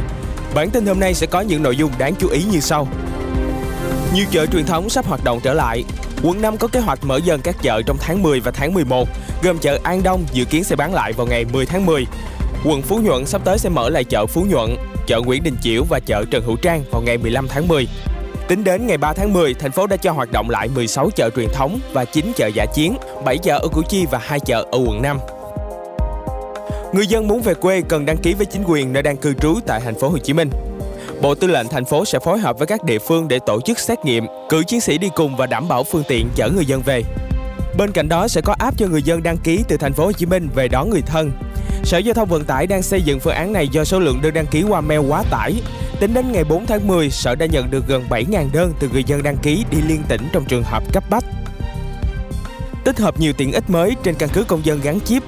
Bản 0.56 0.70
tin 0.70 0.86
hôm 0.86 1.00
nay 1.00 1.14
sẽ 1.14 1.28
có 1.28 1.42
những 1.42 1.64
nội 1.64 1.78
dung 1.78 1.92
đáng 1.98 2.16
chú 2.20 2.28
ý 2.28 2.44
như 2.44 2.60
sau. 2.60 2.88
Nhiều 4.14 4.26
chợ 4.32 4.46
truyền 4.46 4.66
thống 4.66 4.90
sắp 4.90 5.06
hoạt 5.06 5.24
động 5.24 5.40
trở 5.44 5.54
lại. 5.54 5.84
Quận 6.24 6.42
5 6.42 6.58
có 6.58 6.68
kế 6.68 6.80
hoạch 6.80 7.00
mở 7.04 7.18
dần 7.18 7.42
các 7.42 7.56
chợ 7.62 7.82
trong 7.86 7.98
tháng 8.00 8.24
10 8.24 8.40
và 8.40 8.52
tháng 8.52 8.74
11, 8.74 9.10
gồm 9.44 9.58
chợ 9.60 9.80
An 9.84 10.04
Đông 10.04 10.26
dự 10.34 10.46
kiến 10.46 10.64
sẽ 10.64 10.76
bán 10.76 10.94
lại 10.94 11.14
vào 11.14 11.28
ngày 11.28 11.46
10 11.54 11.66
tháng 11.66 11.86
10. 11.86 12.06
Quận 12.66 12.82
Phú 12.82 13.00
Nhuận 13.04 13.26
sắp 13.26 13.42
tới 13.46 13.58
sẽ 13.58 13.70
mở 13.70 13.90
lại 13.90 14.04
chợ 14.04 14.26
Phú 14.26 14.46
Nhuận, 14.50 14.76
chợ 15.08 15.22
Nguyễn 15.26 15.44
Đình 15.44 15.56
Chiểu 15.62 15.84
và 15.90 16.00
chợ 16.06 16.24
Trần 16.32 16.44
Hữu 16.46 16.56
Trang 16.56 16.84
vào 16.92 17.02
ngày 17.02 17.18
15 17.18 17.48
tháng 17.48 17.68
10. 17.68 17.88
Tính 18.48 18.64
đến 18.64 18.88
ngày 18.88 18.98
3 18.98 19.14
tháng 19.14 19.34
10, 19.34 19.54
thành 19.54 19.72
phố 19.72 19.88
đã 19.88 19.98
cho 19.98 20.12
hoạt 20.12 20.32
động 20.32 20.50
lại 20.50 20.68
16 20.76 21.10
chợ 21.16 21.30
truyền 21.36 21.50
thống 21.54 21.80
và 21.94 22.06
9 22.06 22.32
chợ 22.36 22.48
giả 22.48 22.66
chiến, 22.74 22.98
7 23.26 23.38
chợ 23.38 23.58
ở 23.58 23.68
Củ 23.68 23.82
Chi 23.90 24.06
và 24.12 24.20
2 24.22 24.40
chợ 24.40 24.66
ở 24.72 24.78
quận 24.88 25.02
5. 25.02 25.18
Người 26.96 27.08
dân 27.08 27.28
muốn 27.28 27.41
về 27.41 27.54
quê 27.54 27.82
cần 27.82 28.06
đăng 28.06 28.18
ký 28.18 28.34
với 28.34 28.46
chính 28.46 28.64
quyền 28.68 28.93
nơi 28.93 29.04
đang 29.04 29.18
cư 29.18 29.34
trú 29.34 29.60
tại 29.66 29.82
thành 29.84 29.96
phố 29.96 30.10
Hồ 30.10 30.18
Chí 30.18 30.34
Minh. 30.34 30.50
Bộ 31.22 31.36
Tư 31.36 31.48
lệnh 31.48 31.68
thành 31.68 31.86
phố 31.86 32.06
sẽ 32.06 32.20
phối 32.20 32.39
hợp 32.39 32.58
với 32.58 32.68
các 32.68 32.84
địa 32.84 33.00
phương 33.00 33.28
để 33.28 33.39
tổ 33.46 33.62
chức 33.62 33.80
xét 33.80 34.06
nghiệm, 34.06 34.26
cử 34.50 34.64
chiến 34.68 34.82
sĩ 34.82 34.98
đi 34.98 35.10
cùng 35.16 35.36
và 35.36 35.46
đảm 35.46 35.68
bảo 35.68 35.84
phương 35.84 36.04
tiện 36.08 36.30
chở 36.36 36.50
người 36.50 36.66
dân 36.66 36.82
về. 36.82 37.04
Bên 37.78 37.91
cạnh 37.91 38.10
đó 38.10 38.28
sẽ 38.28 38.41
có 38.41 38.56
app 38.60 38.78
cho 38.78 38.88
người 38.88 39.04
dân 39.04 39.24
đăng 39.24 39.38
ký 39.38 39.64
từ 39.68 39.78
thành 39.78 39.93
phố 39.93 40.06
Hồ 40.06 40.12
Chí 40.12 40.26
Minh 40.26 40.50
về 40.56 40.68
đón 40.68 40.89
người 40.89 41.02
thân. 41.02 41.32
Sở 41.84 41.98
Giao 41.98 42.14
thông 42.14 42.30
Vận 42.30 42.43
tải 42.46 42.68
đang 42.68 42.82
xây 42.82 43.02
dựng 43.02 43.20
phương 43.20 43.34
án 43.34 43.54
này 43.54 43.68
do 43.68 43.84
số 43.84 44.00
lượng 44.00 44.20
đơn 44.22 44.34
đăng 44.34 44.46
ký 44.46 44.64
qua 44.64 44.82
mail 44.82 45.02
quá 45.10 45.24
tải. 45.32 45.54
Tính 46.00 46.14
đến 46.14 46.32
ngày 46.32 46.43
4 46.43 46.66
tháng 46.66 46.88
10, 46.88 47.10
Sở 47.10 47.36
đã 47.36 47.46
nhận 47.46 47.72
được 47.72 47.88
gần 47.88 48.04
7.000 48.10 48.48
đơn 48.54 48.74
từ 48.80 48.89
người 48.93 49.04
dân 49.04 49.24
đăng 49.24 49.38
ký 49.38 49.66
đi 49.72 49.78
liên 49.88 50.04
tỉnh 50.08 50.22
trong 50.34 50.46
trường 50.46 50.64
hợp 50.64 50.84
cấp 50.93 51.04
bách. 51.10 51.24
Tích 52.84 53.00
hợp 53.00 53.20
nhiều 53.20 53.34
tiện 53.38 53.52
ích 53.52 53.70
mới 53.70 53.96
trên 54.04 54.16
căn 54.16 54.30
cứ 54.34 54.43
công 54.43 54.66
dân 54.66 54.80
gắn 54.84 55.00
chip 55.00 55.24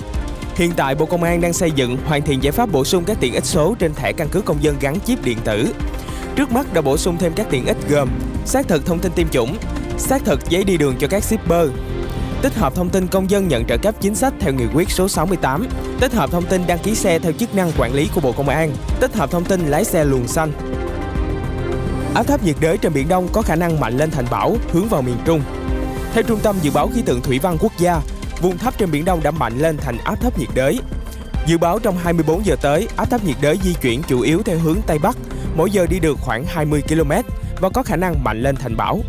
Hiện 0.58 0.72
tại 0.76 0.96
Bộ 0.96 1.06
Công 1.06 1.24
an 1.24 1.42
đang 1.42 1.54
xây 1.54 1.72
dựng 1.72 1.98
hoàn 2.06 2.22
thiện 2.22 2.44
giải 2.44 2.52
pháp 2.52 2.72
bổ 2.72 2.84
sung 2.86 3.04
các 3.04 3.18
tiện 3.20 3.34
ích 3.34 3.46
số 3.46 3.76
trên 3.80 3.94
thẻ 3.94 4.12
căn 4.12 4.30
cước 4.30 4.46
công 4.46 4.64
dân 4.64 4.76
gắn 4.80 5.00
chip 5.00 5.24
điện 5.24 5.38
tử. 5.44 5.74
Trước 6.36 6.52
mắt 6.52 6.74
đã 6.74 6.82
bổ 6.82 6.98
sung 6.98 7.18
thêm 7.20 7.34
các 7.36 7.48
tiện 7.50 7.66
ích 7.66 7.78
gồm 7.90 8.10
xác 8.46 8.68
thực 8.68 8.86
thông 8.86 9.00
tin 9.00 9.12
tiêm 9.12 9.28
chủng, 9.30 9.58
xác 9.98 10.26
thực 10.26 10.50
giấy 10.50 10.64
đi 10.64 10.78
đường 10.78 10.96
cho 11.00 11.08
các 11.08 11.24
shipper, 11.24 11.70
tích 12.42 12.54
hợp 12.56 12.76
thông 12.76 12.90
tin 12.90 13.08
công 13.08 13.30
dân 13.30 13.48
nhận 13.48 13.66
trợ 13.66 13.78
cấp 13.78 13.96
chính 14.02 14.16
sách 14.16 14.34
theo 14.40 14.54
nghị 14.54 14.66
quyết 14.74 14.90
số 14.90 15.08
68, 15.08 15.68
tích 16.00 16.14
hợp 16.14 16.32
thông 16.32 16.46
tin 16.46 16.62
đăng 16.68 16.80
ký 16.80 16.96
xe 16.96 17.20
theo 17.20 17.32
chức 17.32 17.56
năng 17.56 17.72
quản 17.78 17.94
lý 17.94 18.10
của 18.16 18.22
Bộ 18.22 18.32
Công 18.32 18.50
an, 18.50 18.72
tích 19.00 19.16
hợp 19.16 19.32
thông 19.32 19.46
tin 19.46 19.68
lái 19.68 19.86
xe 19.86 20.06
luồng 20.06 20.28
xanh. 20.28 20.52
Áp 22.14 22.24
thấp 22.24 22.44
nhiệt 22.44 22.56
đới 22.60 22.78
trên 22.78 22.94
biển 22.94 23.08
Đông 23.08 23.28
có 23.32 23.42
khả 23.42 23.56
năng 23.56 23.80
mạnh 23.80 23.98
lên 23.98 24.12
thành 24.12 24.26
bão 24.32 24.58
hướng 24.72 24.88
vào 24.88 25.02
miền 25.02 25.18
Trung. 25.26 25.42
Theo 26.14 26.24
Trung 26.24 26.40
tâm 26.44 26.56
Dự 26.62 26.72
báo 26.72 26.90
Khí 26.96 27.02
tượng 27.02 27.22
Thủy 27.22 27.40
văn 27.40 27.58
Quốc 27.60 27.72
gia, 27.78 28.02
vùng 28.42 28.58
thấp 28.58 28.74
trên 28.78 28.92
biển 28.92 29.06
Đông 29.06 29.24
đã 29.24 29.32
mạnh 29.32 29.58
lên 29.58 29.78
thành 29.78 29.98
áp 30.04 30.16
thấp 30.22 30.40
nhiệt 30.40 30.50
đới. 30.56 30.80
Dự 31.48 31.58
báo 31.58 31.80
trong 31.80 31.98
24 31.98 32.46
giờ 32.46 32.56
tới, 32.62 32.88
áp 32.96 33.10
thấp 33.10 33.24
nhiệt 33.24 33.36
đới 33.42 33.60
di 33.64 33.74
chuyển 33.74 34.02
chủ 34.08 34.22
yếu 34.22 34.42
theo 34.46 34.58
hướng 34.58 34.78
Tây 34.88 35.00
Bắc, 35.00 35.18
mỗi 35.56 35.72
giờ 35.72 35.86
đi 35.90 36.00
được 36.00 36.18
khoảng 36.22 36.46
20 36.46 36.84
km 36.90 37.12
và 37.60 37.70
có 37.70 37.84
khả 37.84 37.96
năng 37.96 38.24
mạnh 38.24 38.42
lên 38.42 38.56
thành 38.56 38.78
bão. 38.78 39.00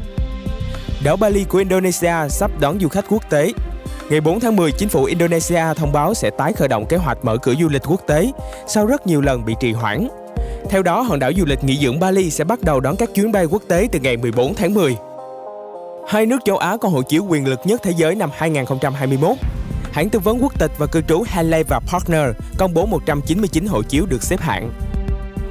Đảo 1.04 1.16
Bali 1.16 1.44
của 1.44 1.58
Indonesia 1.58 2.28
sắp 2.30 2.50
đón 2.60 2.80
du 2.80 2.88
khách 2.88 3.04
quốc 3.08 3.30
tế. 3.30 3.52
Ngày 4.10 4.20
4 4.20 4.40
tháng 4.40 4.56
10, 4.56 4.72
chính 4.72 4.88
phủ 4.88 5.04
Indonesia 5.04 5.64
thông 5.76 5.92
báo 5.92 6.14
sẽ 6.14 6.30
tái 6.30 6.52
khởi 6.52 6.68
động 6.68 6.86
kế 6.86 6.96
hoạch 6.96 7.24
mở 7.24 7.36
cửa 7.36 7.54
du 7.60 7.68
lịch 7.68 7.82
quốc 7.86 8.00
tế 8.06 8.32
sau 8.66 8.86
rất 8.86 9.06
nhiều 9.06 9.20
lần 9.20 9.44
bị 9.44 9.54
trì 9.60 9.72
hoãn. 9.72 10.08
Theo 10.70 10.82
đó, 10.82 11.00
hòn 11.00 11.18
đảo 11.18 11.30
du 11.36 11.44
lịch 11.44 11.64
nghỉ 11.64 11.78
dưỡng 11.82 12.00
Bali 12.00 12.30
sẽ 12.30 12.44
bắt 12.44 12.60
đầu 12.62 12.80
đón 12.80 12.96
các 12.96 13.14
chuyến 13.14 13.32
bay 13.32 13.44
quốc 13.44 13.62
tế 13.68 13.88
từ 13.92 13.98
ngày 13.98 14.16
14 14.16 14.54
tháng 14.54 14.74
10. 14.74 14.96
Hai 16.09 16.26
nước 16.26 16.38
châu 16.44 16.56
Á 16.56 16.76
có 16.76 16.88
hộ 16.88 17.02
chiếu 17.02 17.24
quyền 17.28 17.48
lực 17.48 17.61
nhất 17.64 17.80
thế 17.84 17.92
giới 17.96 18.14
năm 18.14 18.30
2021. 18.34 19.36
Hãng 19.92 20.11
tư 20.11 20.18
vấn 20.18 20.42
quốc 20.42 20.59
tịch 20.59 20.70
và 20.78 20.86
cư 20.86 21.00
trú 21.09 21.24
Hanley 21.28 21.62
và 21.62 21.80
Partner 21.80 22.22
công 22.59 22.74
bố 22.74 22.86
199 22.86 23.66
hộ 23.66 23.82
chiếu 23.82 24.06
được 24.06 24.22
xếp 24.22 24.40
hạng. 24.40 24.70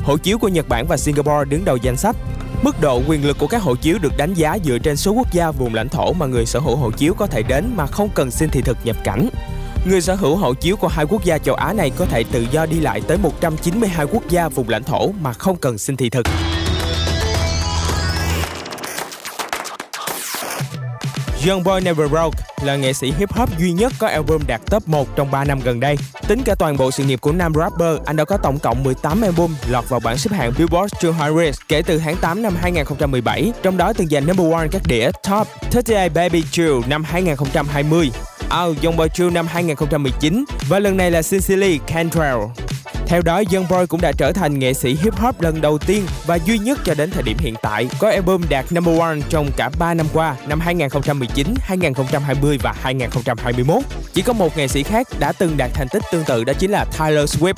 Hộ 0.03 0.17
chiếu 0.17 0.37
của 0.37 0.47
Nhật 0.47 0.69
Bản 0.69 0.85
và 0.89 0.97
Singapore 0.97 1.45
đứng 1.49 1.65
đầu 1.65 1.77
danh 1.77 1.97
sách. 1.97 2.15
Mức 2.63 2.81
độ 2.81 3.01
quyền 3.07 3.27
lực 3.27 3.37
của 3.39 3.47
các 3.47 3.61
hộ 3.61 3.75
chiếu 3.75 3.97
được 4.01 4.13
đánh 4.17 4.33
giá 4.33 4.57
dựa 4.65 4.77
trên 4.77 4.97
số 4.97 5.11
quốc 5.11 5.33
gia 5.33 5.51
vùng 5.51 5.73
lãnh 5.73 5.89
thổ 5.89 6.13
mà 6.13 6.25
người 6.25 6.45
sở 6.45 6.59
hữu 6.59 6.75
hộ 6.75 6.91
chiếu 6.91 7.13
có 7.13 7.27
thể 7.27 7.43
đến 7.43 7.73
mà 7.75 7.87
không 7.87 8.09
cần 8.15 8.31
xin 8.31 8.49
thị 8.49 8.61
thực 8.61 8.77
nhập 8.83 8.95
cảnh. 9.03 9.29
Người 9.85 10.01
sở 10.01 10.15
hữu 10.15 10.35
hộ 10.35 10.53
chiếu 10.53 10.75
của 10.75 10.87
hai 10.87 11.05
quốc 11.05 11.23
gia 11.23 11.37
châu 11.37 11.55
Á 11.55 11.73
này 11.73 11.91
có 11.97 12.05
thể 12.05 12.23
tự 12.31 12.45
do 12.51 12.65
đi 12.65 12.79
lại 12.79 13.01
tới 13.07 13.17
192 13.17 14.05
quốc 14.11 14.23
gia 14.29 14.49
vùng 14.49 14.69
lãnh 14.69 14.83
thổ 14.83 15.11
mà 15.21 15.33
không 15.33 15.55
cần 15.55 15.77
xin 15.77 15.97
thị 15.97 16.09
thực. 16.09 16.25
Young 21.47 21.63
Boy 21.63 21.81
Never 21.81 22.11
Broke 22.11 22.39
là 22.61 22.75
nghệ 22.75 22.93
sĩ 22.93 23.13
hip 23.17 23.33
hop 23.33 23.49
duy 23.59 23.71
nhất 23.71 23.93
có 23.99 24.07
album 24.07 24.41
đạt 24.47 24.61
top 24.65 24.87
1 24.87 25.15
trong 25.15 25.31
3 25.31 25.43
năm 25.43 25.59
gần 25.63 25.79
đây. 25.79 25.97
Tính 26.27 26.41
cả 26.45 26.55
toàn 26.55 26.77
bộ 26.77 26.91
sự 26.91 27.03
nghiệp 27.03 27.21
của 27.21 27.31
nam 27.31 27.53
rapper, 27.53 27.97
anh 28.05 28.15
đã 28.15 28.25
có 28.25 28.37
tổng 28.37 28.59
cộng 28.59 28.83
18 28.83 29.21
album 29.21 29.55
lọt 29.69 29.89
vào 29.89 29.99
bảng 29.99 30.17
xếp 30.17 30.31
hạng 30.33 30.53
Billboard 30.57 30.93
200 31.19 31.51
kể 31.67 31.81
từ 31.81 31.99
tháng 31.99 32.15
8 32.17 32.41
năm 32.41 32.55
2017, 32.61 33.51
trong 33.63 33.77
đó 33.77 33.93
từng 33.93 34.07
giành 34.07 34.27
number 34.27 34.53
one 34.53 34.67
các 34.71 34.81
đĩa 34.85 35.11
Top 35.29 35.47
38 35.73 36.13
Baby 36.13 36.43
Chill 36.51 36.73
năm 36.87 37.03
2020, 37.03 38.11
Out 38.63 38.83
Young 38.83 38.97
Boy 38.97 39.07
Chill 39.13 39.31
năm 39.31 39.47
2019 39.47 40.45
và 40.69 40.79
lần 40.79 40.97
này 40.97 41.11
là 41.11 41.21
Sincerely 41.21 41.79
Cantrell. 41.87 42.37
Theo 43.07 43.21
đó, 43.21 43.43
Youngboy 43.53 43.85
cũng 43.89 44.01
đã 44.01 44.11
trở 44.11 44.31
thành 44.31 44.59
nghệ 44.59 44.73
sĩ 44.73 44.97
hip 45.01 45.15
hop 45.15 45.41
lần 45.41 45.61
đầu 45.61 45.77
tiên 45.77 46.05
và 46.25 46.35
duy 46.45 46.57
nhất 46.57 46.79
cho 46.85 46.93
đến 46.93 47.11
thời 47.11 47.23
điểm 47.23 47.37
hiện 47.39 47.55
tại 47.61 47.89
có 47.99 48.09
album 48.09 48.41
đạt 48.49 48.65
number 48.71 48.99
one 48.99 49.17
trong 49.29 49.51
cả 49.57 49.69
3 49.79 49.93
năm 49.93 50.05
qua, 50.13 50.35
năm 50.47 50.59
2019, 50.59 51.47
2020 51.61 52.57
và 52.63 52.73
2021. 52.81 53.83
Chỉ 54.13 54.21
có 54.21 54.33
một 54.33 54.57
nghệ 54.57 54.67
sĩ 54.67 54.83
khác 54.83 55.07
đã 55.19 55.31
từng 55.31 55.57
đạt 55.57 55.71
thành 55.73 55.87
tích 55.89 56.03
tương 56.11 56.23
tự 56.23 56.43
đó 56.43 56.53
chính 56.53 56.71
là 56.71 56.85
Taylor 56.97 57.35
Swift. 57.35 57.53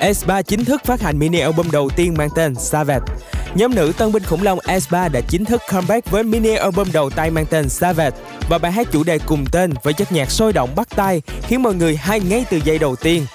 S3 0.00 0.42
chính 0.42 0.64
thức 0.64 0.84
phát 0.84 1.00
hành 1.00 1.18
mini 1.18 1.38
album 1.38 1.70
đầu 1.70 1.90
tiên 1.96 2.14
mang 2.18 2.28
tên 2.34 2.54
Savage. 2.54 3.06
Nhóm 3.54 3.74
nữ 3.74 3.92
tân 3.98 4.12
binh 4.12 4.22
khủng 4.22 4.42
long 4.42 4.58
S3 4.58 5.08
đã 5.12 5.20
chính 5.28 5.44
thức 5.44 5.62
comeback 5.72 6.10
với 6.10 6.22
mini 6.22 6.54
album 6.54 6.88
đầu 6.92 7.10
tay 7.10 7.30
mang 7.30 7.46
tên 7.46 7.68
Savage 7.68 8.16
và 8.48 8.58
bài 8.58 8.72
hát 8.72 8.88
chủ 8.92 9.04
đề 9.04 9.18
cùng 9.18 9.46
tên 9.52 9.72
với 9.82 9.92
chất 9.92 10.12
nhạc 10.12 10.30
sôi 10.30 10.52
động 10.52 10.70
bắt 10.76 10.88
tai 10.96 11.22
khiến 11.42 11.62
mọi 11.62 11.74
người 11.74 11.96
hay 11.96 12.20
ngay 12.20 12.44
từ 12.50 12.60
giây 12.64 12.78
đầu 12.78 12.96
tiên. 12.96 13.26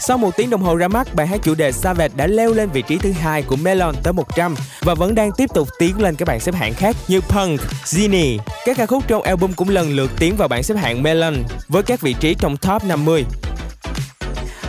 Sau 0.00 0.18
một 0.18 0.36
tiếng 0.36 0.50
đồng 0.50 0.62
hồ 0.62 0.76
ra 0.76 0.88
mắt, 0.88 1.14
bài 1.14 1.26
hát 1.26 1.40
chủ 1.42 1.54
đề 1.54 1.72
Savage 1.72 2.14
đã 2.16 2.26
leo 2.26 2.52
lên 2.52 2.70
vị 2.70 2.82
trí 2.82 2.98
thứ 2.98 3.12
hai 3.12 3.42
của 3.42 3.56
Melon 3.56 3.94
tới 4.02 4.12
100 4.12 4.54
và 4.80 4.94
vẫn 4.94 5.14
đang 5.14 5.32
tiếp 5.32 5.50
tục 5.54 5.68
tiến 5.78 6.00
lên 6.00 6.14
các 6.16 6.28
bảng 6.28 6.40
xếp 6.40 6.54
hạng 6.54 6.74
khác 6.74 6.96
như 7.08 7.20
Punk, 7.20 7.60
Genie. 7.96 8.38
Các 8.64 8.76
ca 8.76 8.86
khúc 8.86 9.04
trong 9.08 9.22
album 9.22 9.52
cũng 9.52 9.68
lần 9.68 9.96
lượt 9.96 10.10
tiến 10.18 10.36
vào 10.36 10.48
bảng 10.48 10.62
xếp 10.62 10.74
hạng 10.74 11.02
Melon 11.02 11.34
với 11.68 11.82
các 11.82 12.00
vị 12.00 12.14
trí 12.20 12.34
trong 12.34 12.56
top 12.56 12.84
50. 12.84 13.24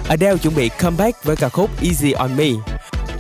Adele 0.09 0.37
chuẩn 0.37 0.55
bị 0.55 0.69
comeback 0.69 1.23
với 1.23 1.35
ca 1.35 1.49
khúc 1.49 1.69
Easy 1.81 2.11
on 2.11 2.37
Me. 2.37 2.49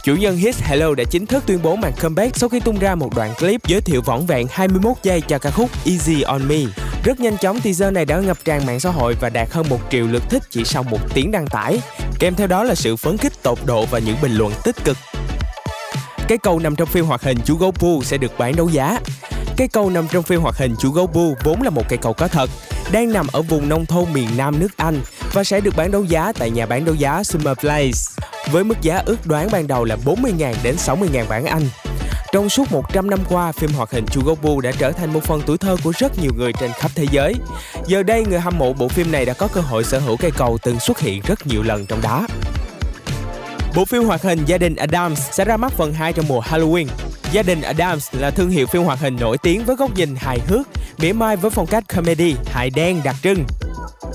Chủ 0.03 0.15
nhân 0.15 0.37
Hits 0.37 0.61
Hello 0.61 0.93
đã 0.95 1.03
chính 1.03 1.25
thức 1.25 1.43
tuyên 1.45 1.59
bố 1.63 1.75
màn 1.75 1.91
comeback 2.01 2.37
sau 2.37 2.49
khi 2.49 2.59
tung 2.59 2.79
ra 2.79 2.95
một 2.95 3.15
đoạn 3.15 3.33
clip 3.39 3.61
giới 3.67 3.81
thiệu 3.81 4.01
vỏn 4.01 4.25
vẹn 4.25 4.47
21 4.51 4.97
giây 5.03 5.21
cho 5.21 5.39
ca 5.39 5.51
khúc 5.51 5.69
Easy 5.85 6.21
on 6.21 6.47
Me. 6.47 6.88
Rất 7.03 7.19
nhanh 7.19 7.37
chóng 7.37 7.61
teaser 7.61 7.93
này 7.93 8.05
đã 8.05 8.19
ngập 8.19 8.37
tràn 8.45 8.65
mạng 8.65 8.79
xã 8.79 8.89
hội 8.89 9.15
và 9.21 9.29
đạt 9.29 9.51
hơn 9.51 9.69
một 9.69 9.79
triệu 9.91 10.07
lượt 10.07 10.23
thích 10.29 10.43
chỉ 10.49 10.63
sau 10.63 10.83
một 10.83 10.99
tiếng 11.13 11.31
đăng 11.31 11.47
tải. 11.47 11.79
Kèm 12.19 12.35
theo 12.35 12.47
đó 12.47 12.63
là 12.63 12.75
sự 12.75 12.95
phấn 12.95 13.17
khích 13.17 13.43
tột 13.43 13.57
độ 13.65 13.85
và 13.85 13.99
những 13.99 14.15
bình 14.21 14.35
luận 14.35 14.53
tích 14.63 14.75
cực. 14.83 14.97
Cái 16.27 16.37
câu 16.37 16.59
nằm 16.59 16.75
trong 16.75 16.87
phim 16.87 17.05
hoạt 17.05 17.21
hình 17.21 17.37
chú 17.45 17.55
gấu 17.55 17.71
Pooh 17.71 18.05
sẽ 18.05 18.17
được 18.17 18.31
bán 18.37 18.55
đấu 18.55 18.69
giá. 18.69 18.99
Cái 19.57 19.67
câu 19.67 19.89
nằm 19.89 20.07
trong 20.11 20.23
phim 20.23 20.41
hoạt 20.41 20.57
hình 20.57 20.75
chú 20.79 20.91
gấu 20.91 21.07
Pooh 21.07 21.37
vốn 21.43 21.61
là 21.61 21.69
một 21.69 21.83
cây 21.89 21.97
cầu 22.01 22.13
có 22.13 22.27
thật, 22.27 22.49
đang 22.91 23.13
nằm 23.13 23.27
ở 23.31 23.41
vùng 23.41 23.69
nông 23.69 23.85
thôn 23.85 24.13
miền 24.13 24.29
Nam 24.37 24.59
nước 24.59 24.77
Anh 24.77 25.01
và 25.33 25.43
sẽ 25.43 25.61
được 25.61 25.75
bán 25.75 25.91
đấu 25.91 26.03
giá 26.03 26.31
tại 26.31 26.49
nhà 26.49 26.65
bán 26.65 26.85
đấu 26.85 26.95
giá 26.95 27.23
Summer 27.23 27.57
Place 27.59 27.99
với 28.51 28.63
mức 28.63 28.81
giá 28.81 29.01
ước 29.05 29.27
đoán 29.27 29.49
ban 29.51 29.67
đầu 29.67 29.83
là 29.83 29.97
40.000 30.05 30.53
đến 30.63 30.75
60.000 30.75 31.27
bảng 31.29 31.45
Anh. 31.45 31.63
Trong 32.31 32.49
suốt 32.49 32.71
100 32.71 33.09
năm 33.09 33.19
qua, 33.29 33.51
phim 33.51 33.71
hoạt 33.71 33.91
hình 33.91 34.05
Chugoku 34.05 34.61
đã 34.61 34.71
trở 34.79 34.91
thành 34.91 35.13
một 35.13 35.23
phần 35.23 35.41
tuổi 35.45 35.57
thơ 35.57 35.77
của 35.83 35.93
rất 35.97 36.19
nhiều 36.21 36.31
người 36.37 36.51
trên 36.59 36.71
khắp 36.71 36.91
thế 36.95 37.05
giới. 37.11 37.33
Giờ 37.87 38.03
đây, 38.03 38.25
người 38.29 38.39
hâm 38.39 38.57
mộ 38.57 38.73
bộ 38.73 38.87
phim 38.87 39.11
này 39.11 39.25
đã 39.25 39.33
có 39.33 39.47
cơ 39.47 39.61
hội 39.61 39.83
sở 39.83 39.99
hữu 39.99 40.17
cây 40.17 40.31
cầu 40.37 40.57
từng 40.63 40.79
xuất 40.79 40.99
hiện 40.99 41.21
rất 41.27 41.47
nhiều 41.47 41.63
lần 41.63 41.85
trong 41.85 42.01
đó. 42.01 42.27
Bộ 43.75 43.85
phim 43.85 44.03
hoạt 44.03 44.21
hình 44.21 44.39
Gia 44.45 44.57
đình 44.57 44.75
Adams 44.75 45.21
sẽ 45.31 45.45
ra 45.45 45.57
mắt 45.57 45.71
phần 45.71 45.93
2 45.93 46.13
trong 46.13 46.27
mùa 46.27 46.41
Halloween. 46.41 46.87
Gia 47.31 47.43
đình 47.43 47.61
Adams 47.61 48.07
là 48.11 48.31
thương 48.31 48.49
hiệu 48.49 48.67
phim 48.67 48.83
hoạt 48.83 48.99
hình 48.99 49.15
nổi 49.19 49.37
tiếng 49.37 49.65
với 49.65 49.75
góc 49.75 49.95
nhìn 49.95 50.15
hài 50.15 50.39
hước, 50.47 50.67
mỉa 50.97 51.13
mai 51.13 51.35
với 51.35 51.51
phong 51.51 51.67
cách 51.67 51.83
comedy, 51.95 52.35
hài 52.45 52.69
đen 52.69 53.01
đặc 53.03 53.15
trưng. 53.23 53.45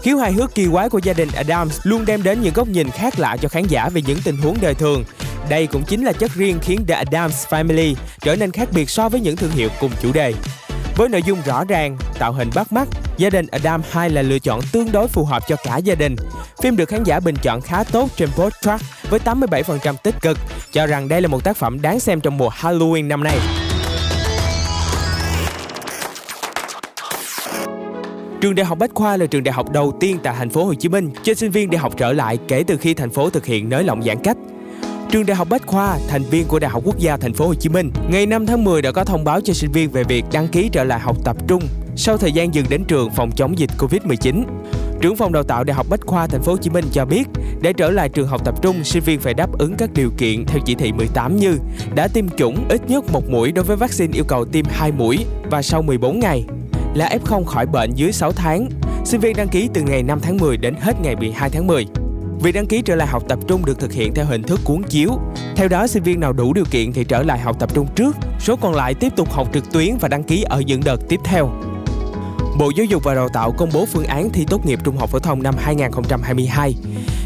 Khiếu 0.02 0.16
hài 0.16 0.32
hước 0.32 0.54
kỳ 0.54 0.66
quái 0.72 0.88
của 0.88 1.00
gia 1.02 1.12
đình 1.12 1.28
Adams 1.36 1.80
luôn 1.82 2.04
đem 2.06 2.22
đến 2.22 2.42
những 2.42 2.54
góc 2.54 2.68
nhìn 2.68 2.90
khác 2.90 3.18
lạ 3.18 3.36
cho 3.40 3.48
khán 3.48 3.66
giả 3.66 3.88
về 3.88 4.02
những 4.06 4.18
tình 4.24 4.36
huống 4.36 4.56
đời 4.60 4.74
thường. 4.74 5.04
Đây 5.48 5.66
cũng 5.66 5.82
chính 5.82 6.04
là 6.04 6.12
chất 6.12 6.30
riêng 6.34 6.58
khiến 6.62 6.84
The 6.88 6.94
Adams 6.94 7.46
Family 7.46 7.94
trở 8.20 8.36
nên 8.36 8.50
khác 8.50 8.68
biệt 8.72 8.90
so 8.90 9.08
với 9.08 9.20
những 9.20 9.36
thương 9.36 9.50
hiệu 9.50 9.68
cùng 9.80 9.90
chủ 10.02 10.12
đề. 10.12 10.34
Với 10.96 11.08
nội 11.08 11.22
dung 11.22 11.38
rõ 11.46 11.64
ràng, 11.64 11.96
tạo 12.18 12.32
hình 12.32 12.50
bắt 12.54 12.72
mắt, 12.72 12.88
gia 13.16 13.30
đình 13.30 13.46
Adam 13.46 13.82
2 13.90 14.10
là 14.10 14.22
lựa 14.22 14.38
chọn 14.38 14.60
tương 14.72 14.92
đối 14.92 15.08
phù 15.08 15.24
hợp 15.24 15.42
cho 15.48 15.56
cả 15.64 15.76
gia 15.76 15.94
đình. 15.94 16.16
Phim 16.62 16.76
được 16.76 16.88
khán 16.88 17.04
giả 17.04 17.20
bình 17.20 17.34
chọn 17.42 17.60
khá 17.60 17.84
tốt 17.84 18.10
trên 18.16 18.28
Podtrack 18.30 18.84
với 19.10 19.20
87% 19.24 19.94
tích 20.02 20.14
cực, 20.22 20.38
cho 20.72 20.86
rằng 20.86 21.08
đây 21.08 21.22
là 21.22 21.28
một 21.28 21.44
tác 21.44 21.56
phẩm 21.56 21.82
đáng 21.82 22.00
xem 22.00 22.20
trong 22.20 22.36
mùa 22.36 22.48
Halloween 22.48 23.06
năm 23.06 23.24
nay. 23.24 23.38
Trường 28.40 28.54
Đại 28.54 28.66
học 28.66 28.78
Bách 28.78 28.90
Khoa 28.94 29.16
là 29.16 29.26
trường 29.26 29.44
đại 29.44 29.52
học 29.52 29.70
đầu 29.72 29.96
tiên 30.00 30.18
tại 30.22 30.34
thành 30.38 30.50
phố 30.50 30.64
Hồ 30.64 30.74
Chí 30.74 30.88
Minh 30.88 31.10
cho 31.22 31.34
sinh 31.34 31.50
viên 31.50 31.70
đi 31.70 31.76
học 31.76 31.94
trở 31.96 32.12
lại 32.12 32.38
kể 32.48 32.64
từ 32.66 32.76
khi 32.76 32.94
thành 32.94 33.10
phố 33.10 33.30
thực 33.30 33.46
hiện 33.46 33.68
nới 33.68 33.84
lỏng 33.84 34.02
giãn 34.02 34.16
cách. 34.24 34.36
Trường 35.14 35.26
Đại 35.26 35.36
học 35.36 35.48
Bách 35.50 35.66
Khoa, 35.66 35.98
thành 36.08 36.22
viên 36.22 36.46
của 36.46 36.58
Đại 36.58 36.70
học 36.70 36.82
Quốc 36.86 36.98
gia 36.98 37.16
Thành 37.16 37.32
phố 37.32 37.46
Hồ 37.46 37.54
Chí 37.54 37.68
Minh, 37.68 37.90
ngày 38.08 38.26
5 38.26 38.46
tháng 38.46 38.64
10 38.64 38.82
đã 38.82 38.92
có 38.92 39.04
thông 39.04 39.24
báo 39.24 39.40
cho 39.40 39.52
sinh 39.52 39.72
viên 39.72 39.90
về 39.90 40.04
việc 40.04 40.24
đăng 40.32 40.48
ký 40.48 40.68
trở 40.72 40.84
lại 40.84 41.00
học 41.00 41.16
tập 41.24 41.36
trung 41.48 41.62
sau 41.96 42.16
thời 42.16 42.32
gian 42.32 42.54
dừng 42.54 42.66
đến 42.68 42.84
trường 42.84 43.10
phòng 43.10 43.30
chống 43.36 43.58
dịch 43.58 43.70
Covid-19. 43.78 44.44
Trưởng 45.00 45.16
phòng 45.16 45.32
đào 45.32 45.42
tạo 45.42 45.64
Đại 45.64 45.74
học 45.74 45.86
Bách 45.90 46.00
Khoa 46.06 46.26
Thành 46.26 46.42
phố 46.42 46.52
Hồ 46.52 46.58
Chí 46.58 46.70
Minh 46.70 46.84
cho 46.92 47.04
biết, 47.04 47.24
để 47.60 47.72
trở 47.72 47.90
lại 47.90 48.08
trường 48.08 48.28
học 48.28 48.44
tập 48.44 48.54
trung, 48.62 48.84
sinh 48.84 49.02
viên 49.02 49.20
phải 49.20 49.34
đáp 49.34 49.58
ứng 49.58 49.74
các 49.78 49.90
điều 49.94 50.10
kiện 50.18 50.44
theo 50.46 50.58
chỉ 50.66 50.74
thị 50.74 50.92
18 50.92 51.36
như 51.36 51.58
đã 51.94 52.08
tiêm 52.08 52.28
chủng 52.28 52.68
ít 52.68 52.90
nhất 52.90 53.04
một 53.12 53.30
mũi 53.30 53.52
đối 53.52 53.64
với 53.64 53.76
vaccine 53.76 54.16
yêu 54.16 54.24
cầu 54.28 54.44
tiêm 54.44 54.64
2 54.68 54.92
mũi 54.92 55.26
và 55.50 55.62
sau 55.62 55.82
14 55.82 56.20
ngày, 56.20 56.44
là 56.94 57.18
F0 57.24 57.44
khỏi 57.44 57.66
bệnh 57.66 57.90
dưới 57.94 58.12
6 58.12 58.32
tháng. 58.32 58.68
Sinh 59.04 59.20
viên 59.20 59.36
đăng 59.36 59.48
ký 59.48 59.68
từ 59.74 59.82
ngày 59.82 60.02
5 60.02 60.20
tháng 60.22 60.36
10 60.36 60.56
đến 60.56 60.74
hết 60.80 60.94
ngày 61.02 61.16
12 61.16 61.50
tháng 61.50 61.66
10. 61.66 61.86
Việc 62.44 62.52
đăng 62.52 62.66
ký 62.66 62.82
trở 62.82 62.94
lại 62.94 63.08
học 63.08 63.22
tập 63.28 63.38
trung 63.48 63.64
được 63.64 63.78
thực 63.80 63.92
hiện 63.92 64.14
theo 64.14 64.24
hình 64.24 64.42
thức 64.42 64.60
cuốn 64.64 64.82
chiếu. 64.82 65.10
Theo 65.56 65.68
đó, 65.68 65.86
sinh 65.86 66.02
viên 66.02 66.20
nào 66.20 66.32
đủ 66.32 66.52
điều 66.52 66.64
kiện 66.70 66.92
thì 66.92 67.04
trở 67.04 67.22
lại 67.22 67.38
học 67.38 67.56
tập 67.60 67.74
trung 67.74 67.86
trước, 67.94 68.16
số 68.40 68.56
còn 68.56 68.74
lại 68.74 68.94
tiếp 68.94 69.12
tục 69.16 69.32
học 69.32 69.48
trực 69.54 69.72
tuyến 69.72 69.96
và 70.00 70.08
đăng 70.08 70.22
ký 70.22 70.42
ở 70.42 70.60
những 70.60 70.80
đợt 70.84 70.96
tiếp 71.08 71.20
theo. 71.24 71.50
Bộ 72.58 72.70
Giáo 72.76 72.84
dục 72.84 73.04
và 73.04 73.14
Đào 73.14 73.28
tạo 73.28 73.52
công 73.52 73.70
bố 73.74 73.86
phương 73.86 74.04
án 74.04 74.30
thi 74.30 74.44
tốt 74.48 74.66
nghiệp 74.66 74.78
trung 74.84 74.96
học 74.96 75.10
phổ 75.10 75.18
thông 75.18 75.42
năm 75.42 75.54
2022. 75.58 76.74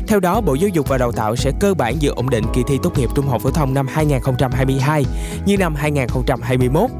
Theo 0.06 0.20
đó, 0.20 0.40
Bộ 0.40 0.54
Giáo 0.54 0.68
dục 0.68 0.88
và 0.88 0.98
Đào 0.98 1.12
tạo 1.12 1.36
sẽ 1.36 1.52
cơ 1.60 1.74
bản 1.74 2.02
giữ 2.02 2.10
ổn 2.10 2.30
định 2.30 2.44
kỳ 2.54 2.62
thi 2.68 2.78
tốt 2.82 2.98
nghiệp 2.98 3.10
trung 3.14 3.26
học 3.26 3.42
phổ 3.42 3.50
thông 3.50 3.74
năm 3.74 3.86
2022 3.86 5.04
như 5.46 5.56
năm 5.56 5.74
2021. 5.74 6.90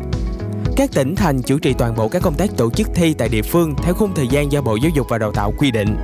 Các 0.77 0.91
tỉnh 0.95 1.15
thành 1.17 1.43
chủ 1.43 1.59
trì 1.59 1.73
toàn 1.73 1.95
bộ 1.97 2.09
các 2.09 2.23
công 2.23 2.35
tác 2.35 2.57
tổ 2.57 2.71
chức 2.71 2.89
thi 2.95 3.15
tại 3.15 3.29
địa 3.29 3.43
phương 3.43 3.75
theo 3.83 3.95
khung 3.95 4.15
thời 4.15 4.29
gian 4.29 4.53
do 4.53 4.63
Bộ 4.63 4.77
Giáo 4.77 4.91
dục 4.95 5.07
và 5.11 5.19
Đào 5.19 5.33
tạo 5.33 5.53
quy 5.59 5.71
định. 5.71 5.97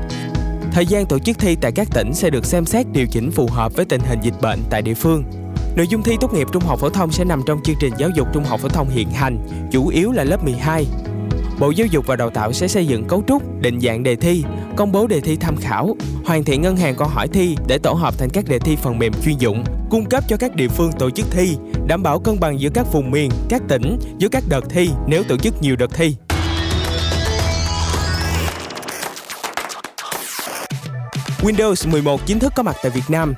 Thời 0.75 0.87
gian 0.87 1.07
tổ 1.07 1.18
chức 1.18 1.39
thi 1.39 1.57
tại 1.61 1.72
các 1.72 1.89
tỉnh 1.95 2.14
sẽ 2.14 2.31
được 2.31 2.45
xem 2.45 2.64
xét 2.64 2.87
điều 2.93 3.07
chỉnh 3.07 3.31
phù 3.31 3.49
hợp 3.51 3.75
với 3.77 3.85
tình 3.85 4.01
hình 4.01 4.18
dịch 4.22 4.35
bệnh 4.43 4.59
tại 4.70 4.83
địa 4.83 4.95
phương. 4.95 5.25
Nội 5.77 5.87
dung 5.89 6.03
thi 6.03 6.16
tốt 6.20 6.35
nghiệp 6.35 6.47
trung 6.53 6.62
học 6.62 6.79
phổ 6.79 6.89
thông 6.89 7.12
sẽ 7.12 7.25
nằm 7.25 7.43
trong 7.47 7.62
chương 7.62 7.77
trình 7.81 7.93
giáo 7.99 8.11
dục 8.16 8.29
trung 8.33 8.45
học 8.45 8.61
phổ 8.61 8.68
thông 8.68 8.89
hiện 8.89 9.11
hành, 9.11 9.39
chủ 9.72 9.89
yếu 9.89 10.12
là 10.12 10.25
lớp 10.25 10.45
12. 10.45 10.87
Bộ 11.61 11.70
Giáo 11.70 11.87
dục 11.87 12.07
và 12.07 12.16
Đào 12.16 12.31
tạo 12.31 12.53
sẽ 12.53 12.68
xây 12.68 12.87
dựng 12.87 13.05
cấu 13.05 13.22
trúc, 13.29 13.61
định 13.61 13.81
dạng 13.81 14.03
đề 14.03 14.16
thi, 14.16 14.45
công 14.77 14.93
bố 14.93 15.07
đề 15.07 15.20
thi 15.20 15.37
tham 15.37 15.57
khảo, 15.57 15.97
hoàn 16.25 16.45
thiện 16.45 16.62
ngân 16.62 16.77
hàng 16.77 16.95
câu 16.97 17.09
hỏi 17.09 17.29
thi 17.29 17.57
để 17.68 17.79
tổ 17.79 17.93
hợp 17.93 18.18
thành 18.18 18.31
các 18.33 18.45
đề 18.49 18.59
thi 18.59 18.77
phần 18.77 18.99
mềm 18.99 19.12
chuyên 19.25 19.39
dụng, 19.39 19.64
cung 19.91 20.05
cấp 20.05 20.25
cho 20.29 20.37
các 20.37 20.57
địa 20.57 20.68
phương 20.68 20.93
tổ 20.99 21.11
chức 21.11 21.27
thi, 21.31 21.57
đảm 21.87 22.03
bảo 22.03 22.18
cân 22.18 22.41
bằng 22.41 22.61
giữa 22.61 22.70
các 22.75 22.87
vùng 22.93 23.11
miền, 23.11 23.31
các 23.49 23.62
tỉnh, 23.68 23.99
giữa 24.18 24.29
các 24.29 24.45
đợt 24.49 24.64
thi 24.70 24.91
nếu 25.07 25.22
tổ 25.22 25.37
chức 25.37 25.62
nhiều 25.62 25.77
đợt 25.77 25.95
thi. 25.95 26.16
Windows 31.45 31.91
11 31.91 32.27
chính 32.27 32.39
thức 32.39 32.53
có 32.57 32.63
mặt 32.63 32.77
tại 32.83 32.91
Việt 32.91 33.03
Nam. 33.09 33.35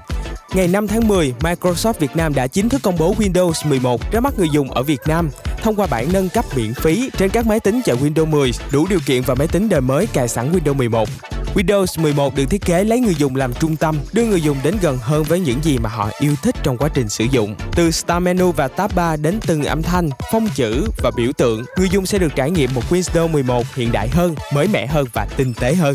Ngày 0.55 0.69
5 0.69 0.89
tháng 0.89 1.09
10, 1.09 1.35
Microsoft 1.41 1.93
Việt 1.99 2.17
Nam 2.17 2.35
đã 2.35 2.47
chính 2.47 2.69
thức 2.69 2.83
công 2.83 2.99
bố 2.99 3.15
Windows 3.15 3.69
11 3.69 4.13
ra 4.13 4.21
mắt 4.21 4.39
người 4.39 4.49
dùng 4.53 4.71
ở 4.71 4.83
Việt 4.83 5.01
Nam 5.07 5.31
thông 5.63 5.77
qua 5.77 5.87
bản 5.91 6.09
nâng 6.13 6.29
cấp 6.29 6.45
miễn 6.57 6.75
phí 6.75 7.11
trên 7.19 7.31
các 7.31 7.47
máy 7.47 7.61
tính 7.61 7.81
chạy 7.85 7.97
Windows 7.97 8.27
10 8.27 8.51
đủ 8.73 8.87
điều 8.91 8.99
kiện 9.07 9.23
và 9.23 9.35
máy 9.35 9.49
tính 9.49 9.69
đời 9.69 9.81
mới 9.81 10.07
cài 10.07 10.29
sẵn 10.29 10.53
Windows 10.53 10.75
11. 10.75 11.09
Windows 11.55 12.03
11 12.03 12.37
được 12.37 12.45
thiết 12.51 12.65
kế 12.65 12.85
lấy 12.85 13.01
người 13.01 13.15
dùng 13.15 13.37
làm 13.37 13.55
trung 13.55 13.77
tâm, 13.77 13.97
đưa 14.13 14.25
người 14.25 14.41
dùng 14.41 14.57
đến 14.65 14.77
gần 14.83 14.99
hơn 14.99 15.23
với 15.23 15.41
những 15.41 15.59
gì 15.63 15.79
mà 15.79 15.89
họ 15.89 16.11
yêu 16.21 16.35
thích 16.43 16.55
trong 16.63 16.79
quá 16.79 16.89
trình 16.95 17.09
sử 17.09 17.25
dụng. 17.25 17.55
Từ 17.77 17.91
Start 17.91 18.23
Menu 18.23 18.53
và 18.53 18.69
Tab 18.69 18.95
3 18.95 19.17
đến 19.17 19.41
từng 19.47 19.65
âm 19.65 19.83
thanh, 19.83 20.11
phông 20.33 20.49
chữ 20.55 20.85
và 21.03 21.11
biểu 21.17 21.33
tượng, 21.33 21.65
người 21.79 21.89
dùng 21.89 22.07
sẽ 22.07 22.19
được 22.19 22.35
trải 22.37 22.51
nghiệm 22.51 22.75
một 22.75 22.83
Windows 22.91 23.29
11 23.29 23.75
hiện 23.75 23.93
đại 23.93 24.09
hơn, 24.09 24.35
mới 24.55 24.69
mẻ 24.69 24.87
hơn 24.87 25.07
và 25.13 25.29
tinh 25.37 25.55
tế 25.55 25.75
hơn. 25.75 25.95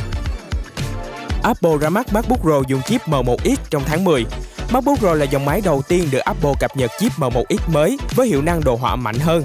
Apple 1.43 1.77
ra 1.81 1.89
mắt 1.89 2.13
MacBook 2.13 2.41
Pro 2.41 2.61
dùng 2.67 2.81
chip 2.81 3.01
M1X 3.07 3.55
trong 3.69 3.83
tháng 3.85 4.03
10. 4.03 4.25
MacBook 4.71 4.99
Pro 4.99 5.13
là 5.13 5.25
dòng 5.25 5.45
máy 5.45 5.61
đầu 5.61 5.81
tiên 5.87 6.07
được 6.11 6.19
Apple 6.19 6.51
cập 6.59 6.77
nhật 6.77 6.91
chip 6.99 7.11
M1X 7.17 7.57
mới 7.67 7.97
với 8.15 8.27
hiệu 8.27 8.41
năng 8.41 8.63
đồ 8.63 8.75
họa 8.75 8.95
mạnh 8.95 9.19
hơn. 9.19 9.43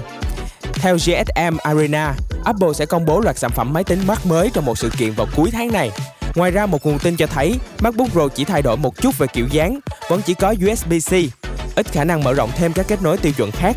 Theo 0.73 0.95
GSM 0.95 1.57
Arena, 1.63 2.13
Apple 2.45 2.73
sẽ 2.73 2.85
công 2.85 3.05
bố 3.05 3.19
loạt 3.19 3.37
sản 3.37 3.51
phẩm 3.51 3.73
máy 3.73 3.83
tính 3.83 3.99
Mac 4.07 4.25
mới 4.25 4.49
trong 4.53 4.65
một 4.65 4.77
sự 4.77 4.89
kiện 4.97 5.11
vào 5.11 5.27
cuối 5.35 5.49
tháng 5.51 5.71
này. 5.71 5.91
Ngoài 6.35 6.51
ra, 6.51 6.65
một 6.65 6.85
nguồn 6.85 6.99
tin 6.99 7.15
cho 7.15 7.27
thấy 7.27 7.55
MacBook 7.79 8.11
Pro 8.11 8.27
chỉ 8.27 8.43
thay 8.43 8.61
đổi 8.61 8.77
một 8.77 9.01
chút 9.01 9.17
về 9.17 9.27
kiểu 9.27 9.47
dáng, 9.51 9.79
vẫn 10.09 10.21
chỉ 10.21 10.33
có 10.33 10.53
USB-C, 10.53 11.27
ít 11.75 11.87
khả 11.91 12.03
năng 12.03 12.23
mở 12.23 12.33
rộng 12.33 12.49
thêm 12.55 12.73
các 12.73 12.87
kết 12.87 13.01
nối 13.01 13.17
tiêu 13.17 13.31
chuẩn 13.37 13.51
khác. 13.51 13.75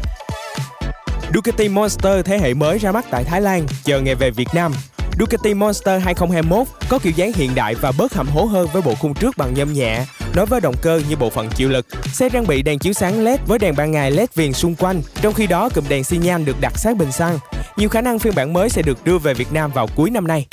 Ducati 1.34 1.68
Monster 1.68 2.24
thế 2.24 2.38
hệ 2.38 2.54
mới 2.54 2.78
ra 2.78 2.92
mắt 2.92 3.04
tại 3.10 3.24
Thái 3.24 3.40
Lan, 3.40 3.66
chờ 3.84 4.00
ngày 4.00 4.14
về 4.14 4.30
Việt 4.30 4.48
Nam. 4.54 4.72
Ducati 5.20 5.54
Monster 5.54 6.02
2021 6.02 6.66
có 6.88 6.98
kiểu 6.98 7.12
dáng 7.16 7.32
hiện 7.32 7.54
đại 7.54 7.74
và 7.74 7.92
bớt 7.98 8.14
hầm 8.14 8.28
hố 8.28 8.44
hơn 8.44 8.68
với 8.72 8.82
bộ 8.82 8.94
khung 8.94 9.14
trước 9.14 9.36
bằng 9.36 9.54
nhôm 9.54 9.72
nhẹ, 9.72 10.04
Nói 10.34 10.46
với 10.46 10.60
động 10.60 10.74
cơ 10.82 11.02
như 11.08 11.16
bộ 11.16 11.30
phận 11.30 11.48
chịu 11.50 11.68
lực, 11.68 11.86
xe 12.12 12.28
trang 12.28 12.46
bị 12.46 12.62
đèn 12.62 12.78
chiếu 12.78 12.92
sáng 12.92 13.24
LED 13.24 13.40
với 13.46 13.58
đèn 13.58 13.74
ban 13.76 13.92
ngày 13.92 14.10
LED 14.10 14.28
viền 14.34 14.52
xung 14.52 14.74
quanh, 14.74 15.02
trong 15.22 15.34
khi 15.34 15.46
đó 15.46 15.68
cụm 15.74 15.84
đèn 15.88 16.04
xi 16.04 16.18
nhan 16.18 16.44
được 16.44 16.56
đặt 16.60 16.78
sát 16.78 16.96
bình 16.96 17.12
xăng. 17.12 17.38
Nhiều 17.76 17.88
khả 17.88 18.00
năng 18.00 18.18
phiên 18.18 18.34
bản 18.34 18.52
mới 18.52 18.68
sẽ 18.68 18.82
được 18.82 19.04
đưa 19.04 19.18
về 19.18 19.34
Việt 19.34 19.52
Nam 19.52 19.70
vào 19.74 19.88
cuối 19.96 20.10
năm 20.10 20.26
nay. 20.26 20.46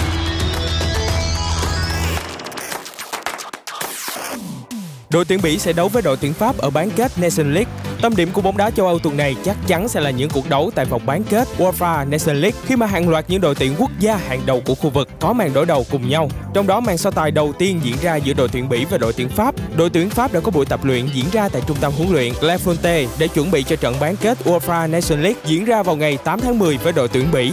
Đội 5.09 5.25
tuyển 5.25 5.39
Bỉ 5.43 5.59
sẽ 5.59 5.73
đấu 5.73 5.87
với 5.87 6.01
đội 6.01 6.17
tuyển 6.21 6.33
Pháp 6.33 6.57
ở 6.57 6.69
bán 6.69 6.89
kết 6.95 7.11
Nation 7.17 7.53
League. 7.53 7.86
Tâm 8.01 8.15
điểm 8.15 8.29
của 8.33 8.41
bóng 8.41 8.57
đá 8.57 8.69
châu 8.69 8.87
Âu 8.87 8.99
tuần 8.99 9.17
này 9.17 9.35
chắc 9.43 9.55
chắn 9.67 9.87
sẽ 9.87 9.99
là 9.99 10.09
những 10.09 10.29
cuộc 10.29 10.49
đấu 10.49 10.71
tại 10.75 10.85
vòng 10.85 11.01
bán 11.05 11.23
kết 11.23 11.47
UEFA 11.57 12.09
Nations 12.09 12.41
League 12.41 12.59
khi 12.65 12.75
mà 12.75 12.85
hàng 12.85 13.09
loạt 13.09 13.25
những 13.27 13.41
đội 13.41 13.55
tuyển 13.55 13.75
quốc 13.79 13.91
gia 13.99 14.15
hàng 14.15 14.41
đầu 14.45 14.61
của 14.65 14.75
khu 14.75 14.89
vực 14.89 15.09
có 15.19 15.33
màn 15.33 15.53
đối 15.53 15.65
đầu 15.65 15.85
cùng 15.91 16.09
nhau. 16.09 16.29
Trong 16.53 16.67
đó 16.67 16.79
màn 16.79 16.97
so 16.97 17.11
tài 17.11 17.31
đầu 17.31 17.53
tiên 17.57 17.79
diễn 17.83 17.95
ra 18.01 18.15
giữa 18.15 18.33
đội 18.33 18.47
tuyển 18.47 18.69
Bỉ 18.69 18.85
và 18.85 18.97
đội 18.97 19.13
tuyển 19.13 19.29
Pháp. 19.29 19.55
Đội 19.75 19.89
tuyển 19.89 20.09
Pháp 20.09 20.33
đã 20.33 20.39
có 20.39 20.51
buổi 20.51 20.65
tập 20.65 20.79
luyện 20.85 21.07
diễn 21.13 21.25
ra 21.31 21.49
tại 21.49 21.61
trung 21.67 21.77
tâm 21.81 21.93
huấn 21.97 22.11
luyện 22.11 22.33
Clairefontaine 22.33 23.07
để 23.19 23.27
chuẩn 23.27 23.51
bị 23.51 23.63
cho 23.63 23.75
trận 23.75 23.95
bán 23.99 24.15
kết 24.15 24.37
UEFA 24.45 24.89
Nations 24.89 25.23
League 25.23 25.41
diễn 25.45 25.65
ra 25.65 25.83
vào 25.83 25.95
ngày 25.95 26.17
8 26.23 26.39
tháng 26.39 26.59
10 26.59 26.77
với 26.77 26.93
đội 26.93 27.07
tuyển 27.07 27.27
Bỉ. 27.31 27.51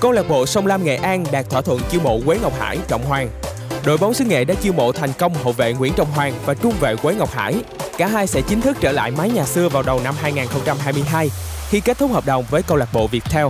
Câu 0.00 0.12
lạc 0.12 0.28
bộ 0.28 0.46
Sông 0.46 0.66
Lam 0.66 0.84
Nghệ 0.84 0.96
An 0.96 1.24
đạt 1.32 1.50
thỏa 1.50 1.60
thuận 1.60 1.80
chiêu 1.90 2.00
mộ 2.04 2.20
Quế 2.26 2.38
Ngọc 2.42 2.60
Hải, 2.60 2.78
Trọng 2.88 3.04
Hoàng. 3.04 3.28
Đội 3.84 3.98
bóng 3.98 4.14
xứ 4.14 4.24
Nghệ 4.24 4.44
đã 4.44 4.54
chiêu 4.54 4.72
mộ 4.72 4.92
thành 4.92 5.10
công 5.18 5.34
hậu 5.34 5.52
vệ 5.52 5.72
Nguyễn 5.72 5.92
Trọng 5.96 6.10
Hoàng 6.10 6.34
và 6.46 6.54
trung 6.54 6.72
vệ 6.80 6.96
Quế 6.96 7.14
Ngọc 7.14 7.30
Hải. 7.34 7.54
Cả 7.98 8.06
hai 8.06 8.26
sẽ 8.26 8.42
chính 8.42 8.60
thức 8.60 8.76
trở 8.80 8.92
lại 8.92 9.10
mái 9.10 9.30
nhà 9.30 9.44
xưa 9.44 9.68
vào 9.68 9.82
đầu 9.82 10.00
năm 10.04 10.14
2022 10.20 11.30
khi 11.68 11.80
kết 11.80 11.98
thúc 11.98 12.10
hợp 12.12 12.26
đồng 12.26 12.44
với 12.50 12.62
câu 12.62 12.76
lạc 12.76 12.88
bộ 12.92 13.06
Viettel. 13.06 13.46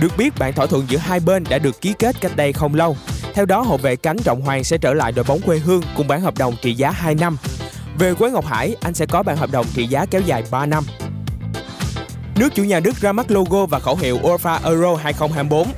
Được 0.00 0.16
biết, 0.18 0.32
bản 0.38 0.52
thỏa 0.52 0.66
thuận 0.66 0.84
giữa 0.88 0.98
hai 0.98 1.20
bên 1.20 1.44
đã 1.50 1.58
được 1.58 1.80
ký 1.80 1.94
kết 1.98 2.16
cách 2.20 2.32
đây 2.36 2.52
không 2.52 2.74
lâu. 2.74 2.96
Theo 3.34 3.46
đó, 3.46 3.60
hậu 3.60 3.76
vệ 3.76 3.96
cánh 3.96 4.16
Trọng 4.18 4.40
Hoàng 4.40 4.64
sẽ 4.64 4.78
trở 4.78 4.94
lại 4.94 5.12
đội 5.12 5.24
bóng 5.28 5.40
quê 5.40 5.58
hương 5.58 5.82
cùng 5.96 6.08
bản 6.08 6.20
hợp 6.20 6.38
đồng 6.38 6.56
trị 6.62 6.74
giá 6.74 6.90
2 6.90 7.14
năm. 7.14 7.36
Về 7.98 8.14
Quế 8.14 8.30
Ngọc 8.30 8.46
Hải, 8.46 8.76
anh 8.80 8.94
sẽ 8.94 9.06
có 9.06 9.22
bản 9.22 9.36
hợp 9.36 9.50
đồng 9.52 9.66
trị 9.74 9.86
giá 9.86 10.06
kéo 10.06 10.20
dài 10.20 10.44
3 10.50 10.66
năm. 10.66 10.84
Nước 12.36 12.48
chủ 12.54 12.64
nhà 12.64 12.80
Đức 12.80 12.96
ra 13.00 13.12
mắt 13.12 13.30
logo 13.30 13.66
và 13.66 13.78
khẩu 13.78 13.96
hiệu 13.96 14.18
UEFA 14.22 14.58
Euro 14.64 14.96
2024 14.96 15.68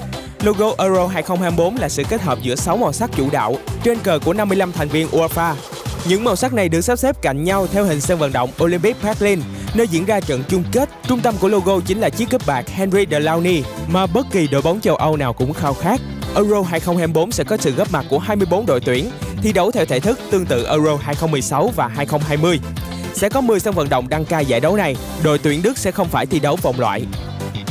Logo 0.42 0.74
Euro 0.78 1.06
2024 1.06 1.76
là 1.76 1.88
sự 1.88 2.04
kết 2.08 2.22
hợp 2.22 2.38
giữa 2.42 2.54
6 2.54 2.76
màu 2.76 2.92
sắc 2.92 3.10
chủ 3.16 3.30
đạo 3.30 3.56
trên 3.84 3.98
cờ 3.98 4.18
của 4.24 4.32
55 4.32 4.72
thành 4.72 4.88
viên 4.88 5.08
UEFA. 5.08 5.54
Những 6.08 6.24
màu 6.24 6.36
sắc 6.36 6.52
này 6.52 6.68
được 6.68 6.80
sắp 6.80 6.96
xếp 6.96 7.22
cạnh 7.22 7.44
nhau 7.44 7.66
theo 7.66 7.84
hình 7.84 8.00
sân 8.00 8.18
vận 8.18 8.32
động 8.32 8.50
Olympic 8.62 8.96
Park 9.02 9.22
nơi 9.74 9.88
diễn 9.88 10.04
ra 10.04 10.20
trận 10.20 10.42
chung 10.48 10.64
kết. 10.72 10.88
Trung 11.08 11.20
tâm 11.20 11.34
của 11.40 11.48
logo 11.48 11.80
chính 11.86 12.00
là 12.00 12.10
chiếc 12.10 12.30
cúp 12.30 12.46
bạc 12.46 12.68
Henry 12.68 13.06
Delaunay 13.10 13.64
mà 13.88 14.06
bất 14.06 14.26
kỳ 14.32 14.48
đội 14.48 14.62
bóng 14.62 14.80
châu 14.80 14.96
Âu 14.96 15.16
nào 15.16 15.32
cũng 15.32 15.52
khao 15.52 15.74
khát. 15.74 16.00
Euro 16.34 16.62
2024 16.62 17.32
sẽ 17.32 17.44
có 17.44 17.56
sự 17.56 17.70
góp 17.70 17.92
mặt 17.92 18.04
của 18.10 18.18
24 18.18 18.66
đội 18.66 18.80
tuyển, 18.80 19.10
thi 19.42 19.52
đấu 19.52 19.70
theo 19.70 19.84
thể 19.84 20.00
thức 20.00 20.18
tương 20.30 20.46
tự 20.46 20.66
Euro 20.66 20.96
2016 20.96 21.72
và 21.76 21.88
2020. 21.88 22.60
Sẽ 23.14 23.28
có 23.28 23.40
10 23.40 23.60
sân 23.60 23.74
vận 23.74 23.88
động 23.88 24.08
đăng 24.08 24.24
cai 24.24 24.46
giải 24.46 24.60
đấu 24.60 24.76
này, 24.76 24.96
đội 25.22 25.38
tuyển 25.38 25.62
Đức 25.62 25.78
sẽ 25.78 25.90
không 25.90 26.08
phải 26.08 26.26
thi 26.26 26.38
đấu 26.38 26.56
vòng 26.62 26.80
loại. 26.80 27.02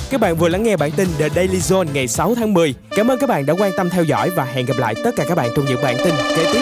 Các 0.10 0.22
bạn 0.22 0.38
vừa 0.38 0.50
lắng 0.50 0.64
nghe 0.64 0.78
bản 0.78 0.92
tin 0.92 1.08
The 1.20 1.30
Daily 1.30 1.60
Zone 1.60 1.88
ngày 1.94 2.08
6 2.08 2.36
tháng 2.36 2.54
10. 2.54 2.74
Cảm 2.96 3.12
ơn 3.12 3.20
các 3.20 3.30
bạn 3.30 3.46
đã 3.46 3.54
quan 3.60 3.72
tâm 3.78 3.90
theo 3.90 4.04
dõi 4.04 4.30
và 4.30 4.44
hẹn 4.44 4.66
gặp 4.66 4.78
lại 4.78 4.96
tất 5.04 5.12
cả 5.16 5.26
các 5.28 5.36
bạn 5.36 5.50
trong 5.56 5.66
những 5.66 5.82
bản 5.84 5.98
tin 5.98 6.14
kế 6.36 6.54
tiếp. 6.54 6.62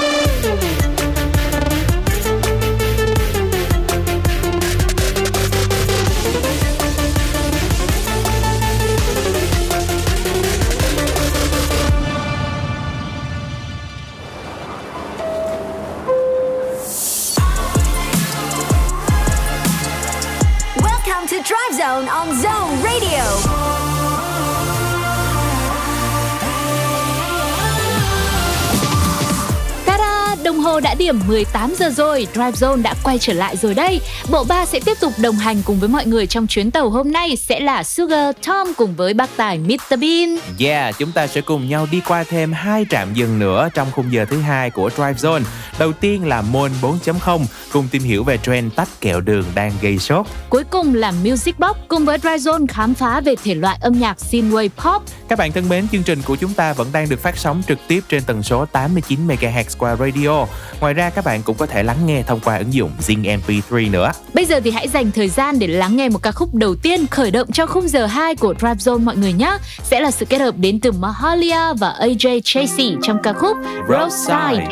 Đã 30.86 30.96
điểm 30.96 31.20
18 31.28 31.74
giờ 31.78 31.90
rồi, 31.90 32.28
Drive 32.34 32.52
Zone 32.52 32.82
đã 32.82 32.94
quay 33.04 33.20
trở 33.20 33.34
lại 33.34 33.58
rồi 33.58 33.74
đây. 33.74 34.02
Bộ 34.30 34.44
ba 34.44 34.66
sẽ 34.66 34.80
tiếp 34.86 34.98
tục 35.00 35.14
đồng 35.18 35.36
hành 35.36 35.62
cùng 35.66 35.80
với 35.80 35.90
mọi 35.90 36.06
người 36.06 36.28
trong 36.28 36.48
chuyến 36.48 36.72
tàu 36.72 36.90
hôm 36.90 37.12
nay 37.12 37.36
sẽ 37.36 37.60
là 37.60 37.84
Sugar, 37.84 38.36
Tom 38.48 38.68
cùng 38.78 38.96
với 38.96 39.14
bác 39.14 39.30
tài 39.38 39.58
Mr 39.60 40.00
Bean. 40.00 40.38
Yeah, 40.60 40.96
chúng 40.98 41.12
ta 41.12 41.28
sẽ 41.28 41.42
cùng 41.42 41.70
nhau 41.70 41.88
đi 41.92 42.02
qua 42.08 42.24
thêm 42.24 42.54
hai 42.54 42.86
trạm 42.90 43.14
dừng 43.14 43.40
nữa 43.40 43.70
trong 43.74 43.88
khung 43.92 44.14
giờ 44.14 44.26
thứ 44.26 44.40
hai 44.40 44.70
của 44.70 44.90
Drive 44.90 45.14
Zone. 45.14 45.42
Đầu 45.80 45.94
tiên 45.94 46.28
là 46.28 46.42
Môn 46.42 46.72
4.0 46.82 47.46
cùng 47.72 47.88
tìm 47.92 48.04
hiểu 48.04 48.24
về 48.24 48.38
trend 48.38 48.74
tách 48.76 48.90
kẹo 49.02 49.22
đường 49.22 49.46
đang 49.56 49.72
gây 49.82 49.98
sốt. 49.98 50.26
Cuối 50.50 50.64
cùng 50.64 50.96
là 50.96 51.12
Music 51.12 51.60
Box 51.60 51.78
cùng 51.88 52.06
với 52.06 52.18
Drive 52.18 52.38
Zone 52.38 52.66
khám 52.70 52.94
phá 52.94 53.22
về 53.22 53.36
thể 53.44 53.56
loại 53.56 53.78
âm 53.82 54.00
nhạc 54.00 54.18
synthwave 54.32 54.70
pop. 54.70 55.04
Các 55.30 55.40
bạn 55.40 55.52
thân 55.52 55.70
mến, 55.70 55.88
chương 55.88 56.04
trình 56.04 56.22
của 56.26 56.36
chúng 56.36 56.54
ta 56.54 56.74
vẫn 56.74 56.88
đang 56.94 57.10
được 57.10 57.20
phát 57.20 57.38
sóng 57.38 57.62
trực 57.68 57.80
tiếp 57.88 58.02
trên 58.10 58.24
tần 58.24 58.44
số 58.44 58.66
89 58.66 59.28
MHz 59.28 59.64
qua 59.78 59.96
radio. 59.96 60.46
Ngoài 60.82 60.94
ra 60.94 61.10
các 61.10 61.26
bạn 61.26 61.44
cũng 61.44 61.58
có 61.58 61.66
thể 61.66 61.84
lắng 61.84 61.98
nghe 62.06 62.24
thông 62.24 62.40
qua 62.40 62.58
ứng 62.58 62.74
dụng 62.74 62.92
Zing 63.08 63.40
MP3 63.40 63.92
nữa. 63.92 64.12
Bây 64.34 64.46
giờ 64.46 64.60
thì 64.64 64.72
hãy 64.72 64.88
dành 64.88 65.12
thời 65.12 65.30
gian 65.30 65.60
để 65.60 65.68
lắng 65.68 65.96
nghe 65.96 66.10
một 66.10 66.20
ca 66.24 66.32
khúc 66.32 66.56
đầu 66.56 66.76
tiên 66.76 67.08
khởi 67.08 67.32
động 67.32 67.52
cho 67.52 67.66
khung 67.66 67.88
giờ 67.88 68.06
2 68.06 68.36
của 68.36 68.54
Drive 68.60 68.76
Zone 68.76 69.04
mọi 69.04 69.16
người 69.16 69.34
nhé. 69.34 69.58
Sẽ 69.84 70.00
là 70.00 70.12
sự 70.12 70.26
kết 70.26 70.42
hợp 70.42 70.56
đến 70.58 70.80
từ 70.80 70.92
Mahalia 70.92 71.74
và 71.80 71.96
AJ 72.00 72.42
Tracey 72.44 72.96
trong 73.04 73.18
ca 73.24 73.34
khúc 73.34 73.58
Roadside. 73.90 74.68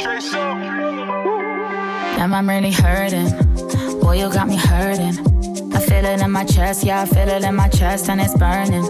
Damn, 2.17 2.31
I'm 2.31 2.47
really 2.47 2.71
hurting. 2.71 3.27
Boy, 4.01 4.21
you 4.21 4.29
got 4.29 4.47
me 4.47 4.55
hurting. 4.55 5.13
I 5.73 5.79
feel 5.79 6.05
it 6.05 6.21
in 6.21 6.31
my 6.31 6.43
chest, 6.47 6.85
yeah, 6.85 7.01
I 7.01 7.05
feel 7.05 7.27
it 7.27 7.43
in 7.43 7.55
my 7.55 7.67
chest, 7.71 8.09
and 8.09 8.21
it's 8.21 8.35
burning. 8.39 8.83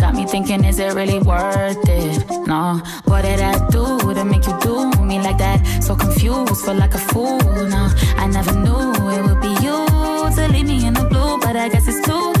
Got 0.00 0.14
me 0.14 0.26
thinking, 0.26 0.64
is 0.64 0.78
it 0.78 0.94
really 0.94 1.18
worth 1.18 1.88
it? 1.88 2.24
No, 2.46 2.80
what 3.04 3.22
did 3.22 3.40
I 3.40 3.54
do 3.70 4.14
to 4.14 4.24
make 4.24 4.46
you 4.46 4.58
do 4.62 5.01
me 5.12 5.22
like 5.22 5.38
that? 5.38 5.58
So 5.82 5.94
confused, 5.94 6.64
feel 6.64 6.74
like 6.74 6.94
a 6.94 6.98
fool. 6.98 7.38
No, 7.74 7.82
I 8.16 8.26
never 8.26 8.52
knew 8.52 8.82
it 9.14 9.22
would 9.26 9.40
be 9.40 9.52
you 9.64 9.78
to 10.36 10.48
leave 10.50 10.66
me 10.66 10.86
in 10.86 10.94
the 10.94 11.04
blue, 11.04 11.38
but 11.38 11.56
I 11.56 11.68
guess 11.68 11.86
it's 11.86 12.00
too 12.06 12.31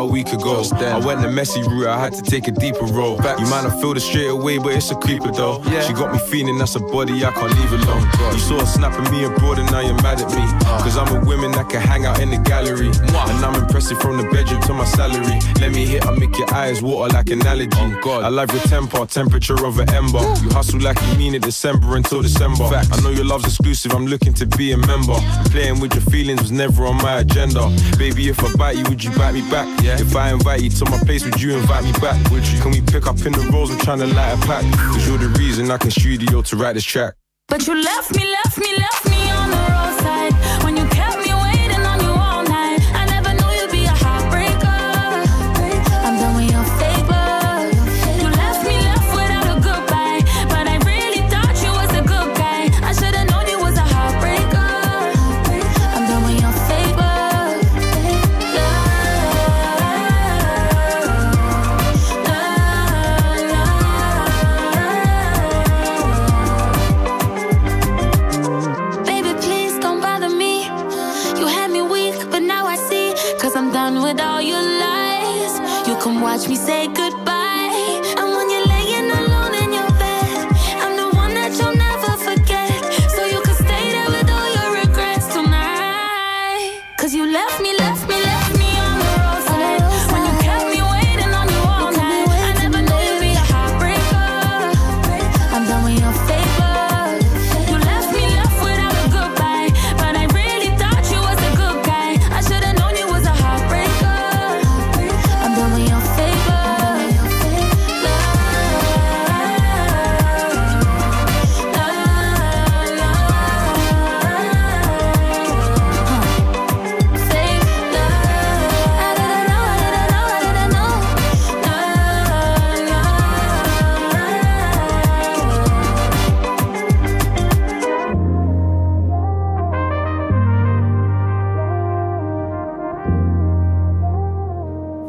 how 0.00 0.06
week 0.20 0.32
ago. 0.34 0.62
I 0.80 0.98
went 0.98 1.22
the 1.22 1.30
messy 1.30 1.62
route, 1.62 1.88
I 1.88 1.98
had 1.98 2.12
to 2.12 2.22
take 2.22 2.46
a 2.46 2.50
deeper 2.50 2.84
road. 2.84 3.24
You 3.38 3.46
might 3.46 3.64
have 3.64 3.80
feel 3.80 3.96
it 3.96 4.00
straight 4.00 4.28
away, 4.28 4.58
but 4.58 4.72
it's 4.74 4.90
a 4.90 4.94
creeper 4.94 5.32
though. 5.32 5.62
She 5.86 5.92
got 5.94 6.12
me 6.12 6.18
feeling 6.30 6.58
that's 6.58 6.74
a 6.74 6.80
body 6.80 7.24
I 7.24 7.32
can't 7.32 7.52
leave 7.58 7.72
alone. 7.72 8.04
You 8.32 8.38
saw 8.38 8.60
her 8.60 8.66
snapping 8.66 9.10
me 9.12 9.24
abroad 9.24 9.58
and 9.58 9.70
now 9.72 9.80
you're 9.80 10.00
mad 10.02 10.20
at 10.20 10.28
me. 10.36 10.44
Cause 10.84 10.96
I'm 10.98 11.08
a 11.16 11.24
women 11.24 11.52
that 11.52 11.70
can 11.70 11.80
hang 11.80 12.04
out 12.04 12.20
in 12.20 12.30
the 12.30 12.38
gallery. 12.38 12.88
And 12.88 13.44
I'm 13.44 13.54
impressive 13.62 13.98
from 14.00 14.18
the 14.18 14.24
bedroom 14.24 14.60
to 14.62 14.74
my 14.74 14.84
salary. 14.84 15.38
Let 15.60 15.72
me 15.72 15.86
hit, 15.86 16.06
I 16.06 16.12
make 16.18 16.36
your 16.36 16.52
eyes 16.52 16.82
water 16.82 17.14
like 17.14 17.30
an 17.30 17.46
allergy. 17.46 17.70
I 17.80 18.28
love 18.28 18.52
your 18.52 18.62
temper, 18.62 19.06
temperature 19.06 19.64
of 19.64 19.78
an 19.78 19.88
ember. 19.94 20.20
You 20.42 20.50
hustle 20.50 20.80
like 20.80 21.00
you 21.06 21.14
mean 21.16 21.34
it 21.34 21.42
December 21.42 21.96
until 21.96 22.20
December. 22.20 22.64
I 22.64 23.00
know 23.02 23.10
your 23.10 23.24
love's 23.24 23.46
exclusive, 23.46 23.92
I'm 23.94 24.06
looking 24.06 24.34
to 24.34 24.46
be 24.46 24.72
a 24.72 24.76
member. 24.76 25.16
Playing 25.50 25.80
with 25.80 25.94
your 25.94 26.04
feelings 26.04 26.42
was 26.42 26.52
never 26.52 26.84
on 26.84 26.96
my 26.96 27.20
agenda. 27.20 27.70
Baby, 27.96 28.28
if 28.28 28.42
I 28.44 28.52
bite 28.56 28.76
you, 28.76 28.84
would 28.84 29.02
you 29.02 29.10
bite 29.12 29.32
me 29.32 29.42
back? 29.50 29.66
Yeah. 29.82 30.00
If 30.00 30.09
I 30.16 30.32
invite 30.32 30.62
you 30.62 30.70
to 30.70 30.84
my 30.90 30.98
place, 30.98 31.24
would 31.24 31.40
you 31.40 31.56
invite 31.56 31.84
me 31.84 31.92
back? 31.92 32.30
Would 32.30 32.46
you? 32.46 32.60
Can 32.60 32.72
we 32.72 32.80
pick 32.80 33.06
up 33.06 33.18
in 33.24 33.32
the 33.32 33.48
roles? 33.52 33.70
I'm 33.70 33.78
trying 33.78 33.98
to 34.00 34.06
light 34.06 34.32
a 34.32 34.46
pack. 34.46 34.64
Cause 34.92 35.06
you're 35.06 35.18
the 35.18 35.28
reason 35.38 35.70
I 35.70 35.78
can 35.78 35.90
studio 35.90 36.42
to 36.42 36.56
write 36.56 36.74
this 36.74 36.84
track. 36.84 37.14
But 37.48 37.66
you 37.66 37.80
left 37.80 38.14
me, 38.14 38.24
left 38.24 38.58
me, 38.58 38.76
left 38.76 39.08
me 39.08 39.30
on 39.30 39.50
the 39.50 39.56
roadside 39.56 39.79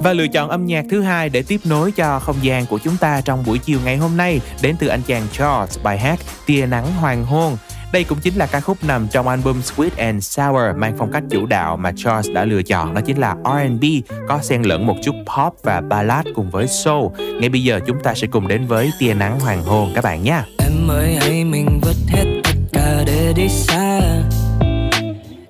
Và 0.03 0.14
lựa 0.14 0.28
chọn 0.28 0.49
âm 0.49 0.65
nhạc 0.65 0.86
thứ 0.90 1.02
hai 1.02 1.30
để 1.30 1.44
tiếp 1.48 1.60
nối 1.64 1.91
cho 1.91 2.19
không 2.19 2.36
gian 2.41 2.65
của 2.65 2.80
chúng 2.84 2.98
ta 2.98 3.22
trong 3.22 3.44
buổi 3.45 3.57
chiều 3.57 3.80
ngày 3.86 3.98
hôm 3.98 4.18
nay, 4.18 4.41
đến 4.61 4.76
từ 4.80 4.88
anh 4.88 5.02
chàng 5.07 5.28
Charles 5.32 5.80
bài 5.84 5.98
hát 5.99 6.19
Tia 6.45 6.65
nắng 6.65 6.94
hoàng 6.94 7.26
hôn. 7.26 7.57
Đây 7.94 8.03
cũng 8.03 8.18
chính 8.22 8.36
là 8.36 8.45
ca 8.45 8.60
khúc 8.60 8.78
nằm 8.84 9.07
trong 9.11 9.28
album 9.28 9.60
Sweet 9.60 9.90
and 9.98 10.23
Sour 10.23 10.76
mang 10.76 10.95
phong 10.98 11.11
cách 11.11 11.23
chủ 11.30 11.45
đạo 11.45 11.78
mà 11.78 11.91
Charles 11.95 12.36
đã 12.36 12.45
lựa 12.45 12.64
chọn 12.64 12.94
đó 12.94 13.02
chính 13.06 13.18
là 13.18 13.36
R&B 13.44 13.84
có 14.28 14.40
xen 14.41 14.61
lẫn 14.61 14.88
một 14.88 14.95
chút 15.03 15.15
pop 15.15 15.53
và 15.64 15.82
ballad 15.82 16.26
cùng 16.36 16.49
với 16.49 16.68
soul. 16.68 17.06
Ngay 17.40 17.49
bây 17.49 17.64
giờ 17.64 17.80
chúng 17.88 17.99
ta 18.03 18.14
sẽ 18.14 18.28
cùng 18.28 18.48
đến 18.48 18.68
với 18.68 18.91
Tia 18.99 19.14
nắng 19.14 19.40
hoàng 19.40 19.64
hôn 19.64 19.91
các 19.95 20.03
bạn 20.03 20.23
nhé. 20.23 20.41
Em 20.60 20.88
ơi, 20.91 21.18
hãy 21.22 21.44
mình 21.44 21.80
vứt 21.82 21.95
hết 22.07 22.41
tất 22.44 22.56
cả 22.73 23.03
để 23.06 23.34
đi 23.36 23.49
xa 23.49 23.99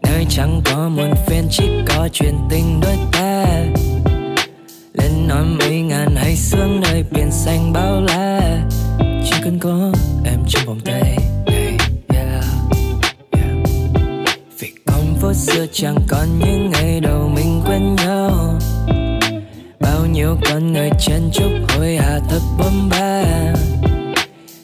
Nơi 0.03 0.25
chẳng 0.29 0.61
có 0.65 0.89
muôn 0.89 1.13
phiền 1.27 1.47
chỉ 1.49 1.69
có 1.87 2.09
chuyện 2.13 2.33
tình 2.49 2.79
đôi 2.81 2.97
ta 3.11 3.45
nói 5.31 5.45
mấy 5.45 5.81
ngàn 5.81 6.15
hay 6.15 6.35
sương 6.35 6.81
nơi 6.81 7.03
biển 7.11 7.31
xanh 7.31 7.73
bao 7.73 8.01
la. 8.01 8.61
Chỉ 8.99 9.35
cần 9.43 9.59
có 9.59 9.91
em 10.25 10.39
trong 10.47 10.65
vòng 10.65 10.79
tay 10.85 11.17
Hey, 11.47 11.77
yeah, 12.13 12.43
yeah. 13.33 13.47
Vì 14.59 14.71
con 14.85 15.15
phố 15.21 15.33
xưa 15.33 15.65
chẳng 15.71 15.95
còn 16.09 16.39
những 16.39 16.69
ngày 16.71 16.99
đầu 16.99 17.31
mình 17.35 17.61
quen 17.65 17.95
nhau. 17.95 18.59
Bao 19.79 20.05
nhiêu 20.05 20.37
con 20.49 20.73
người 20.73 20.89
chen 20.99 21.21
chúc 21.33 21.51
hối 21.69 21.97
hả 21.97 22.19
thật 22.29 22.41
bấm 22.57 22.89
ba. 22.89 23.23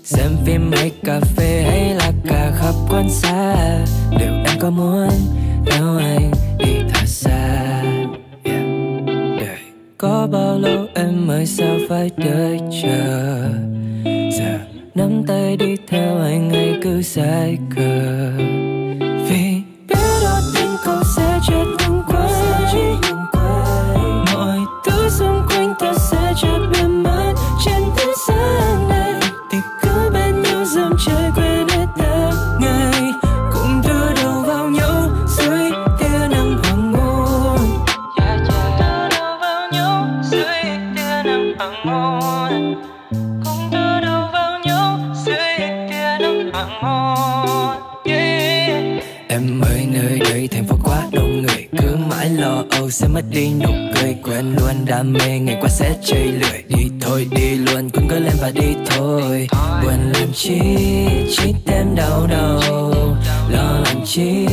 Xem 0.04 0.32
phim 0.46 0.72
hay 0.72 0.92
cà 1.06 1.20
phê 1.36 1.64
hay 1.70 1.94
là 1.96 2.12
cả 2.30 2.52
khắp 2.60 2.74
quan 2.90 3.10
xa. 3.10 3.56
Liệu 4.20 4.34
em 4.46 4.60
có 4.60 4.70
muốn 4.70 5.10
theo 5.66 5.98
anh? 5.98 6.37
Có 10.28 10.40
bao 10.40 10.60
lâu 10.60 10.86
em 10.96 11.28
mới 11.28 11.46
sao 11.46 11.78
phải 11.90 12.12
đợi 12.18 12.60
chờ? 12.84 13.50
Giờ 14.06 14.60
nắm 14.96 15.24
tay 15.28 15.58
đi 15.58 15.76
theo 15.88 16.18
anh 16.22 16.48
ngay 16.48 16.80
cứ 16.84 17.02
say 17.02 17.58
cờ. 17.76 18.32
Vì 19.30 19.62
biết 19.88 19.96
đôi 20.24 20.42
tình 20.56 20.76
cậu 20.86 21.04
sẽ 21.16 21.40
chết 21.48 21.77
mất 53.18 53.24
đi 53.30 53.50
nụ 53.54 53.70
cười, 53.96 54.16
Quên 54.24 54.56
luôn 54.56 54.86
đam 54.86 55.14
mê. 55.14 55.40
Ngày 55.40 55.58
qua 55.62 55.70
sẽ 55.70 55.96
chơi 56.06 56.28
lười, 56.28 56.64
Đi 56.68 56.84
thôi, 57.02 57.28
đi 57.32 57.56
luôn. 57.56 57.90
Quên 57.90 58.08
cứ 58.10 58.20
lên 58.20 58.34
và 58.42 58.52
đi 58.52 58.76
thôi. 58.86 59.48
Buồn 59.84 60.12
làm 60.14 60.34
chi 60.34 60.60
chỉ 61.38 61.54
thêm 61.66 61.96
đau 61.96 62.28
đầu. 62.28 62.92
Lo 63.50 63.80
làm 63.86 64.06
chi 64.06 64.48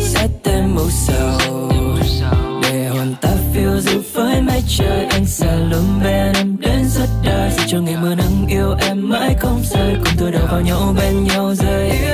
sẽ 0.00 0.28
thêm 0.44 0.74
mù 0.74 0.82
sầu. 0.90 1.70
Để 2.62 2.86
hồn 2.86 3.14
ta 3.20 3.30
phiêu 3.54 3.80
du 3.80 4.00
với 4.12 4.42
mái 4.42 4.62
trời. 4.68 5.06
Anh 5.10 5.26
sẽ 5.26 5.56
luôn 5.70 6.00
bên 6.04 6.32
em 6.34 6.56
đến 6.60 6.88
suốt 6.88 7.08
đời 7.24 7.50
Dù 7.56 7.62
cho 7.66 7.80
ngày 7.80 7.96
mưa 8.02 8.14
nắng 8.14 8.46
yêu 8.48 8.74
em, 8.88 9.08
mãi 9.08 9.36
không 9.40 9.62
rời 9.70 9.94
Cùng 10.04 10.14
tôi 10.18 10.32
đầu 10.32 10.46
vào 10.50 10.60
nhau 10.60 10.94
bên 10.98 11.24
nhau 11.24 11.54
rơi. 11.54 12.09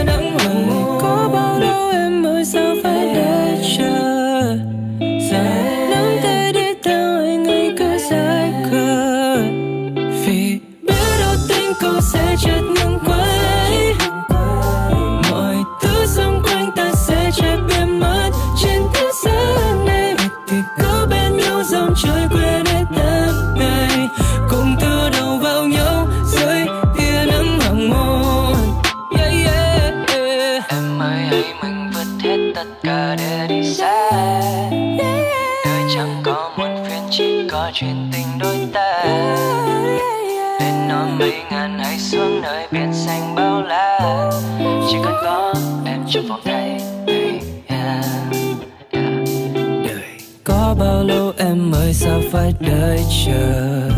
Chờ. 53.26 53.90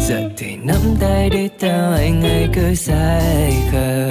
Giờ 0.00 0.30
thì 0.36 0.56
nắm 0.56 0.80
tay 1.00 1.30
đi 1.30 1.48
theo 1.60 1.92
anh 1.92 2.22
ấy 2.22 2.48
cứ 2.54 2.74
dài 2.74 3.52
khờ. 3.72 4.03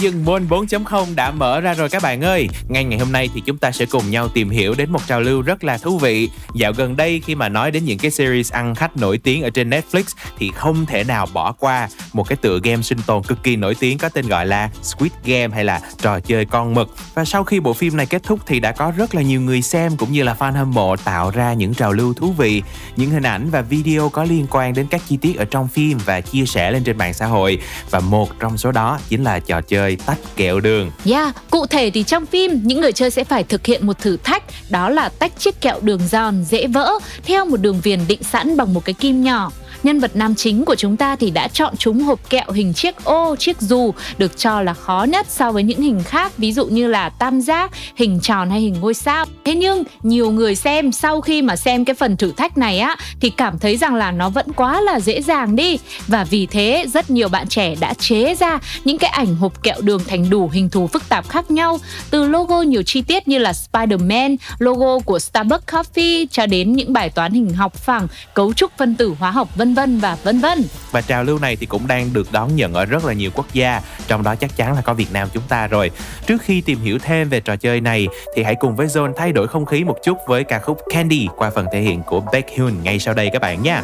Dân 0.00 0.24
Moon 0.24 0.46
dừng 0.46 0.84
4.0 0.84 1.14
đã 1.14 1.30
mở 1.30 1.60
ra 1.60 1.74
rồi 1.74 1.88
các 1.88 2.02
bạn 2.02 2.20
ơi. 2.20 2.48
Ngay 2.68 2.84
ngày 2.84 2.98
hôm 2.98 3.12
nay 3.12 3.28
thì 3.34 3.42
chúng 3.46 3.58
ta 3.58 3.70
sẽ 3.70 3.86
cùng 3.86 4.10
nhau 4.10 4.28
tìm 4.28 4.50
hiểu 4.50 4.74
đến 4.78 4.92
một 4.92 5.06
trào 5.06 5.20
lưu 5.20 5.42
rất 5.42 5.64
là 5.64 5.78
thú 5.78 5.98
vị. 5.98 6.28
Dạo 6.54 6.72
gần 6.72 6.96
đây 6.96 7.22
khi 7.26 7.34
mà 7.34 7.48
nói 7.48 7.70
đến 7.70 7.84
những 7.84 7.98
cái 7.98 8.10
series 8.10 8.52
ăn 8.52 8.74
khách 8.74 8.96
nổi 8.96 9.18
tiếng 9.18 9.42
ở 9.42 9.50
trên 9.50 9.70
Netflix 9.70 10.02
thì 10.38 10.50
không 10.54 10.86
thể 10.86 11.04
nào 11.04 11.26
bỏ 11.32 11.52
qua 11.52 11.88
một 12.12 12.28
cái 12.28 12.36
tựa 12.36 12.58
game 12.62 12.82
sinh 12.82 12.98
tồn 13.06 13.22
cực 13.22 13.42
kỳ 13.42 13.56
nổi 13.56 13.74
tiếng 13.80 13.98
có 13.98 14.08
tên 14.08 14.28
gọi 14.28 14.46
là 14.46 14.70
Squid 14.82 15.12
Game 15.24 15.54
hay 15.54 15.64
là 15.64 15.80
trò 16.02 16.20
chơi 16.20 16.44
con 16.44 16.74
mực. 16.74 16.94
Và 17.14 17.24
sau 17.24 17.44
khi 17.44 17.60
bộ 17.60 17.72
phim 17.72 17.96
này 17.96 18.06
kết 18.06 18.22
thúc 18.22 18.40
thì 18.46 18.60
đã 18.60 18.72
có 18.72 18.92
rất 18.96 19.14
là 19.14 19.22
nhiều 19.22 19.40
người 19.40 19.62
xem 19.62 19.96
cũng 19.96 20.12
như 20.12 20.22
là 20.22 20.36
fan 20.38 20.52
hâm 20.52 20.70
mộ 20.70 20.96
tạo 20.96 21.30
ra 21.30 21.52
những 21.52 21.74
trào 21.74 21.92
lưu 21.92 22.14
thú 22.14 22.32
vị, 22.32 22.62
những 22.96 23.10
hình 23.10 23.22
ảnh 23.22 23.50
và 23.50 23.62
video 23.62 24.08
có 24.08 24.24
liên 24.24 24.46
quan 24.50 24.74
đến 24.74 24.86
các 24.90 25.02
chi 25.08 25.16
tiết 25.16 25.36
ở 25.36 25.44
trong 25.44 25.68
phim 25.68 25.98
và 26.04 26.20
chia 26.20 26.46
sẻ 26.46 26.70
lên 26.70 26.84
trên 26.84 26.98
mạng 26.98 27.14
xã 27.14 27.26
hội. 27.26 27.58
Và 27.90 28.00
một 28.00 28.40
trong 28.40 28.58
số 28.58 28.72
đó 28.72 28.98
chính 29.08 29.24
là 29.24 29.38
trò 29.38 29.60
chơi 29.60 29.96
tách 30.06 30.18
kẹo 30.36 30.60
đường. 30.60 30.90
Yeah, 31.04 31.36
cụ 31.50 31.66
thể 31.66 31.90
thì 31.90 32.02
trong 32.02 32.26
phim 32.26 32.60
những 32.62 32.80
người 32.80 32.92
chơi 32.92 33.10
sẽ 33.10 33.24
phải 33.24 33.44
thực 33.44 33.66
hiện 33.66 33.86
một 33.86 33.98
thử 33.98 34.16
thách 34.16 34.42
đó 34.70 34.88
là 34.88 35.08
tách 35.08 35.38
chiếc 35.38 35.60
kẹo 35.60 35.80
đường 35.80 36.00
giòn 36.08 36.39
dễ 36.44 36.66
vỡ 36.66 36.92
theo 37.22 37.44
một 37.44 37.56
đường 37.56 37.80
viền 37.80 38.00
định 38.08 38.22
sẵn 38.22 38.56
bằng 38.56 38.74
một 38.74 38.84
cái 38.84 38.94
kim 38.94 39.22
nhỏ 39.22 39.50
nhân 39.82 40.00
vật 40.00 40.16
nam 40.16 40.34
chính 40.34 40.64
của 40.64 40.74
chúng 40.74 40.96
ta 40.96 41.16
thì 41.16 41.30
đã 41.30 41.48
chọn 41.48 41.76
chúng 41.76 42.00
hộp 42.00 42.30
kẹo 42.30 42.50
hình 42.54 42.72
chiếc 42.72 43.04
ô, 43.04 43.36
chiếc 43.36 43.60
dù 43.60 43.94
được 44.18 44.38
cho 44.38 44.60
là 44.60 44.74
khó 44.74 45.06
nhất 45.08 45.26
so 45.30 45.52
với 45.52 45.62
những 45.62 45.82
hình 45.82 46.02
khác, 46.04 46.38
ví 46.38 46.52
dụ 46.52 46.66
như 46.66 46.86
là 46.86 47.08
tam 47.08 47.40
giác, 47.40 47.70
hình 47.96 48.20
tròn 48.20 48.50
hay 48.50 48.60
hình 48.60 48.76
ngôi 48.80 48.94
sao. 48.94 49.26
Thế 49.44 49.54
nhưng 49.54 49.84
nhiều 50.02 50.30
người 50.30 50.54
xem 50.54 50.92
sau 50.92 51.20
khi 51.20 51.42
mà 51.42 51.56
xem 51.56 51.84
cái 51.84 51.94
phần 51.94 52.16
thử 52.16 52.32
thách 52.32 52.58
này 52.58 52.78
á 52.78 52.96
thì 53.20 53.30
cảm 53.30 53.58
thấy 53.58 53.76
rằng 53.76 53.94
là 53.94 54.10
nó 54.10 54.28
vẫn 54.28 54.52
quá 54.52 54.80
là 54.80 55.00
dễ 55.00 55.22
dàng 55.22 55.56
đi 55.56 55.78
và 56.06 56.24
vì 56.24 56.46
thế 56.46 56.84
rất 56.94 57.10
nhiều 57.10 57.28
bạn 57.28 57.48
trẻ 57.48 57.74
đã 57.80 57.94
chế 57.94 58.34
ra 58.34 58.58
những 58.84 58.98
cái 58.98 59.10
ảnh 59.10 59.36
hộp 59.36 59.62
kẹo 59.62 59.80
đường 59.80 60.00
thành 60.06 60.30
đủ 60.30 60.48
hình 60.52 60.68
thù 60.68 60.86
phức 60.86 61.08
tạp 61.08 61.28
khác 61.28 61.50
nhau 61.50 61.78
từ 62.10 62.28
logo 62.28 62.62
nhiều 62.62 62.82
chi 62.82 63.02
tiết 63.02 63.28
như 63.28 63.38
là 63.38 63.52
Spider-Man, 63.52 64.36
logo 64.58 64.98
của 64.98 65.18
Starbucks 65.18 65.64
Coffee 65.66 66.26
cho 66.30 66.46
đến 66.46 66.72
những 66.72 66.92
bài 66.92 67.10
toán 67.10 67.32
hình 67.32 67.54
học 67.54 67.74
phẳng, 67.74 68.08
cấu 68.34 68.52
trúc 68.52 68.72
phân 68.78 68.94
tử 68.94 69.14
hóa 69.18 69.30
học 69.30 69.48
vân 69.56 69.69
vân 69.74 69.98
và 69.98 70.16
vân 70.22 70.40
vân. 70.40 70.64
Và 70.90 71.00
trào 71.00 71.24
lưu 71.24 71.38
này 71.38 71.56
thì 71.56 71.66
cũng 71.66 71.86
đang 71.86 72.12
được 72.12 72.32
đón 72.32 72.56
nhận 72.56 72.74
ở 72.74 72.84
rất 72.84 73.04
là 73.04 73.12
nhiều 73.12 73.30
quốc 73.34 73.46
gia, 73.52 73.80
trong 74.06 74.22
đó 74.22 74.34
chắc 74.34 74.56
chắn 74.56 74.74
là 74.74 74.80
có 74.80 74.94
Việt 74.94 75.12
Nam 75.12 75.28
chúng 75.32 75.42
ta 75.48 75.66
rồi. 75.66 75.90
Trước 76.26 76.42
khi 76.42 76.60
tìm 76.60 76.80
hiểu 76.80 76.98
thêm 76.98 77.28
về 77.28 77.40
trò 77.40 77.56
chơi 77.56 77.80
này 77.80 78.08
thì 78.34 78.42
hãy 78.42 78.54
cùng 78.54 78.76
với 78.76 78.86
Zone 78.86 79.12
thay 79.16 79.32
đổi 79.32 79.48
không 79.48 79.66
khí 79.66 79.84
một 79.84 79.96
chút 80.02 80.18
với 80.26 80.44
ca 80.44 80.58
khúc 80.58 80.78
Candy 80.90 81.28
qua 81.36 81.50
phần 81.50 81.66
thể 81.72 81.80
hiện 81.80 82.02
của 82.02 82.20
Baekhyun 82.20 82.82
ngay 82.82 82.98
sau 82.98 83.14
đây 83.14 83.30
các 83.32 83.42
bạn 83.42 83.62
nha. 83.62 83.82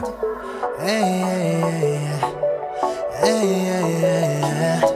Hey, 0.87 1.03
hey, 1.03 1.63
hey, 3.23 3.37
hey, 3.37 3.47
hey, 4.03 4.43
hey, 4.43 4.53
hey. 4.61 4.96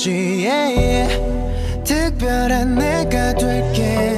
기다렸지 0.00 0.46
yeah, 0.46 0.72
yeah. 0.80 1.84
특별한 1.84 2.74
내가 2.74 3.34
될게 3.34 4.08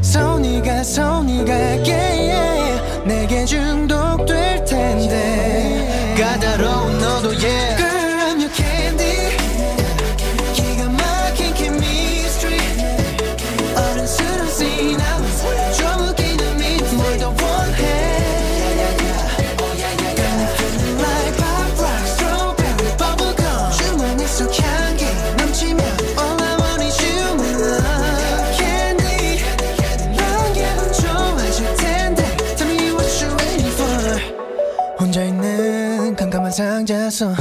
손이가 0.00 0.84
손이 0.84 1.44
갈게 1.44 1.92
yeah. 1.92 2.31
상자 36.52 37.08
속 37.08 37.34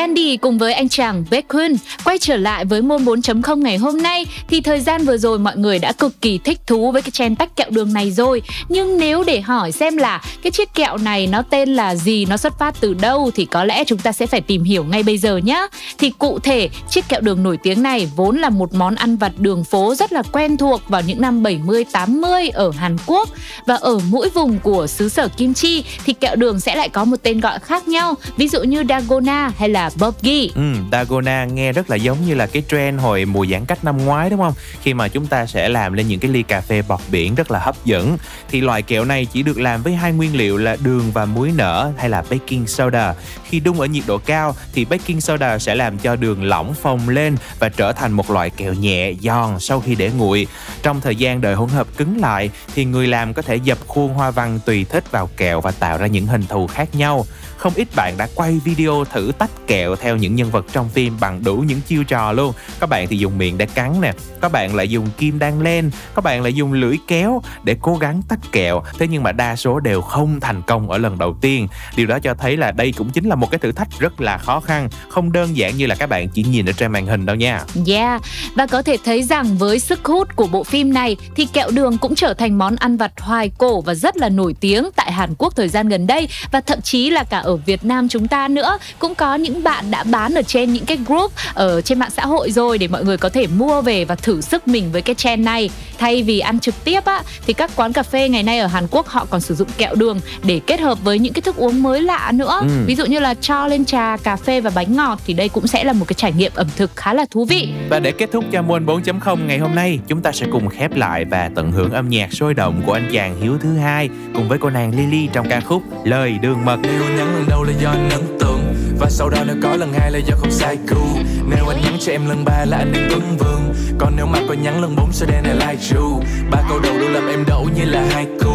Candy 0.00 0.36
cùng 0.36 0.58
với 0.58 0.72
anh 0.72 0.88
chàng 0.88 1.24
Baekhyun 1.30 1.76
quay 2.10 2.18
trở 2.18 2.36
lại 2.36 2.64
với 2.64 2.82
môn 2.82 3.04
4.0 3.04 3.56
ngày 3.62 3.76
hôm 3.76 4.02
nay 4.02 4.26
thì 4.48 4.60
thời 4.60 4.80
gian 4.80 5.04
vừa 5.04 5.16
rồi 5.16 5.38
mọi 5.38 5.56
người 5.56 5.78
đã 5.78 5.92
cực 5.92 6.20
kỳ 6.20 6.38
thích 6.38 6.60
thú 6.66 6.92
với 6.92 7.02
cái 7.02 7.10
chen 7.10 7.36
tách 7.36 7.56
kẹo 7.56 7.70
đường 7.70 7.92
này 7.92 8.10
rồi. 8.10 8.42
Nhưng 8.68 8.98
nếu 8.98 9.24
để 9.26 9.40
hỏi 9.40 9.72
xem 9.72 9.96
là 9.96 10.22
cái 10.42 10.50
chiếc 10.50 10.74
kẹo 10.74 10.96
này 10.96 11.26
nó 11.26 11.42
tên 11.42 11.68
là 11.68 11.94
gì 11.94 12.24
nó 12.24 12.36
xuất 12.36 12.58
phát 12.58 12.74
từ 12.80 12.94
đâu 12.94 13.30
thì 13.34 13.44
có 13.44 13.64
lẽ 13.64 13.84
chúng 13.84 13.98
ta 13.98 14.12
sẽ 14.12 14.26
phải 14.26 14.40
tìm 14.40 14.64
hiểu 14.64 14.84
ngay 14.84 15.02
bây 15.02 15.18
giờ 15.18 15.36
nhé 15.36 15.66
thì 15.98 16.12
cụ 16.18 16.38
thể 16.38 16.68
chiếc 16.90 17.08
kẹo 17.08 17.20
đường 17.20 17.42
nổi 17.42 17.58
tiếng 17.62 17.82
này 17.82 18.10
vốn 18.16 18.36
là 18.36 18.50
một 18.50 18.74
món 18.74 18.94
ăn 18.94 19.16
vặt 19.16 19.32
đường 19.38 19.64
phố 19.64 19.94
rất 19.94 20.12
là 20.12 20.22
quen 20.32 20.56
thuộc 20.56 20.80
vào 20.88 21.02
những 21.06 21.20
năm 21.20 21.42
70 21.42 21.84
80 21.92 22.48
ở 22.48 22.70
Hàn 22.70 22.96
Quốc. 23.06 23.28
Và 23.66 23.74
ở 23.74 23.98
mỗi 24.10 24.28
vùng 24.34 24.58
của 24.58 24.86
xứ 24.86 25.08
sở 25.08 25.28
kim 25.28 25.54
chi 25.54 25.84
thì 26.04 26.12
kẹo 26.12 26.36
đường 26.36 26.60
sẽ 26.60 26.76
lại 26.76 26.88
có 26.88 27.04
một 27.04 27.16
tên 27.22 27.40
gọi 27.40 27.58
khác 27.58 27.88
nhau 27.88 28.14
ví 28.36 28.48
dụ 28.48 28.62
như 28.62 28.84
Dagona 28.88 29.52
hay 29.58 29.68
là 29.68 29.90
Bobgi. 30.00 30.50
Ừ, 30.54 30.62
Dagona 30.92 31.44
nghe 31.44 31.72
rất 31.72 31.90
là 31.90 31.96
giống 32.02 32.26
như 32.26 32.34
là 32.34 32.46
cái 32.46 32.62
trend 32.68 33.00
hồi 33.00 33.24
mùa 33.24 33.46
giãn 33.46 33.64
cách 33.64 33.84
năm 33.84 34.04
ngoái, 34.04 34.30
đúng 34.30 34.40
không? 34.40 34.54
Khi 34.82 34.94
mà 34.94 35.08
chúng 35.08 35.26
ta 35.26 35.46
sẽ 35.46 35.68
làm 35.68 35.92
lên 35.92 36.08
những 36.08 36.20
cái 36.20 36.30
ly 36.30 36.42
cà 36.42 36.60
phê 36.60 36.82
bọt 36.82 37.00
biển 37.10 37.34
rất 37.34 37.50
là 37.50 37.58
hấp 37.58 37.84
dẫn. 37.84 38.18
Thì 38.50 38.60
loại 38.60 38.82
kẹo 38.82 39.04
này 39.04 39.24
chỉ 39.24 39.42
được 39.42 39.58
làm 39.58 39.82
với 39.82 39.94
hai 39.94 40.12
nguyên 40.12 40.36
liệu 40.36 40.56
là 40.56 40.76
đường 40.82 41.10
và 41.12 41.24
muối 41.24 41.52
nở 41.56 41.92
hay 41.98 42.10
là 42.10 42.24
baking 42.30 42.66
soda. 42.66 43.14
Khi 43.44 43.60
đun 43.60 43.78
ở 43.78 43.86
nhiệt 43.86 44.04
độ 44.06 44.18
cao 44.18 44.54
thì 44.72 44.84
baking 44.84 45.20
soda 45.20 45.58
sẽ 45.58 45.74
làm 45.74 45.98
cho 45.98 46.16
đường 46.16 46.44
lỏng 46.44 46.74
phồng 46.74 47.08
lên 47.08 47.36
và 47.58 47.68
trở 47.68 47.92
thành 47.92 48.12
một 48.12 48.30
loại 48.30 48.50
kẹo 48.50 48.74
nhẹ, 48.74 49.12
giòn 49.20 49.60
sau 49.60 49.80
khi 49.80 49.94
để 49.94 50.10
nguội. 50.10 50.46
Trong 50.82 51.00
thời 51.00 51.16
gian 51.16 51.40
đợi 51.40 51.54
hỗn 51.54 51.68
hợp 51.68 51.86
cứng 51.96 52.20
lại 52.20 52.50
thì 52.74 52.84
người 52.84 53.06
làm 53.06 53.34
có 53.34 53.42
thể 53.42 53.56
dập 53.56 53.78
khuôn 53.86 54.14
hoa 54.14 54.30
văn 54.30 54.60
tùy 54.64 54.84
thích 54.84 55.04
vào 55.10 55.30
kẹo 55.36 55.60
và 55.60 55.70
tạo 55.70 55.98
ra 55.98 56.06
những 56.06 56.26
hình 56.26 56.46
thù 56.48 56.66
khác 56.66 56.94
nhau. 56.94 57.26
Không 57.60 57.72
ít 57.76 57.88
bạn 57.96 58.14
đã 58.16 58.28
quay 58.34 58.60
video 58.64 59.04
thử 59.04 59.32
tách 59.38 59.50
kẹo 59.66 59.96
theo 59.96 60.16
những 60.16 60.34
nhân 60.34 60.50
vật 60.50 60.66
trong 60.72 60.88
phim 60.88 61.16
bằng 61.20 61.44
đủ 61.44 61.56
những 61.56 61.80
chiêu 61.80 62.04
trò 62.04 62.32
luôn. 62.32 62.52
Các 62.80 62.88
bạn 62.88 63.06
thì 63.08 63.16
dùng 63.16 63.38
miệng 63.38 63.58
để 63.58 63.66
cắn 63.66 64.00
nè, 64.00 64.12
các 64.40 64.52
bạn 64.52 64.74
lại 64.74 64.88
dùng 64.88 65.08
kim 65.18 65.38
đan 65.38 65.62
lên, 65.62 65.90
các 66.14 66.24
bạn 66.24 66.42
lại 66.42 66.54
dùng 66.54 66.72
lưỡi 66.72 66.96
kéo 67.06 67.42
để 67.64 67.76
cố 67.80 67.96
gắng 67.96 68.22
tách 68.28 68.52
kẹo. 68.52 68.82
Thế 68.98 69.06
nhưng 69.06 69.22
mà 69.22 69.32
đa 69.32 69.56
số 69.56 69.80
đều 69.80 70.00
không 70.00 70.40
thành 70.40 70.62
công 70.62 70.90
ở 70.90 70.98
lần 70.98 71.18
đầu 71.18 71.36
tiên. 71.40 71.68
Điều 71.96 72.06
đó 72.06 72.18
cho 72.18 72.34
thấy 72.34 72.56
là 72.56 72.72
đây 72.72 72.92
cũng 72.96 73.10
chính 73.10 73.28
là 73.28 73.34
một 73.34 73.50
cái 73.50 73.58
thử 73.58 73.72
thách 73.72 73.88
rất 73.98 74.20
là 74.20 74.38
khó 74.38 74.60
khăn, 74.60 74.88
không 75.08 75.32
đơn 75.32 75.56
giản 75.56 75.76
như 75.76 75.86
là 75.86 75.94
các 75.94 76.08
bạn 76.08 76.28
chỉ 76.28 76.42
nhìn 76.42 76.66
ở 76.66 76.72
trên 76.72 76.92
màn 76.92 77.06
hình 77.06 77.26
đâu 77.26 77.36
nha. 77.36 77.64
Yeah, 77.86 78.22
và 78.54 78.66
có 78.66 78.82
thể 78.82 78.96
thấy 79.04 79.22
rằng 79.22 79.56
với 79.56 79.78
sức 79.78 80.04
hút 80.04 80.36
của 80.36 80.46
bộ 80.46 80.64
phim 80.64 80.92
này 80.92 81.16
thì 81.36 81.46
kẹo 81.52 81.70
đường 81.70 81.98
cũng 81.98 82.14
trở 82.14 82.34
thành 82.34 82.58
món 82.58 82.76
ăn 82.76 82.96
vặt 82.96 83.12
hoài 83.20 83.50
cổ 83.58 83.80
và 83.80 83.94
rất 83.94 84.16
là 84.16 84.28
nổi 84.28 84.54
tiếng 84.60 84.88
tại 84.96 85.12
Hàn 85.12 85.34
Quốc 85.38 85.56
thời 85.56 85.68
gian 85.68 85.88
gần 85.88 86.06
đây 86.06 86.28
và 86.52 86.60
thậm 86.60 86.80
chí 86.80 87.10
là 87.10 87.24
cả 87.24 87.38
ở 87.38 87.49
ở 87.50 87.56
Việt 87.56 87.84
Nam 87.84 88.08
chúng 88.08 88.28
ta 88.28 88.48
nữa. 88.48 88.78
Cũng 88.98 89.14
có 89.14 89.34
những 89.34 89.62
bạn 89.62 89.90
đã 89.90 90.04
bán 90.04 90.34
ở 90.34 90.42
trên 90.42 90.72
những 90.72 90.84
cái 90.84 90.98
group 91.06 91.32
ở 91.54 91.80
trên 91.80 91.98
mạng 91.98 92.10
xã 92.16 92.26
hội 92.26 92.50
rồi 92.50 92.78
để 92.78 92.88
mọi 92.88 93.04
người 93.04 93.16
có 93.16 93.28
thể 93.28 93.46
mua 93.46 93.82
về 93.82 94.04
và 94.04 94.14
thử 94.14 94.40
sức 94.40 94.68
mình 94.68 94.92
với 94.92 95.02
cái 95.02 95.14
trend 95.14 95.44
này 95.44 95.70
thay 96.00 96.22
vì 96.22 96.38
ăn 96.40 96.60
trực 96.60 96.84
tiếp 96.84 97.04
á 97.04 97.22
thì 97.46 97.52
các 97.52 97.70
quán 97.76 97.92
cà 97.92 98.02
phê 98.02 98.28
ngày 98.28 98.42
nay 98.42 98.58
ở 98.58 98.66
Hàn 98.66 98.86
Quốc 98.90 99.06
họ 99.08 99.26
còn 99.30 99.40
sử 99.40 99.54
dụng 99.54 99.68
kẹo 99.78 99.94
đường 99.94 100.20
để 100.42 100.60
kết 100.66 100.80
hợp 100.80 101.04
với 101.04 101.18
những 101.18 101.32
cái 101.32 101.42
thức 101.42 101.56
uống 101.56 101.82
mới 101.82 102.02
lạ 102.02 102.32
nữa. 102.34 102.58
Ừ. 102.60 102.68
ví 102.86 102.94
dụ 102.94 103.06
như 103.06 103.18
là 103.18 103.34
cho 103.34 103.66
lên 103.66 103.84
trà 103.84 104.16
cà 104.16 104.36
phê 104.36 104.60
và 104.60 104.70
bánh 104.74 104.96
ngọt 104.96 105.18
thì 105.26 105.34
đây 105.34 105.48
cũng 105.48 105.66
sẽ 105.66 105.84
là 105.84 105.92
một 105.92 106.04
cái 106.08 106.14
trải 106.14 106.32
nghiệm 106.32 106.52
ẩm 106.54 106.66
thực 106.76 106.90
khá 106.96 107.14
là 107.14 107.26
thú 107.30 107.44
vị. 107.44 107.68
Và 107.88 107.98
để 107.98 108.12
kết 108.12 108.28
thúc 108.32 108.44
cho 108.52 108.62
môn 108.62 108.86
4.0 108.86 109.46
ngày 109.46 109.58
hôm 109.58 109.74
nay 109.74 109.98
chúng 110.08 110.22
ta 110.22 110.32
sẽ 110.32 110.46
cùng 110.52 110.68
khép 110.68 110.96
lại 110.96 111.24
và 111.24 111.50
tận 111.54 111.72
hưởng 111.72 111.90
âm 111.92 112.08
nhạc 112.08 112.32
sôi 112.32 112.54
động 112.54 112.82
của 112.86 112.92
anh 112.92 113.08
chàng 113.12 113.40
Hiếu 113.42 113.58
thứ 113.60 113.76
hai 113.76 114.08
cùng 114.34 114.48
với 114.48 114.58
cô 114.58 114.70
nàng 114.70 114.94
Lily 114.96 115.28
trong 115.32 115.48
ca 115.48 115.60
khúc 115.60 115.82
Lời 116.04 116.38
đường 116.42 116.64
mật. 116.64 116.78
Nếu 116.82 117.02
nhắn 117.16 117.34
lần 117.34 117.44
đầu 117.48 117.64
là 117.64 117.72
do 117.82 117.90
anh 117.90 118.10
ấn 118.10 118.38
tượng 118.40 118.69
và 119.00 119.10
sau 119.10 119.28
đó 119.28 119.38
nếu 119.46 119.56
có 119.62 119.76
lần 119.76 119.92
hai 119.92 120.10
là 120.10 120.18
do 120.18 120.36
không 120.36 120.50
sai 120.50 120.78
cool. 120.90 121.22
Nếu 121.48 121.68
anh 121.68 121.80
nhắn 121.82 121.96
cho 122.00 122.12
em 122.12 122.28
lần 122.28 122.44
ba 122.44 122.64
là 122.64 122.76
anh 122.76 122.92
đang 122.92 123.08
tuấn 123.10 123.36
vương. 123.38 123.74
Còn 123.98 124.16
nếu 124.16 124.26
mà 124.26 124.38
có 124.48 124.54
nhắn 124.54 124.82
lần 124.82 124.96
bốn 124.96 125.12
sẽ 125.12 125.26
đen 125.26 125.44
là 125.44 125.54
like 125.54 125.96
you 125.96 126.22
Ba 126.50 126.62
câu 126.68 126.80
đầu 126.80 126.94
luôn 126.98 127.12
làm 127.12 127.28
em 127.28 127.44
đổ 127.48 127.68
như 127.76 127.84
là 127.84 128.06
hai 128.10 128.26
cu 128.40 128.52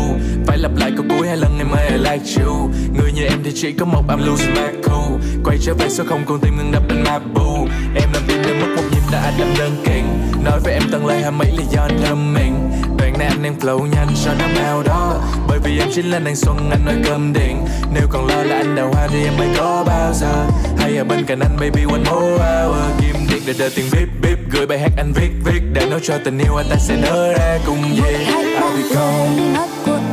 Phải 0.47 0.57
lặp 0.57 0.71
lại 0.75 0.91
câu 0.97 1.05
cuối 1.09 1.27
hai 1.27 1.37
lần 1.37 1.57
em 1.57 1.71
ơi 1.71 1.89
I 1.89 1.97
like 1.97 2.43
you 2.43 2.69
Người 2.97 3.11
như 3.11 3.23
em 3.23 3.39
thì 3.43 3.51
chỉ 3.55 3.71
có 3.71 3.85
một, 3.85 4.03
I'm 4.07 4.25
losing 4.25 4.53
my 4.53 4.81
cool. 4.83 5.19
Quay 5.43 5.57
trở 5.61 5.73
về 5.73 5.89
số 5.89 6.03
không, 6.07 6.23
con 6.25 6.39
tim 6.39 6.57
ngừng 6.57 6.71
đập 6.71 6.83
bên 6.89 7.03
ma 7.03 7.19
bu. 7.19 7.67
Em 7.95 8.09
làm 8.13 8.23
tim 8.27 8.41
đến 8.43 8.59
mất 8.59 8.67
một 8.75 8.83
nhịp 8.91 9.01
đã 9.11 9.21
anh 9.21 9.33
đâm 9.39 9.47
đơn 9.57 9.83
kiện. 9.85 10.03
Nói 10.43 10.59
với 10.63 10.73
em 10.73 10.83
tận 10.91 11.05
lời 11.05 11.21
hai 11.21 11.31
mấy 11.31 11.51
là 11.57 11.63
do 11.71 11.81
anh 11.81 11.99
thơm 12.03 12.33
mình 12.33 12.71
anh 13.19 13.43
đang 13.43 13.59
flow 13.59 13.85
nhanh 13.85 14.07
cho 14.25 14.33
năm 14.33 14.53
nào 14.53 14.83
đó. 14.83 15.13
Bởi 15.47 15.59
vì 15.59 15.79
em 15.79 15.89
chính 15.95 16.11
là 16.11 16.19
nàng 16.19 16.35
xuân 16.35 16.69
anh 16.71 16.85
nói 16.85 16.95
cơm 17.05 17.33
điện. 17.33 17.65
Nếu 17.93 18.07
còn 18.09 18.27
lo 18.27 18.43
là 18.43 18.55
anh 18.55 18.75
đào 18.75 18.89
hoa 18.93 19.07
thì 19.07 19.23
em 19.23 19.37
mới 19.37 19.47
có 19.57 19.83
bao 19.87 20.13
giờ. 20.13 20.45
Hay 20.77 20.97
ở 20.97 21.03
bên 21.03 21.25
cạnh 21.25 21.39
anh 21.39 21.57
baby 21.59 21.83
one 21.83 22.03
more 22.11 22.43
hour. 22.43 22.75
Kim 23.01 23.15
điện 23.29 23.41
để 23.45 23.53
đợi 23.59 23.71
tiền 23.75 23.85
bíp 23.91 24.07
bíp 24.21 24.37
Gửi 24.51 24.65
bài 24.67 24.79
hát 24.79 24.91
anh 24.97 25.13
viết 25.15 25.31
viết. 25.45 25.61
Để 25.73 25.85
nói 25.85 25.99
cho 26.03 26.17
tình 26.25 26.37
yêu 26.37 26.55
anh 26.55 26.65
ta 26.69 26.75
sẽ 26.79 26.97
nở 27.01 27.33
ra 27.33 27.59
cùng 27.65 27.81
về 28.03 28.25
I'll 28.25 28.77
be 28.77 28.95
gone 28.95 30.04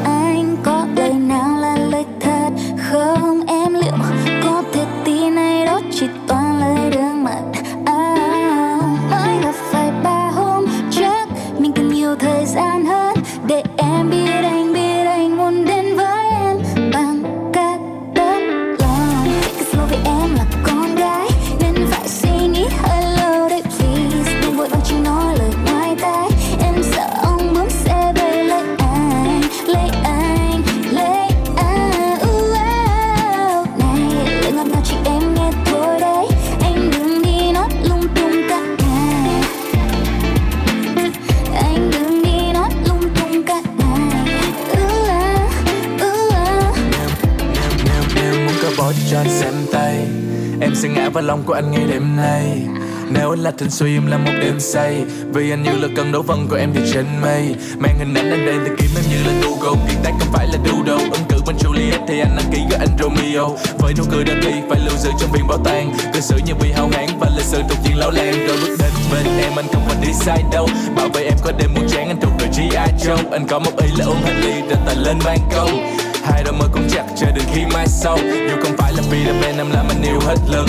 là 53.42 53.50
thịnh 53.58 53.70
suy 53.70 53.96
em 53.96 54.06
là 54.06 54.18
một 54.18 54.32
đêm 54.40 54.60
say. 54.60 55.04
Vì 55.34 55.50
anh 55.50 55.62
như 55.62 55.70
là 55.70 55.88
cơn 55.96 56.12
đấu 56.12 56.22
vân 56.22 56.46
của 56.48 56.56
em 56.56 56.70
thì 56.74 56.80
trên 56.92 57.06
mây. 57.22 57.54
Mang 57.78 57.98
hình 57.98 58.14
ảnh 58.14 58.30
anh 58.30 58.46
đây 58.46 58.56
thì 58.64 58.70
kiếm 58.78 58.90
em 58.96 59.04
như 59.10 59.22
là 59.26 59.32
Google. 59.42 59.80
Kiệt 59.88 59.98
tác 60.04 60.10
không 60.18 60.32
phải 60.32 60.46
là 60.46 60.58
doodle. 60.66 61.10
Ứng 61.12 61.24
cử 61.28 61.36
bên 61.46 61.56
Juliet 61.56 62.06
thì 62.08 62.20
anh 62.20 62.36
đăng 62.36 62.52
ký 62.52 62.58
với 62.68 62.78
anh 62.78 62.96
Romeo. 63.00 63.56
Với 63.78 63.94
nụ 63.98 64.04
cười 64.10 64.24
đơn 64.24 64.40
đi, 64.40 64.52
phải 64.70 64.80
lưu 64.80 64.96
giữ 64.98 65.10
trong 65.20 65.32
viện 65.32 65.46
bảo 65.48 65.58
tàng. 65.64 65.92
Cư 66.14 66.20
xử 66.20 66.36
như 66.46 66.52
vì 66.60 66.72
hao 66.72 66.88
hán 66.92 67.08
và 67.20 67.30
lịch 67.36 67.44
sử 67.44 67.62
tục 67.68 67.78
diện 67.84 67.98
lão 67.98 68.10
lan 68.10 68.46
Rồi 68.46 68.56
bước 68.60 68.76
đến 68.78 68.92
bên 69.12 69.38
em, 69.38 69.52
anh 69.56 69.66
không 69.72 69.82
phải 69.86 69.96
đi 70.02 70.12
sai 70.12 70.42
đâu. 70.52 70.68
Bảo 70.96 71.08
vệ 71.08 71.22
em 71.22 71.38
có 71.42 71.52
đêm 71.58 71.74
muốn 71.74 71.88
chán, 71.88 72.08
anh 72.08 72.20
thuộc 72.20 72.32
đời 72.38 72.48
gi 72.52 72.76
Joe. 73.06 73.32
Anh 73.32 73.46
có 73.48 73.58
một 73.58 73.72
ý 73.82 73.88
là 73.98 74.04
uống 74.04 74.22
hết 74.24 74.34
ly 74.40 74.60
rồi 74.60 74.78
tài 74.86 74.96
lên 74.96 75.18
ban 75.24 75.38
công. 75.54 75.96
Hai 76.24 76.42
đôi 76.44 76.52
môi 76.52 76.68
cũng 76.72 76.88
chặt 76.90 77.04
chờ 77.16 77.26
đừng 77.34 77.44
khi 77.54 77.60
mai 77.74 77.86
sau. 77.86 78.18
Dù 78.22 78.62
không 78.62 78.76
phải 78.78 78.92
là 78.92 79.02
vì 79.10 79.24
đam 79.24 79.40
mê, 79.40 79.46
em 79.46 79.70
làm 79.70 79.86
anh 79.88 80.02
yêu 80.02 80.20
hết 80.26 80.36
lần 80.52 80.66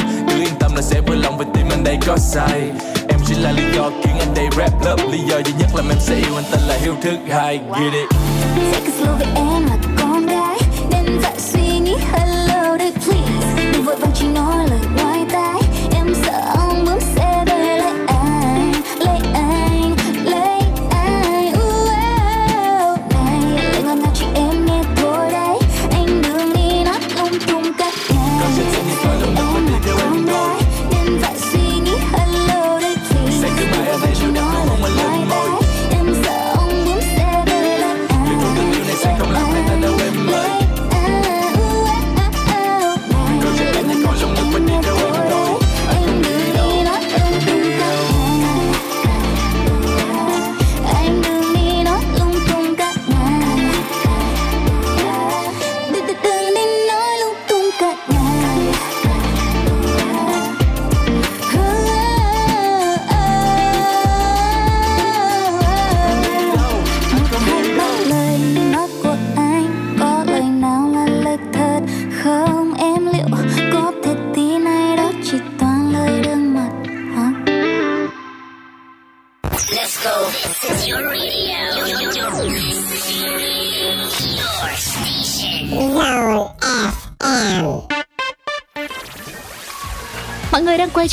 là 0.75 0.81
sẽ 0.81 1.01
vui 1.01 1.17
lòng 1.17 1.37
vì 1.37 1.45
tim 1.53 1.69
anh 1.69 1.83
đây 1.83 1.97
có 2.07 2.17
sai 2.17 2.61
Em 3.09 3.19
chỉ 3.27 3.35
là 3.35 3.51
lý 3.51 3.63
do 3.75 3.89
khiến 4.03 4.15
anh 4.19 4.33
đây 4.35 4.45
rap 4.57 4.85
lớp 4.85 4.97
Lý 5.11 5.19
do 5.29 5.37
duy 5.45 5.53
nhất 5.59 5.69
làm 5.75 5.89
em 5.89 5.97
sẽ 5.99 6.15
yêu 6.15 6.35
anh 6.35 6.43
tên 6.51 6.61
là 6.67 6.77
Hiếu 6.81 6.95
thứ 7.01 7.11
hai 7.29 7.57
Get 7.57 7.93
it 7.93 8.09
Sẽ 8.71 8.81
cứ 8.85 8.91
slow 8.99 9.15
vì 9.19 9.25
em 9.35 9.65
là 9.65 9.77
con 9.97 10.25
gái 10.25 10.59
Nên 10.91 11.19
phải 11.21 11.39
suy 11.39 11.79
nghĩ. 11.79 11.95
Hello 12.11 12.77
đây 12.77 12.93
please. 13.05 13.71
Đừng 13.73 13.83
vội 13.85 13.95
vàng 13.95 14.11
chỉ 14.15 14.27
nói 14.27 14.67
lời 14.69 14.79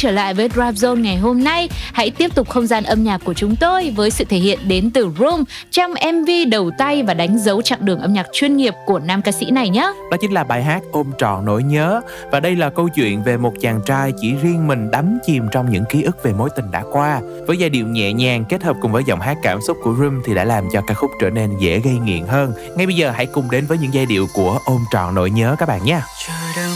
trở 0.01 0.11
lại 0.11 0.35
với 0.35 0.49
Drive 0.49 0.71
Zone 0.71 1.01
ngày 1.01 1.17
hôm 1.17 1.45
nay. 1.45 1.69
Hãy 1.93 2.11
tiếp 2.11 2.35
tục 2.35 2.49
không 2.49 2.67
gian 2.67 2.85
âm 2.85 3.05
nhạc 3.05 3.21
của 3.25 3.35
chúng 3.35 3.57
tôi 3.57 3.93
với 3.97 4.11
sự 4.11 4.25
thể 4.25 4.37
hiện 4.37 4.59
đến 4.69 4.91
từ 4.91 5.11
Room 5.19 5.45
trong 5.71 5.91
MV 5.91 6.31
đầu 6.51 6.71
tay 6.79 7.03
và 7.03 7.15
đánh 7.15 7.39
dấu 7.39 7.63
chặng 7.63 7.85
đường 7.85 8.01
âm 8.01 8.13
nhạc 8.13 8.27
chuyên 8.33 8.57
nghiệp 8.57 8.75
của 8.87 8.99
nam 8.99 9.23
ca 9.23 9.33
sĩ 9.33 9.51
này 9.51 9.69
nhé. 9.69 9.93
Đó 10.11 10.17
chính 10.21 10.33
là 10.33 10.45
bài 10.45 10.63
hát 10.63 10.83
Ôm 10.93 11.13
trọn 11.19 11.45
nỗi 11.45 11.63
nhớ 11.63 12.01
và 12.33 12.41
đây 12.41 12.57
là 12.57 12.71
câu 12.71 12.89
chuyện 12.89 13.23
về 13.23 13.37
một 13.37 13.53
chàng 13.61 13.81
trai 13.87 14.13
chỉ 14.21 14.35
riêng 14.43 14.69
mình 14.69 14.91
đắm 14.91 15.19
chìm 15.27 15.49
trong 15.53 15.71
những 15.71 15.85
ký 15.89 16.03
ức 16.03 16.23
về 16.23 16.33
mối 16.33 16.51
tình 16.57 16.71
đã 16.71 16.83
qua. 16.93 17.21
Với 17.47 17.57
giai 17.57 17.71
điệu 17.71 17.87
nhẹ 17.87 18.13
nhàng 18.13 18.45
kết 18.49 18.63
hợp 18.63 18.77
cùng 18.81 18.93
với 18.93 19.03
giọng 19.07 19.21
hát 19.21 19.37
cảm 19.43 19.59
xúc 19.67 19.77
của 19.83 19.95
Room 19.99 20.23
thì 20.25 20.35
đã 20.35 20.45
làm 20.45 20.65
cho 20.73 20.81
ca 20.87 20.95
khúc 20.95 21.11
trở 21.21 21.31
nên 21.31 21.51
dễ 21.59 21.81
gây 21.81 21.95
nghiện 21.95 22.23
hơn. 22.27 22.53
Ngay 22.77 22.87
bây 22.87 22.97
giờ 22.97 23.11
hãy 23.11 23.27
cùng 23.27 23.51
đến 23.51 23.67
với 23.67 23.79
những 23.79 23.95
giai 23.95 24.07
điệu 24.07 24.27
của 24.35 24.59
Ôm 24.65 24.81
trọn 24.93 25.15
nỗi 25.15 25.31
nhớ 25.31 25.57
các 25.59 25.69
bạn 25.69 25.85
nhé. 25.85 26.01
Trời 26.27 26.70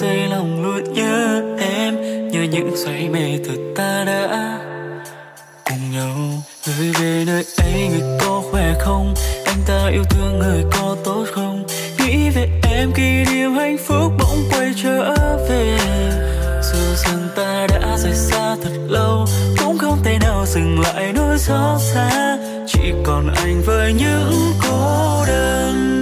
sáng 0.00 0.30
lòng 0.30 0.62
luôn 0.62 0.92
nhớ 0.92 1.42
em 1.58 1.94
Nhớ 2.30 2.42
những 2.42 2.76
say 2.76 3.08
mê 3.08 3.38
thật 3.44 3.58
ta 3.76 4.04
đã 4.06 4.58
cùng 5.64 5.92
nhau. 5.92 6.16
Người 6.66 6.92
về 7.00 7.24
nơi 7.26 7.44
ấy, 7.58 7.88
người 7.88 8.18
có 8.20 8.42
khỏe 8.50 8.74
không? 8.80 9.14
Anh 9.44 9.58
ta 9.66 9.88
yêu 9.92 10.04
thương 10.10 10.38
người 10.38 10.64
có 10.72 10.96
tốt 11.04 11.26
không? 11.32 11.66
Nghĩ 11.98 12.30
về 12.30 12.60
em 12.62 12.92
kỷ 12.92 13.24
niệm 13.32 13.54
hạnh 13.54 13.76
phúc 13.86 14.12
bỗng 14.18 14.38
quay 14.50 14.72
trở 14.82 15.14
về. 15.48 15.78
Dù 16.62 16.94
rằng 16.96 17.28
ta 17.36 17.66
đã 17.66 17.96
rời 17.98 18.14
xa 18.14 18.56
thật 18.62 18.78
lâu, 18.88 19.26
Cũng 19.58 19.78
không 19.78 19.98
thể 20.04 20.18
nào 20.20 20.46
dừng 20.46 20.80
lại 20.80 21.12
nỗi 21.12 21.38
xót 21.38 21.80
xa. 21.80 22.38
Chỉ 22.66 22.92
còn 23.04 23.28
anh 23.36 23.62
với 23.66 23.92
những 23.92 24.52
cô 24.62 25.24
đơn. 25.26 25.95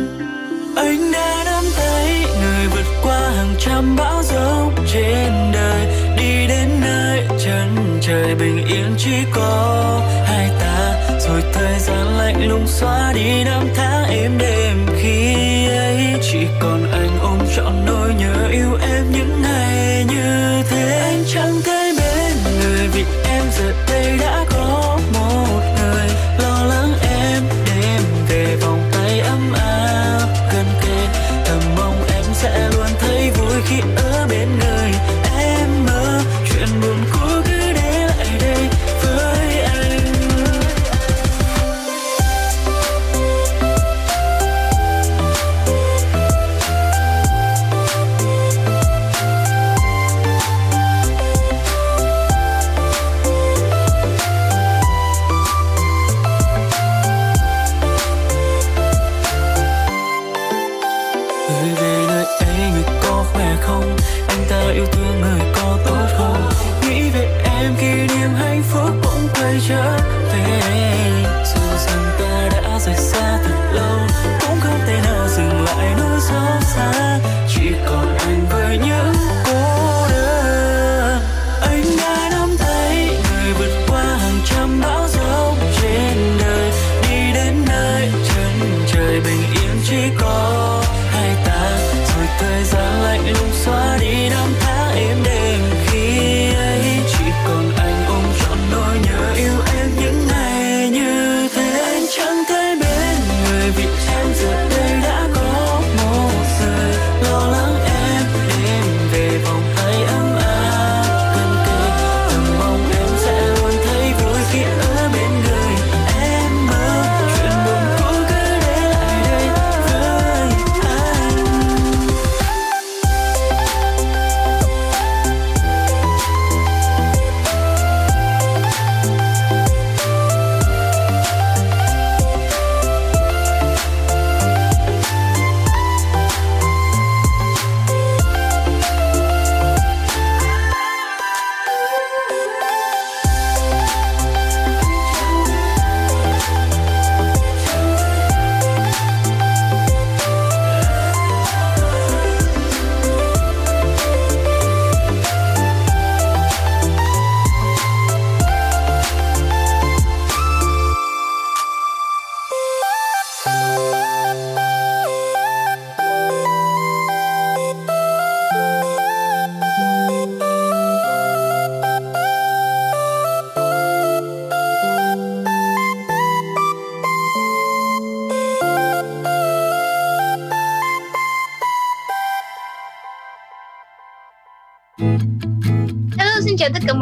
Trăm 3.64 3.96
bão 3.96 4.22
giông 4.22 4.74
trên 4.92 5.32
đời, 5.52 5.86
Đi 6.16 6.46
đến 6.48 6.68
nơi 6.80 7.26
chân 7.44 7.98
trời 8.00 8.34
bình 8.34 8.64
yên 8.66 8.94
chỉ 8.98 9.16
có 9.34 10.00
hai 10.26 10.50
ta. 10.60 10.94
Rồi 11.20 11.42
thời 11.52 11.78
gian 11.78 12.18
lạnh 12.18 12.48
lùng 12.48 12.66
xóa 12.66 13.12
đi 13.14 13.44
năm 13.44 13.68
tháng 13.74 14.04
êm 14.04 14.38
đềm, 14.38 14.86
khi 15.00 15.34
ấy 15.68 16.14
Chỉ 16.22 16.46
còn 16.60 16.92
anh 16.92 17.18
ôm 17.22 17.38
trọn 17.56 17.72
nỗi 17.86 18.14
nhớ 18.18 18.48
yêu 18.50 18.78
em 18.90 19.04
những 19.12 19.42
ngày 19.42 19.63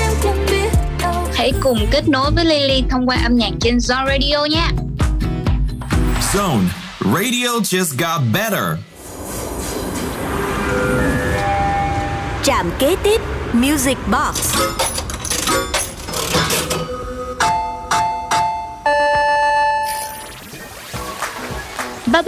em 0.00 0.12
cũng 0.22 0.46
biết 0.46 0.68
đau 1.02 1.26
Hãy 1.34 1.52
cùng 1.60 1.86
kết 1.90 2.08
nối 2.08 2.30
với 2.30 2.44
Lily 2.44 2.84
thông 2.90 3.08
qua 3.08 3.16
âm 3.24 3.36
nhạc 3.36 3.50
trên 3.60 3.76
Zone 3.76 4.06
Radio 4.06 4.44
nha. 4.44 4.70
Zone. 6.32 6.64
Radio 7.00 7.60
just 7.62 7.98
got 7.98 8.20
better. 8.34 8.78
Trạm 12.42 12.70
kế 12.78 12.96
tiếp 13.02 13.20
Music 13.52 13.98
Box 14.10 14.54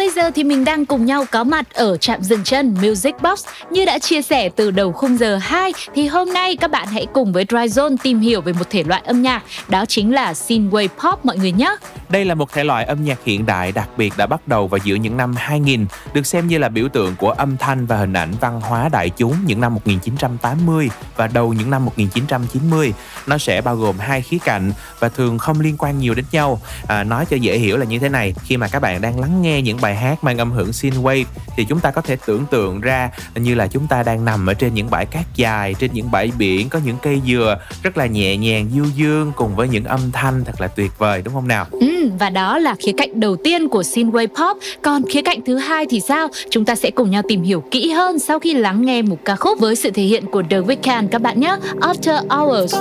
bây 0.03 0.11
giờ 0.11 0.31
thì 0.31 0.45
mình 0.45 0.65
đang 0.65 0.87
cùng 0.87 1.07
nhau 1.07 1.25
có 1.31 1.45
mặt 1.45 1.75
ở 1.75 1.97
trạm 1.97 2.23
dừng 2.23 2.45
chân 2.45 2.75
Music 2.83 3.15
Box. 3.23 3.45
Như 3.71 3.85
đã 3.85 3.99
chia 3.99 4.23
sẻ 4.23 4.49
từ 4.57 4.71
đầu 4.71 4.93
khung 4.93 5.19
giờ 5.19 5.37
2 5.37 5.73
thì 5.95 6.07
hôm 6.07 6.33
nay 6.33 6.57
các 6.57 6.71
bạn 6.71 6.89
hãy 6.93 7.07
cùng 7.13 7.33
với 7.33 7.45
Dry 7.49 7.57
Zone 7.57 7.97
tìm 8.03 8.21
hiểu 8.21 8.41
về 8.41 8.53
một 8.53 8.71
thể 8.71 8.83
loại 8.83 9.03
âm 9.05 9.23
nhạc 9.23 9.43
đó 9.69 9.85
chính 9.89 10.15
là 10.15 10.33
synthwave 10.33 10.89
pop 10.89 11.25
mọi 11.25 11.39
người 11.39 11.53
nhé. 11.53 11.77
Đây 12.13 12.25
là 12.25 12.35
một 12.35 12.53
thể 12.53 12.65
loại 12.65 12.85
âm 12.85 13.05
nhạc 13.05 13.19
hiện 13.25 13.47
đại 13.47 13.73
đặc 13.73 13.89
biệt 13.97 14.13
đã 14.17 14.27
bắt 14.27 14.49
đầu 14.49 14.69
vào 14.69 14.79
giữa 14.85 14.95
những 14.95 15.17
năm 15.17 15.35
2000, 15.37 15.87
được 16.15 16.27
xem 16.27 16.47
như 16.47 16.59
là 16.59 16.69
biểu 16.69 16.89
tượng 16.89 17.17
của 17.17 17.31
âm 17.31 17.57
thanh 17.57 17.87
và 17.87 17.97
hình 17.97 18.13
ảnh 18.13 18.33
văn 18.41 18.61
hóa 18.61 18.89
đại 18.89 19.11
chúng 19.11 19.35
những 19.47 19.61
năm 19.61 19.75
1980 19.75 20.91
và 21.17 21.27
đầu 21.27 21.53
những 21.53 21.71
năm 21.71 21.85
1990. 21.85 22.93
Nó 23.27 23.39
sẽ 23.39 23.61
bao 23.61 23.77
gồm 23.77 23.99
hai 23.99 24.23
khía 24.23 24.39
cạnh 24.45 24.73
và 24.99 25.09
thường 25.09 25.39
không 25.39 25.61
liên 25.61 25.77
quan 25.79 25.99
nhiều 25.99 26.15
đến 26.15 26.25
nhau. 26.33 26.61
À, 26.87 27.05
nói 27.05 27.27
cho 27.31 27.37
dễ 27.37 27.59
hiểu 27.59 27.77
là 27.77 27.85
như 27.85 27.99
thế 27.99 28.09
này, 28.09 28.35
khi 28.45 28.57
mà 28.57 28.69
các 28.69 28.83
bạn 28.83 29.01
đang 29.01 29.21
lắng 29.21 29.43
nghe 29.43 29.63
những 29.63 29.81
bài 29.81 29.97
hát 29.97 30.25
mang 30.25 30.39
âm 30.39 30.51
hưởng 30.51 30.71
synthwave 30.71 31.25
thì 31.57 31.65
chúng 31.65 31.81
ta 31.81 31.91
có 31.91 32.01
thể 32.03 32.17
tưởng 32.27 32.47
tượng 32.51 32.81
ra 32.81 33.11
như 33.35 33.55
là 33.55 33.67
chúng 33.67 33.87
ta 33.87 34.03
đang 34.03 34.25
nằm 34.25 34.47
ở 34.47 34.55
trên 34.55 34.75
những 34.75 34.91
bãi 34.91 35.07
cát 35.07 35.25
dài, 35.35 35.75
trên 35.75 35.91
những 35.93 36.11
bãi 36.11 36.33
biển 36.39 36.69
có 36.69 36.81
những 36.85 36.97
cây 37.03 37.21
dừa 37.27 37.59
rất 37.83 37.97
là 37.97 38.07
nhẹ 38.07 38.37
nhàng 38.37 38.71
du 38.75 38.85
dương 38.85 39.33
cùng 39.37 39.57
với 39.57 39.69
những 39.69 39.85
âm 39.85 40.13
thanh 40.13 40.45
thật 40.45 40.61
là 40.61 40.67
tuyệt 40.67 40.99
vời 40.99 41.23
đúng 41.25 41.35
không 41.35 41.49
nào? 41.49 41.67
Ừ, 41.71 42.02
và 42.19 42.31
đó 42.31 42.59
là 42.59 42.75
khía 42.75 42.93
cạnh 42.93 43.21
đầu 43.21 43.37
tiên 43.37 43.69
của 43.69 43.83
synthwave 43.83 44.27
pop. 44.27 44.59
Còn 44.83 45.03
khía 45.09 45.23
cạnh 45.23 45.41
thứ 45.47 45.57
hai 45.57 45.87
thì 45.87 46.01
sao? 46.01 46.29
Chúng 46.51 46.65
ta 46.65 46.75
sẽ 46.75 46.91
cùng 46.91 47.11
nhau 47.11 47.23
tìm 47.29 47.43
hiểu 47.43 47.61
kỹ 47.71 47.91
hơn 47.91 48.19
sau 48.19 48.39
khi 48.39 48.55
lắng 48.55 48.87
nghe 48.87 49.03
một 49.03 49.17
ca 49.25 49.37
khúc 49.37 49.59
với 49.59 49.77
sự 49.77 49.91
thể 49.91 50.03
hiện 50.03 50.27
của 50.27 50.43
The 50.51 50.61
Weeknd 50.61 51.09
các 51.09 51.23
bạn 51.23 51.41
nhé. 51.41 51.57
After 51.81 52.21
Hours. 52.29 52.75
I. 52.75 52.81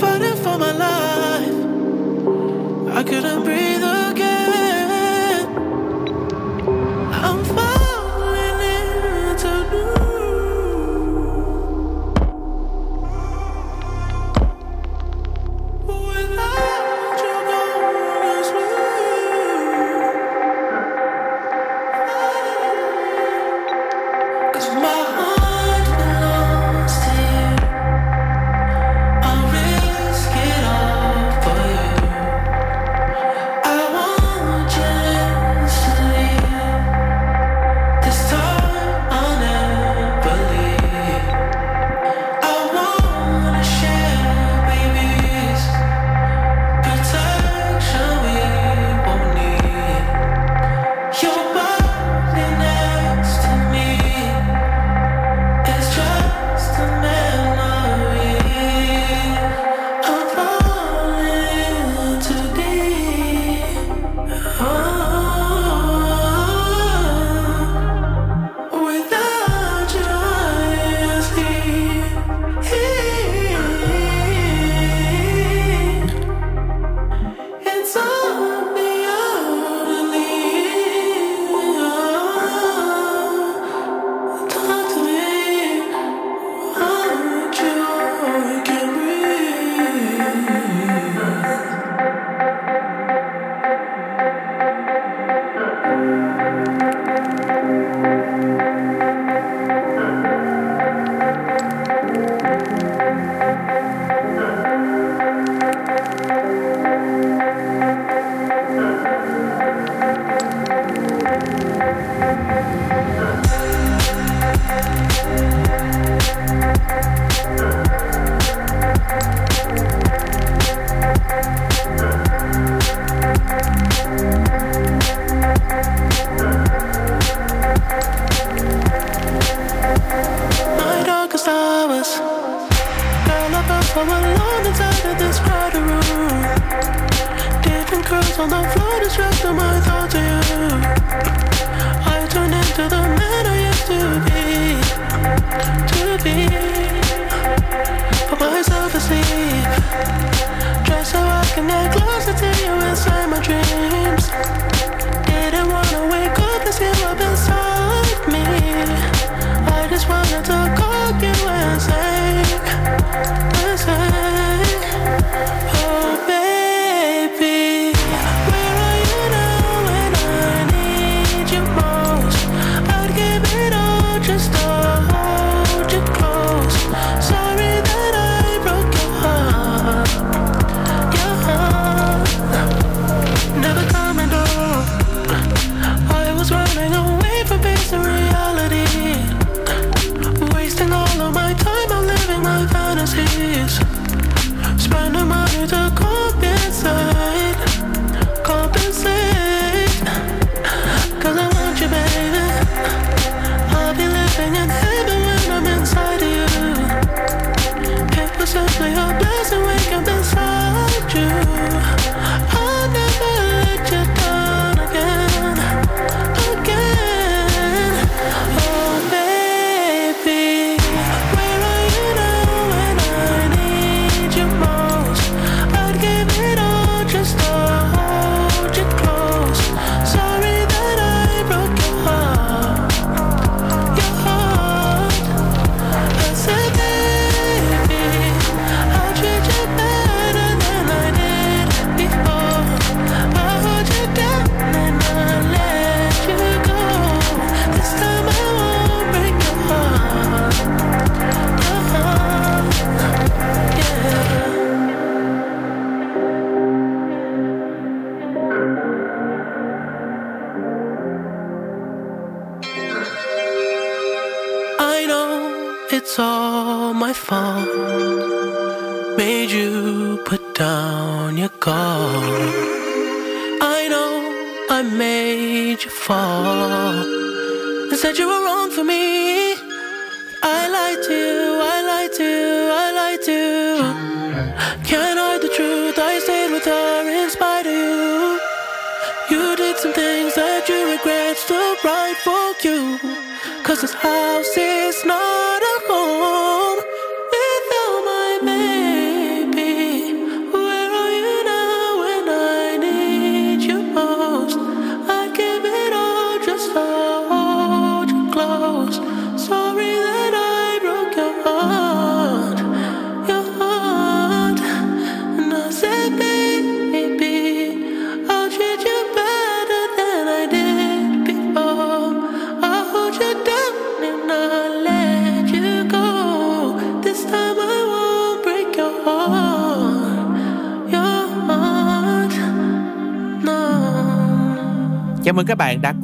Fighting 0.00 0.36
for 0.44 0.58
my 0.58 0.72
life, 0.72 1.54
I 2.96 3.02
couldn't 3.02 3.44
breathe 3.44 3.82
again. 3.82 5.46
I'm 7.22 7.44
falling 7.44 7.63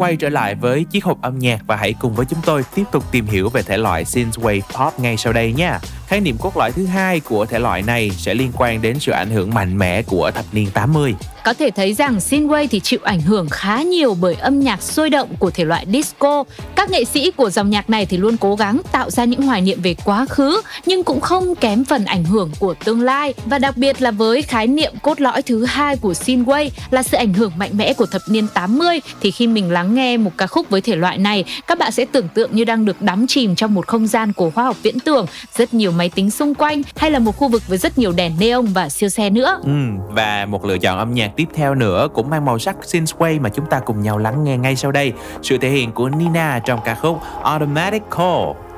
quay 0.01 0.17
trở 0.17 0.29
lại 0.29 0.55
với 0.55 0.85
chiếc 0.85 1.05
hộp 1.05 1.23
âm 1.23 1.39
nhạc 1.39 1.61
và 1.67 1.77
hãy 1.77 1.95
cùng 2.01 2.15
với 2.15 2.27
chúng 2.27 2.39
tôi 2.45 2.65
tiếp 2.75 2.85
tục 2.93 3.05
tìm 3.13 3.27
hiểu 3.27 3.49
về 3.49 3.63
thể 3.63 3.79
loại 3.79 4.05
synthwave 4.05 4.61
pop 4.61 5.01
ngay 5.01 5.17
sau 5.17 5.33
đây 5.33 5.53
nha. 5.53 5.79
Khái 6.07 6.21
niệm 6.21 6.37
cốt 6.41 6.57
lõi 6.57 6.73
thứ 6.73 6.87
hai 6.87 7.21
của 7.21 7.47
thể 7.47 7.59
loại 7.59 7.83
này 7.83 8.11
sẽ 8.11 8.35
liên 8.35 8.53
quan 8.57 8.83
đến 8.83 9.01
sự 9.01 9.13
ảnh 9.13 9.31
hưởng 9.31 9.55
mạnh 9.55 9.79
mẽ 9.79 10.03
của 10.03 10.31
thập 10.31 10.45
niên 10.53 10.71
80. 10.75 11.15
Có 11.45 11.55
thể 11.55 11.71
thấy 11.71 11.95
rằng 11.95 12.17
synthwave 12.19 12.67
thì 12.71 12.81
chịu 12.81 13.01
ảnh 13.03 13.21
hưởng 13.21 13.49
khá 13.49 13.83
nhiều 13.83 14.17
bởi 14.21 14.35
âm 14.35 14.61
nhạc 14.61 14.83
sôi 14.83 15.11
động 15.11 15.35
của 15.39 15.51
thể 15.51 15.65
loại 15.65 15.87
disco. 15.93 16.45
Các 16.81 16.91
nghệ 16.91 17.05
sĩ 17.05 17.31
của 17.31 17.51
dòng 17.51 17.71
nhạc 17.71 17.91
này 17.91 18.07
thì 18.07 18.17
luôn 18.17 18.37
cố 18.37 18.55
gắng 18.55 18.81
tạo 18.93 19.11
ra 19.11 19.25
những 19.25 19.43
hoài 19.43 19.61
niệm 19.61 19.81
về 19.83 19.95
quá 20.05 20.27
khứ 20.29 20.63
nhưng 20.87 21.05
cũng 21.05 21.21
không 21.21 21.55
kém 21.55 21.85
phần 21.85 22.05
ảnh 22.05 22.25
hưởng 22.25 22.51
của 22.59 22.75
tương 22.85 23.01
lai 23.01 23.35
và 23.47 23.59
đặc 23.59 23.77
biệt 23.77 24.03
là 24.03 24.11
với 24.11 24.43
khái 24.43 24.67
niệm 24.67 24.93
cốt 25.03 25.21
lõi 25.21 25.43
thứ 25.43 25.65
hai 25.65 25.97
của 25.97 26.13
synthwave 26.13 26.71
là 26.91 27.03
sự 27.03 27.17
ảnh 27.17 27.35
hưởng 27.35 27.53
mạnh 27.57 27.71
mẽ 27.73 27.93
của 27.93 28.07
thập 28.07 28.23
niên 28.29 28.47
80 28.55 29.01
thì 29.21 29.31
khi 29.31 29.47
mình 29.47 29.71
lắng 29.71 29.95
nghe 29.95 30.17
một 30.17 30.31
ca 30.37 30.47
khúc 30.47 30.71
với 30.71 30.81
thể 30.81 30.97
loại 30.97 31.19
này 31.19 31.45
các 31.67 31.79
bạn 31.79 31.93
sẽ 31.93 32.05
tưởng 32.13 32.29
tượng 32.29 32.57
như 32.57 32.65
đang 32.65 32.85
được 32.85 33.03
đắm 33.03 33.27
chìm 33.27 33.55
trong 33.55 33.75
một 33.75 33.87
không 33.87 34.07
gian 34.07 34.33
của 34.33 34.51
khoa 34.51 34.65
học 34.65 34.77
viễn 34.83 35.01
tưởng 35.01 35.27
rất 35.57 35.75
nhiều 35.75 35.93
máy 35.93 36.11
tính 36.15 36.31
xung 36.31 36.55
quanh 36.55 36.83
hay 36.97 37.11
là 37.11 37.19
một 37.19 37.37
khu 37.37 37.49
vực 37.49 37.63
với 37.69 37.79
rất 37.79 37.99
nhiều 37.99 38.13
đèn 38.13 38.33
neon 38.41 38.63
và 38.63 38.89
siêu 38.89 39.09
xe 39.09 39.31
nữa. 39.31 39.61
Ừ, 39.63 39.71
và 40.09 40.47
một 40.47 40.65
lựa 40.65 40.79
chọn 40.79 40.99
âm 40.99 41.15
nhạc 41.15 41.31
tiếp 41.37 41.47
theo 41.55 41.75
nữa 41.75 42.09
cũng 42.15 42.31
mang 42.31 42.45
màu 42.45 42.59
sắc 42.59 42.77
synthwave 42.83 43.41
mà 43.41 43.49
chúng 43.49 43.67
ta 43.71 43.81
cùng 43.87 44.03
nhau 44.03 44.19
lắng 44.19 44.45
nghe 44.45 44.57
ngay 44.57 44.77
sau 44.77 44.93
đây. 44.93 45.13
Sự 45.43 45.59
thể 45.59 45.71
hiện 45.71 45.93
của 45.93 46.09
Nina 46.09 46.61
trong 46.70 46.70
ca 46.85 46.95
khúc 46.95 47.21
Automatic 47.43 48.03
Call. 48.11 48.70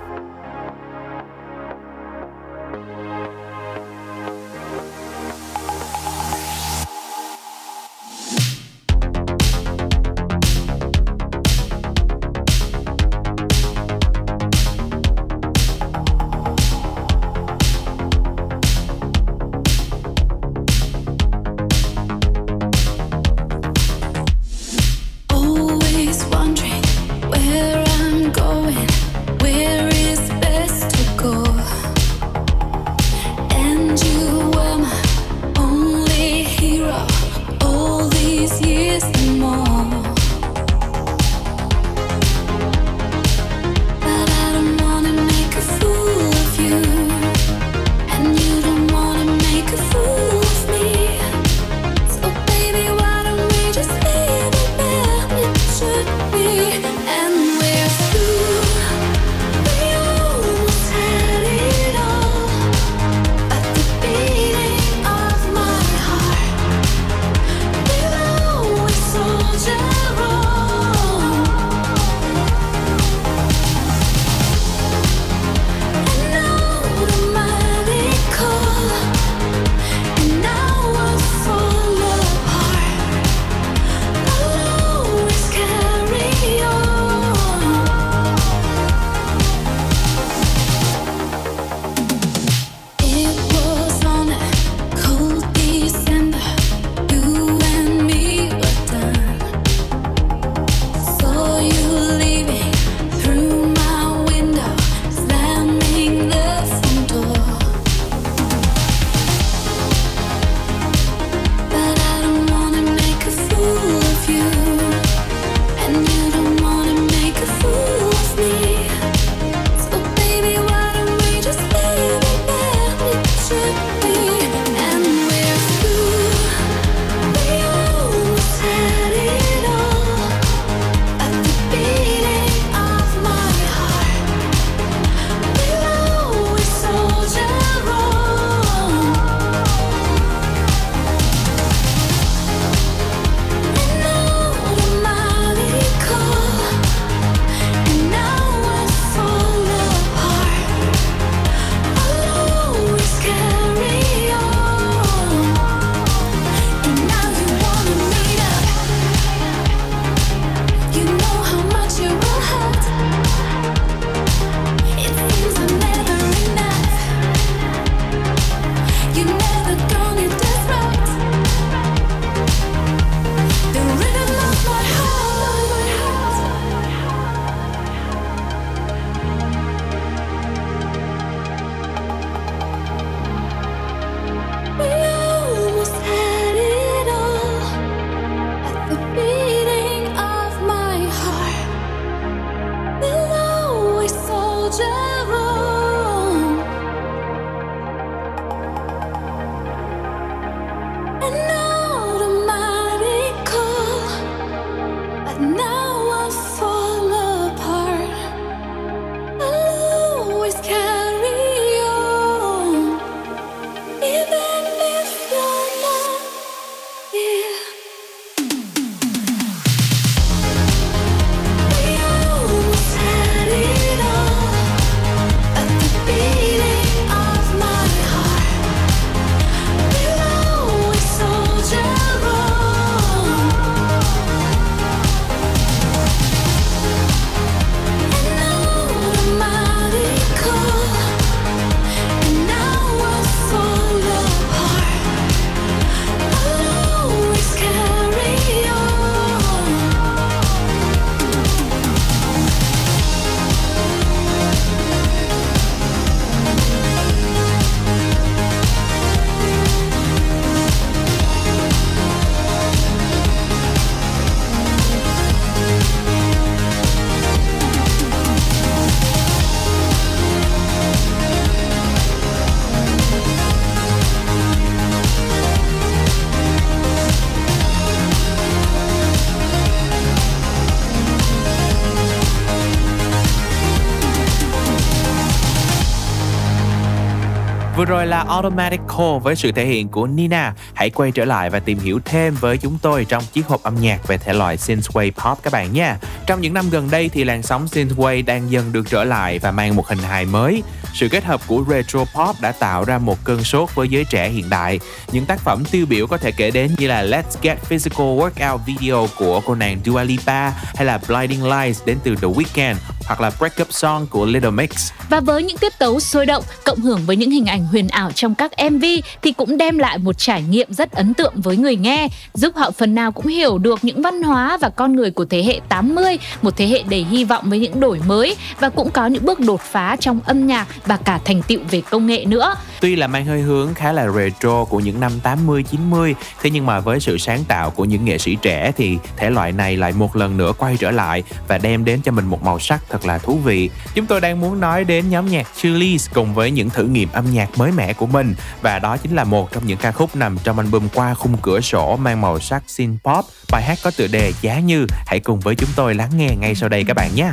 Rồi 287.93 288.07
là 288.07 288.25
Automatic 288.29 288.81
Call 288.89 289.19
với 289.23 289.37
sự 289.37 289.53
thể 289.53 289.67
hiện 289.67 289.89
của 289.89 290.07
Nina. 290.07 290.55
Hãy 290.75 290.91
quay 290.91 291.11
trở 291.11 291.25
lại 291.25 291.51
và 291.51 291.59
tìm 291.59 291.79
hiểu 291.79 292.01
thêm 292.05 292.35
với 292.41 292.59
chúng 292.59 292.79
tôi 292.83 293.05
trong 293.05 293.25
chiếc 293.33 293.47
hộp 293.47 293.63
âm 293.63 293.81
nhạc 293.81 294.09
về 294.09 294.19
thể 294.19 294.33
loại 294.33 294.57
synthwave 294.57 295.11
pop 295.11 295.43
các 295.43 295.53
bạn 295.53 295.73
nha. 295.73 295.97
Trong 296.27 296.41
những 296.41 296.55
năm 296.55 296.71
gần 296.71 296.91
đây 296.91 297.09
thì 297.09 297.25
làn 297.25 297.43
sóng 297.43 297.67
synthwave 297.67 298.25
đang 298.25 298.51
dần 298.51 298.73
được 298.73 298.91
trở 298.91 299.05
lại 299.05 299.39
và 299.39 299.51
mang 299.51 299.77
một 299.77 299.89
hình 299.89 299.99
hài 299.99 300.25
mới. 300.25 300.63
Sự 300.95 301.09
kết 301.09 301.25
hợp 301.25 301.41
của 301.47 301.65
retro 301.69 301.99
pop 301.99 302.41
đã 302.41 302.53
tạo 302.53 302.85
ra 302.85 302.99
một 302.99 303.25
cơn 303.25 303.45
sốt 303.45 303.75
với 303.75 303.89
giới 303.89 304.05
trẻ 304.05 304.29
hiện 304.29 304.51
đại. 304.51 304.81
Những 305.13 305.27
tác 305.27 305.41
phẩm 305.41 305.65
tiêu 305.71 305.87
biểu 305.87 306.07
có 306.07 306.17
thể 306.17 306.33
kể 306.33 306.51
đến 306.51 306.71
như 306.79 306.89
là 306.89 307.03
Let's 307.03 307.37
Get 307.43 307.59
Physical 307.65 308.07
Workout 308.07 308.59
Video 308.67 309.07
của 309.19 309.41
cô 309.47 309.55
nàng 309.55 309.81
Dua 309.85 310.03
Lipa 310.03 310.51
hay 310.51 310.85
là 310.85 310.99
Blinding 311.09 311.45
Lights 311.45 311.81
đến 311.87 311.99
từ 312.05 312.17
The 312.17 312.29
Weeknd 312.29 312.75
hoặc 313.07 313.21
là 313.21 313.31
Breakup 313.39 313.69
Song 313.71 314.07
của 314.07 314.27
Little 314.27 314.51
Mix. 314.51 314.93
Và 315.11 315.21
với 315.21 315.43
những 315.43 315.59
tiết 315.59 315.79
tấu 315.79 316.01
sôi 316.01 316.27
động, 316.27 316.45
cộng 316.65 316.81
hưởng 316.81 317.01
với 317.07 317.17
những 317.17 317.31
hình 317.31 317.47
ảnh 317.47 317.65
huyền 317.65 317.82
ảo 317.89 318.13
trong 318.13 318.35
các 318.35 318.53
MV 318.71 318.85
thì 319.23 319.33
cũng 319.33 319.57
đem 319.57 319.79
lại 319.79 319.99
một 319.99 320.19
trải 320.19 320.43
nghiệm 320.43 320.73
rất 320.73 320.93
ấn 320.93 321.15
tượng 321.15 321.35
với 321.37 321.57
người 321.57 321.77
nghe, 321.77 322.09
giúp 322.35 322.57
họ 322.57 322.71
phần 322.71 322.95
nào 322.95 323.13
cũng 323.13 323.27
hiểu 323.27 323.59
được 323.59 323.85
những 323.85 324.03
văn 324.03 324.23
hóa 324.23 324.59
và 324.61 324.69
con 324.69 324.97
người 324.97 325.11
của 325.11 325.25
thế 325.25 325.43
hệ 325.43 325.61
80, 325.69 326.19
một 326.43 326.57
thế 326.57 326.67
hệ 326.67 326.83
đầy 326.91 327.05
hy 327.05 327.25
vọng 327.25 327.51
với 327.51 327.59
những 327.59 327.81
đổi 327.81 328.01
mới 328.07 328.37
và 328.61 328.69
cũng 328.69 328.91
có 328.91 329.07
những 329.07 329.25
bước 329.25 329.41
đột 329.41 329.61
phá 329.61 329.97
trong 330.01 330.21
âm 330.25 330.47
nhạc 330.47 330.67
và 330.87 330.97
cả 330.97 331.21
thành 331.25 331.43
tựu 331.43 331.61
về 331.71 331.83
công 331.91 332.07
nghệ 332.07 332.25
nữa. 332.25 332.55
Tuy 332.81 332.97
là 332.97 333.07
mang 333.07 333.27
hơi 333.27 333.41
hướng 333.41 333.75
khá 333.75 333.93
là 333.93 334.09
retro 334.11 334.65
của 334.65 334.81
những 334.81 335.01
năm 335.01 335.13
80 335.23 335.65
90, 335.71 336.15
thế 336.43 336.51
nhưng 336.51 336.67
mà 336.67 336.81
với 336.81 337.01
sự 337.01 337.19
sáng 337.19 337.45
tạo 337.49 337.71
của 337.71 337.85
những 337.85 338.05
nghệ 338.05 338.19
sĩ 338.19 338.37
trẻ 338.43 338.73
thì 338.77 338.99
thể 339.17 339.31
loại 339.31 339.53
này 339.53 339.77
lại 339.77 339.93
một 339.93 340.17
lần 340.17 340.37
nữa 340.37 340.53
quay 340.59 340.77
trở 340.77 340.91
lại 340.91 341.23
và 341.49 341.59
đem 341.59 341.85
đến 341.85 342.01
cho 342.05 342.13
mình 342.13 342.27
một 342.27 342.43
màu 342.43 342.59
sắc 342.59 342.81
thật 342.91 343.07
là 343.07 343.19
thú 343.19 343.39
vị. 343.45 343.71
Chúng 343.95 344.07
tôi 344.07 344.21
đang 344.21 344.41
muốn 344.41 344.61
nói 344.61 344.85
đến 344.85 345.11
nhóm 345.11 345.29
nhạc 345.29 345.47
Chili's 345.57 346.09
cùng 346.15 346.35
với 346.35 346.51
những 346.51 346.71
thử 346.71 346.85
nghiệm 346.85 347.09
âm 347.13 347.25
nhạc 347.33 347.59
mới 347.59 347.72
mẻ 347.77 347.93
của 347.93 348.07
mình 348.07 348.35
và 348.63 348.79
đó 348.79 348.97
chính 348.97 349.15
là 349.15 349.25
một 349.25 349.53
trong 349.53 349.67
những 349.67 349.79
ca 349.79 349.93
khúc 349.93 350.17
nằm 350.17 350.39
trong 350.45 350.59
album 350.59 350.89
qua 350.95 351.15
khung 351.15 351.37
cửa 351.43 351.61
sổ 351.61 351.97
mang 351.97 352.21
màu 352.21 352.41
sắc 352.41 352.63
synth 352.67 353.05
pop. 353.05 353.25
Bài 353.53 353.63
hát 353.63 353.79
có 353.83 353.91
tựa 353.97 354.07
đề 354.07 354.33
Giá 354.41 354.59
Như. 354.59 354.87
Hãy 355.07 355.21
cùng 355.21 355.41
với 355.41 355.55
chúng 355.55 355.71
tôi 355.77 355.95
lắng 355.95 356.11
nghe 356.17 356.29
ngay 356.41 356.55
sau 356.55 356.69
đây 356.69 356.85
các 356.85 356.95
bạn 356.95 357.11
nhé. 357.15 357.31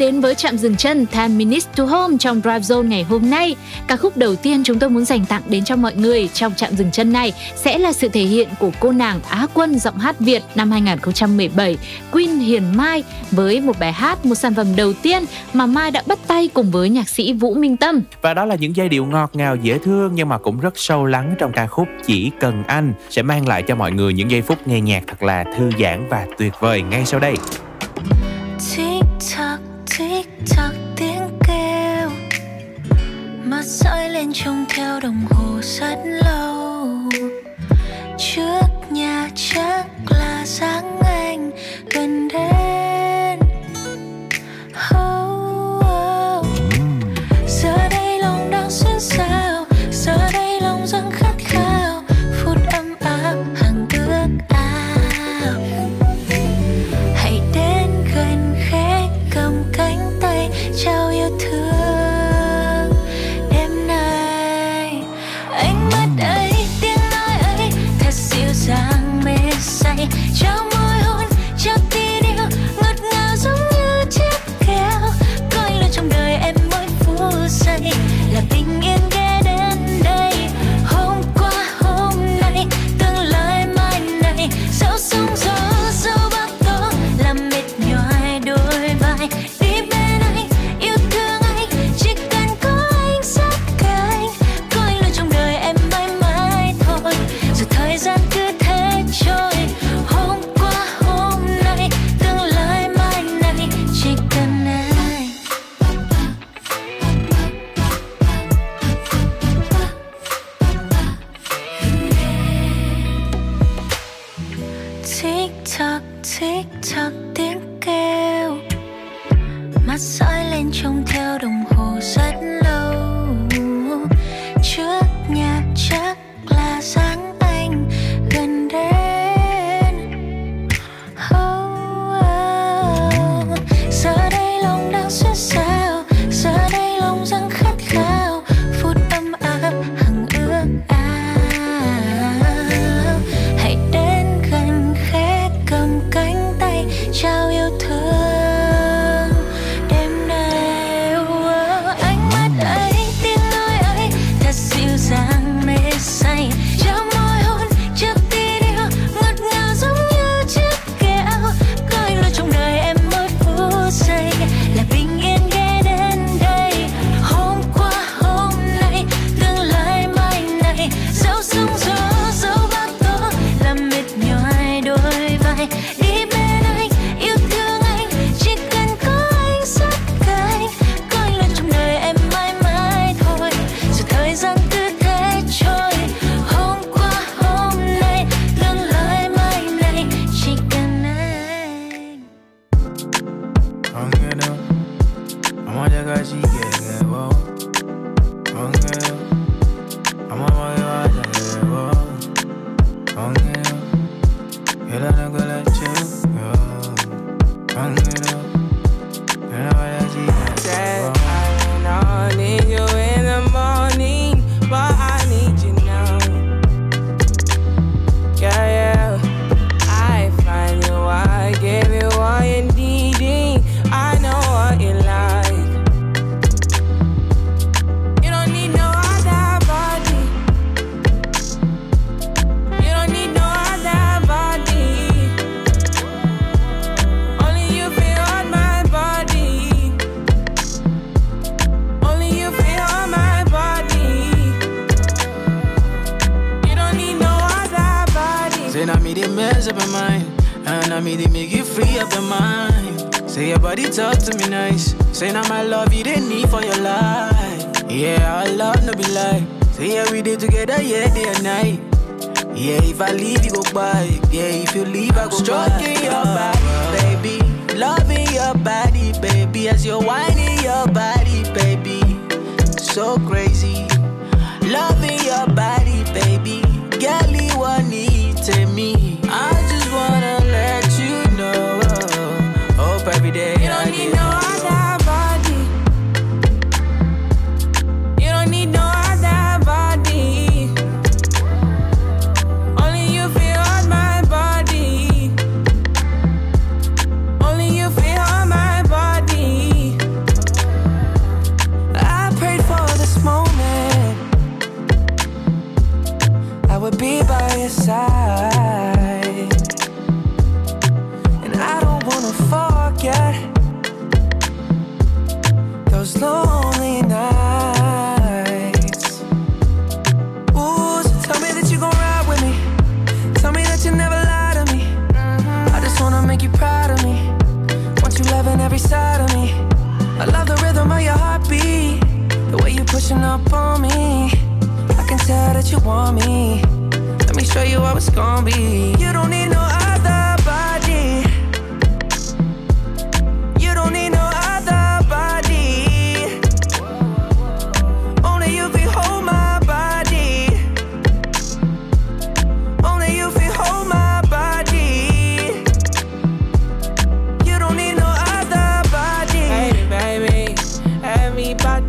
Đến 0.00 0.20
với 0.20 0.34
trạm 0.34 0.58
dừng 0.58 0.76
chân 0.76 1.06
10 1.16 1.28
Minutes 1.28 1.68
to 1.76 1.84
Home 1.84 2.16
trong 2.18 2.40
Drive 2.40 2.58
Zone 2.58 2.88
ngày 2.88 3.02
hôm 3.02 3.30
nay. 3.30 3.56
Ca 3.86 3.96
khúc 3.96 4.16
đầu 4.16 4.36
tiên 4.36 4.64
chúng 4.64 4.78
tôi 4.78 4.90
muốn 4.90 5.04
dành 5.04 5.26
tặng 5.26 5.42
đến 5.48 5.64
cho 5.64 5.76
mọi 5.76 5.94
người 5.94 6.28
trong 6.28 6.54
trạm 6.54 6.76
dừng 6.76 6.90
chân 6.90 7.12
này 7.12 7.32
sẽ 7.56 7.78
là 7.78 7.92
sự 7.92 8.08
thể 8.08 8.22
hiện 8.22 8.48
của 8.58 8.70
cô 8.80 8.92
nàng 8.92 9.20
Á 9.28 9.46
quân 9.54 9.78
giọng 9.78 9.98
hát 9.98 10.20
Việt 10.20 10.42
năm 10.54 10.70
2017, 10.70 11.78
Queen 12.12 12.38
Hiền 12.38 12.76
Mai 12.76 13.04
với 13.30 13.60
một 13.60 13.78
bài 13.78 13.92
hát, 13.92 14.26
một 14.26 14.34
sản 14.34 14.54
phẩm 14.54 14.66
đầu 14.76 14.92
tiên 14.92 15.24
mà 15.52 15.66
Mai 15.66 15.90
đã 15.90 16.02
bắt 16.06 16.18
tay 16.26 16.48
cùng 16.54 16.70
với 16.70 16.88
nhạc 16.88 17.08
sĩ 17.08 17.32
Vũ 17.32 17.54
Minh 17.54 17.76
Tâm. 17.76 18.02
Và 18.22 18.34
đó 18.34 18.44
là 18.44 18.54
những 18.54 18.76
giai 18.76 18.88
điệu 18.88 19.04
ngọt 19.04 19.30
ngào 19.32 19.56
dễ 19.56 19.78
thương 19.78 20.12
nhưng 20.14 20.28
mà 20.28 20.38
cũng 20.38 20.60
rất 20.60 20.72
sâu 20.76 21.06
lắng 21.06 21.34
trong 21.38 21.52
ca 21.52 21.66
khúc 21.66 21.88
Chỉ 22.06 22.30
Cần 22.40 22.62
Anh 22.66 22.92
sẽ 23.10 23.22
mang 23.22 23.48
lại 23.48 23.62
cho 23.62 23.74
mọi 23.74 23.92
người 23.92 24.12
những 24.12 24.30
giây 24.30 24.42
phút 24.42 24.58
nghe 24.66 24.80
nhạc 24.80 25.02
thật 25.06 25.22
là 25.22 25.44
thư 25.56 25.70
giãn 25.80 26.08
và 26.08 26.26
tuyệt 26.38 26.52
vời 26.60 26.82
ngay 26.82 27.04
sau 27.06 27.20
đây. 27.20 27.34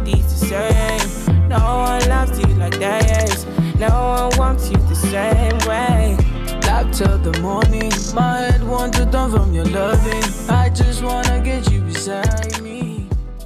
Everybody's 0.02 0.40
the 0.40 0.48
same. 0.48 1.48
No 1.48 1.58
one 1.58 2.10
loves 2.10 2.40
you 2.40 2.48
like 2.56 2.78
this. 2.80 3.46
No 3.80 3.90
one 3.90 4.38
wants 4.38 4.70
you 4.70 4.78
the 4.78 4.96
same 4.96 5.58
way. 5.68 6.18
Love 6.68 6.92
till 6.92 7.18
the 7.18 7.40
morning. 7.40 7.92
My 8.14 8.40
head 8.40 8.62
to 8.94 9.12
turn 9.12 9.32
from 9.32 9.54
your 9.54 9.66
loving. 9.66 10.24
I 10.50 10.70
just 10.70 11.04
wanna 11.04 11.42
get 11.44 11.72
you 11.72 11.82
beside 11.82 12.62
me. 12.62 13.01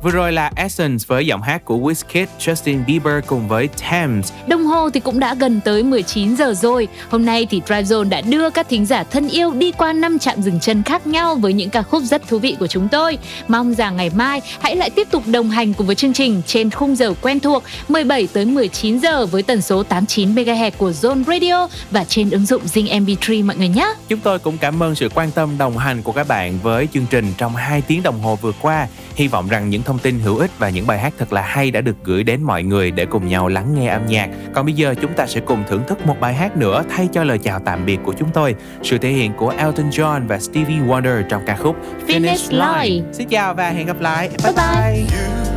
Vừa 0.06 0.11
rồi 0.11 0.32
là 0.32 0.52
Essence 0.56 1.06
với 1.07 1.26
giọng 1.26 1.41
hát 1.41 1.65
của 1.65 1.77
Wizkid, 1.77 2.26
Justin 2.40 2.86
Bieber 2.86 3.26
cùng 3.27 3.48
với 3.48 3.69
Thames. 3.77 4.32
Đồng 4.48 4.65
hồ 4.65 4.90
thì 4.90 4.99
cũng 4.99 5.19
đã 5.19 5.36
gần 5.36 5.61
tới 5.65 5.84
19 5.84 6.36
giờ 6.36 6.53
rồi. 6.53 6.88
Hôm 7.10 7.26
nay 7.26 7.48
thì 7.49 7.61
Drive 7.65 7.82
Zone 7.82 8.10
đã 8.10 8.22
đưa 8.22 8.49
các 8.49 8.69
thính 8.69 8.86
giả 8.86 9.03
thân 9.03 9.30
yêu 9.30 9.52
đi 9.52 9.72
qua 9.72 9.94
năm 9.94 10.19
trạm 10.19 10.41
dừng 10.41 10.60
chân 10.60 10.84
khác 10.84 11.07
nhau 11.07 11.36
với 11.36 11.53
những 11.53 11.69
ca 11.69 11.82
khúc 11.82 12.03
rất 12.03 12.27
thú 12.27 12.40
vị 12.40 12.56
của 12.60 12.68
chúng 12.68 12.88
tôi. 12.88 13.18
Mong 13.48 13.73
rằng 13.73 13.98
ngày 13.98 14.11
mai 14.15 14.41
hãy 14.60 14.76
lại 14.76 14.90
tiếp 14.90 15.07
tục 15.11 15.23
đồng 15.27 15.49
hành 15.49 15.73
cùng 15.73 15.88
với 15.88 15.95
chương 15.95 16.14
trình 16.14 16.41
trên 16.45 16.69
khung 16.69 16.95
giờ 16.95 17.14
quen 17.22 17.40
thuộc 17.40 17.64
17 17.90 18.27
tới 18.34 18.45
19 18.45 18.99
giờ 18.99 19.26
với 19.26 19.44
tần 19.44 19.61
số 19.61 19.84
89 19.84 20.36
MHz 20.36 20.72
của 20.77 20.90
Zone 20.90 21.23
Radio 21.23 21.68
và 21.91 22.03
trên 22.03 22.30
ứng 22.30 22.45
dụng 22.45 22.61
Zing 22.65 23.06
MP3 23.06 23.45
mọi 23.45 23.56
người 23.57 23.69
nhé. 23.69 23.94
Chúng 24.07 24.19
tôi 24.19 24.40
cũng 24.40 24.57
cảm 24.57 24.84
ơn 24.84 24.95
sự 24.95 25.10
quan 25.15 25.32
tâm 25.32 25.57
đồng 25.57 25.77
hành 25.77 26.03
của 26.03 26.11
các 26.11 26.27
bạn 26.27 26.60
với 26.64 26.88
chương 26.94 27.06
trình 27.10 27.26
trong 27.38 27.56
2 27.56 27.82
tiếng 27.82 28.03
đồng 28.03 28.19
hồ 28.19 28.36
vừa 28.36 28.53
qua. 28.61 28.88
Hy 29.15 29.27
vọng 29.27 29.48
rằng 29.48 29.69
những 29.69 29.84
thông 29.84 29.95
tin 30.00 30.20
hữu 30.20 30.38
ích 30.38 30.52
và 30.58 30.70
những 30.70 30.88
bài 30.88 31.00
hát 31.00 31.14
thật 31.18 31.34
là 31.34 31.42
hay 31.42 31.72
đã 31.72 31.82
được 31.82 31.96
gửi 32.04 32.24
đến 32.24 32.44
mọi 32.44 32.64
người 32.64 32.92
để 32.92 33.06
cùng 33.06 33.28
nhau 33.28 33.48
lắng 33.48 33.76
nghe 33.76 33.88
âm 33.88 34.06
nhạc. 34.06 34.30
Còn 34.54 34.66
bây 34.66 34.74
giờ 34.74 34.96
chúng 35.02 35.14
ta 35.14 35.28
sẽ 35.28 35.42
cùng 35.42 35.64
thưởng 35.70 35.84
thức 35.88 36.06
một 36.08 36.20
bài 36.20 36.34
hát 36.34 36.58
nữa 36.58 36.84
thay 36.90 37.08
cho 37.14 37.24
lời 37.24 37.38
chào 37.38 37.60
tạm 37.60 37.86
biệt 37.86 38.00
của 38.04 38.14
chúng 38.14 38.30
tôi. 38.34 38.56
Sự 38.84 38.98
thể 38.98 39.10
hiện 39.10 39.34
của 39.34 39.50
Elton 39.50 39.90
John 39.90 40.28
và 40.28 40.40
Stevie 40.40 40.80
Wonder 40.80 41.24
trong 41.30 41.44
ca 41.46 41.56
khúc 41.58 41.76
Finish 42.08 42.52
Line. 42.52 43.06
Xin 43.14 43.28
chào 43.28 43.54
và 43.54 43.70
hẹn 43.70 43.88
gặp 43.88 44.02
lại. 44.02 44.30
Bye 44.44 44.54
bye. 44.54 45.04
Oh, 45.04 45.55